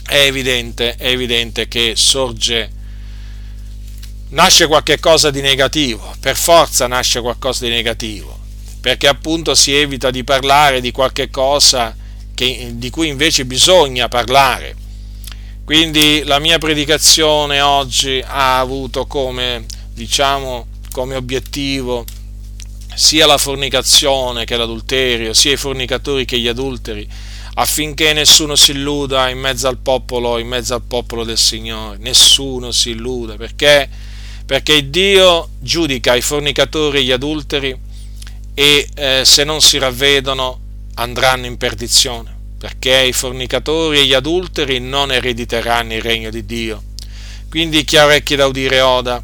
è 0.06 0.19
evidente, 0.19 0.97
è 0.97 1.09
evidente 1.09 1.66
che 1.66 1.94
sorge, 1.97 2.70
nasce 4.31 4.66
qualche 4.66 5.01
cosa 5.01 5.31
di 5.31 5.40
negativo, 5.40 6.15
per 6.20 6.36
forza 6.36 6.86
nasce 6.86 7.20
qualcosa 7.20 7.65
di 7.65 7.70
negativo, 7.70 8.39
perché 8.81 9.09
appunto 9.09 9.55
si 9.55 9.74
evita 9.74 10.11
di 10.11 10.24
parlare 10.24 10.81
di 10.81 10.93
qualche 10.93 11.31
cosa 11.31 11.97
che, 12.35 12.73
di 12.74 12.90
cui 12.90 13.09
invece 13.09 13.44
bisogna 13.44 14.09
parlare 14.09 14.82
quindi 15.65 16.23
la 16.24 16.39
mia 16.39 16.59
predicazione 16.59 17.61
oggi 17.61 18.23
ha 18.24 18.59
avuto 18.59 19.07
come, 19.07 19.65
diciamo, 19.93 20.66
come 20.93 21.15
obiettivo 21.15 22.05
sia 22.95 23.27
la 23.27 23.39
fornicazione 23.39 24.45
che 24.45 24.57
l'adulterio, 24.57 25.32
sia 25.32 25.53
i 25.53 25.57
fornicatori 25.57 26.24
che 26.24 26.39
gli 26.39 26.49
adulteri, 26.49 27.09
affinché 27.55 28.12
nessuno 28.12 28.55
si 28.57 28.73
illuda 28.73 29.28
in 29.31 29.39
mezzo 29.39 29.66
al 29.66 29.78
popolo, 29.78 30.39
in 30.39 30.49
mezzo 30.49 30.74
al 30.74 30.82
popolo 30.82 31.24
del 31.24 31.39
Signore, 31.39 31.99
nessuno 31.99 32.70
si 32.70 32.91
illuda, 32.91 33.36
perché, 33.36 33.89
perché 34.45 34.91
Dio 34.91 35.49
giudica 35.59 36.15
i 36.15 36.23
fornicatori 36.23 36.99
e 36.99 37.03
gli 37.05 37.12
adulteri 37.12 37.77
e 38.55 38.89
eh, 38.95 39.23
se 39.24 39.45
non 39.45 39.61
si 39.61 39.78
ravvedono 39.78 40.61
andranno 40.95 41.47
in 41.47 41.57
perdizione, 41.57 42.34
perché 42.65 42.99
i 43.03 43.12
fornicatori 43.12 43.99
e 43.99 44.07
gli 44.07 44.15
adulteri 44.15 44.81
non 44.81 45.12
erediteranno 45.12 45.93
il 45.93 46.01
regno 46.01 46.31
di 46.31 46.47
Dio. 46.47 46.82
Quindi 47.51 47.85
chi 47.85 47.99
ha 47.99 48.07
orecchie 48.07 48.36
da 48.36 48.47
udire 48.47 48.81
oda, 48.81 49.23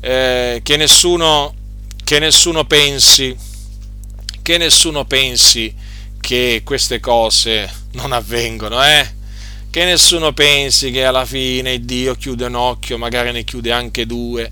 eh, 0.00 0.58
che, 0.60 0.76
nessuno, 0.76 1.54
che 2.02 2.18
nessuno 2.18 2.64
pensi, 2.64 3.36
che 4.42 4.58
nessuno 4.58 5.04
pensi 5.04 5.72
che 6.20 6.62
queste 6.64 6.98
cose 6.98 7.72
non 7.92 8.10
avvengono, 8.10 8.84
eh? 8.84 9.08
Che 9.70 9.84
nessuno 9.84 10.32
pensi 10.32 10.90
che 10.90 11.04
alla 11.04 11.24
fine 11.24 11.84
Dio 11.84 12.16
chiude 12.16 12.46
un 12.46 12.56
occhio, 12.56 12.98
magari 12.98 13.30
ne 13.30 13.44
chiude 13.44 13.70
anche 13.70 14.06
due, 14.06 14.50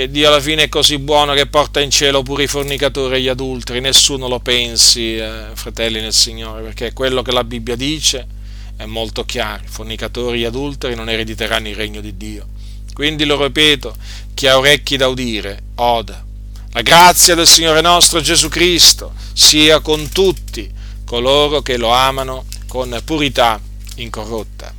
che 0.00 0.10
Dio 0.10 0.28
alla 0.28 0.40
fine 0.40 0.62
è 0.62 0.68
così 0.70 0.96
buono 0.98 1.34
che 1.34 1.44
porta 1.44 1.78
in 1.78 1.90
cielo 1.90 2.22
pure 2.22 2.44
i 2.44 2.46
fornicatori 2.46 3.16
e 3.16 3.20
gli 3.20 3.28
adulteri, 3.28 3.80
nessuno 3.80 4.28
lo 4.28 4.40
pensi, 4.40 5.16
eh, 5.16 5.48
fratelli 5.52 6.00
nel 6.00 6.14
Signore, 6.14 6.62
perché 6.62 6.94
quello 6.94 7.20
che 7.20 7.32
la 7.32 7.44
Bibbia 7.44 7.76
dice 7.76 8.26
è 8.76 8.86
molto 8.86 9.26
chiaro, 9.26 9.62
i 9.62 9.68
fornicatori 9.68 10.38
e 10.38 10.40
gli 10.40 10.44
adulteri 10.44 10.94
non 10.94 11.10
erediteranno 11.10 11.68
il 11.68 11.74
regno 11.74 12.00
di 12.00 12.16
Dio. 12.16 12.46
Quindi 12.94 13.26
lo 13.26 13.42
ripeto, 13.42 13.94
chi 14.32 14.46
ha 14.46 14.56
orecchi 14.56 14.96
da 14.96 15.06
udire, 15.06 15.64
oda. 15.74 16.24
La 16.72 16.80
grazia 16.80 17.34
del 17.34 17.46
Signore 17.46 17.82
nostro 17.82 18.22
Gesù 18.22 18.48
Cristo 18.48 19.12
sia 19.34 19.80
con 19.80 20.08
tutti 20.08 20.70
coloro 21.04 21.60
che 21.60 21.76
lo 21.76 21.90
amano 21.90 22.46
con 22.66 22.98
purità 23.04 23.60
incorrotta. 23.96 24.78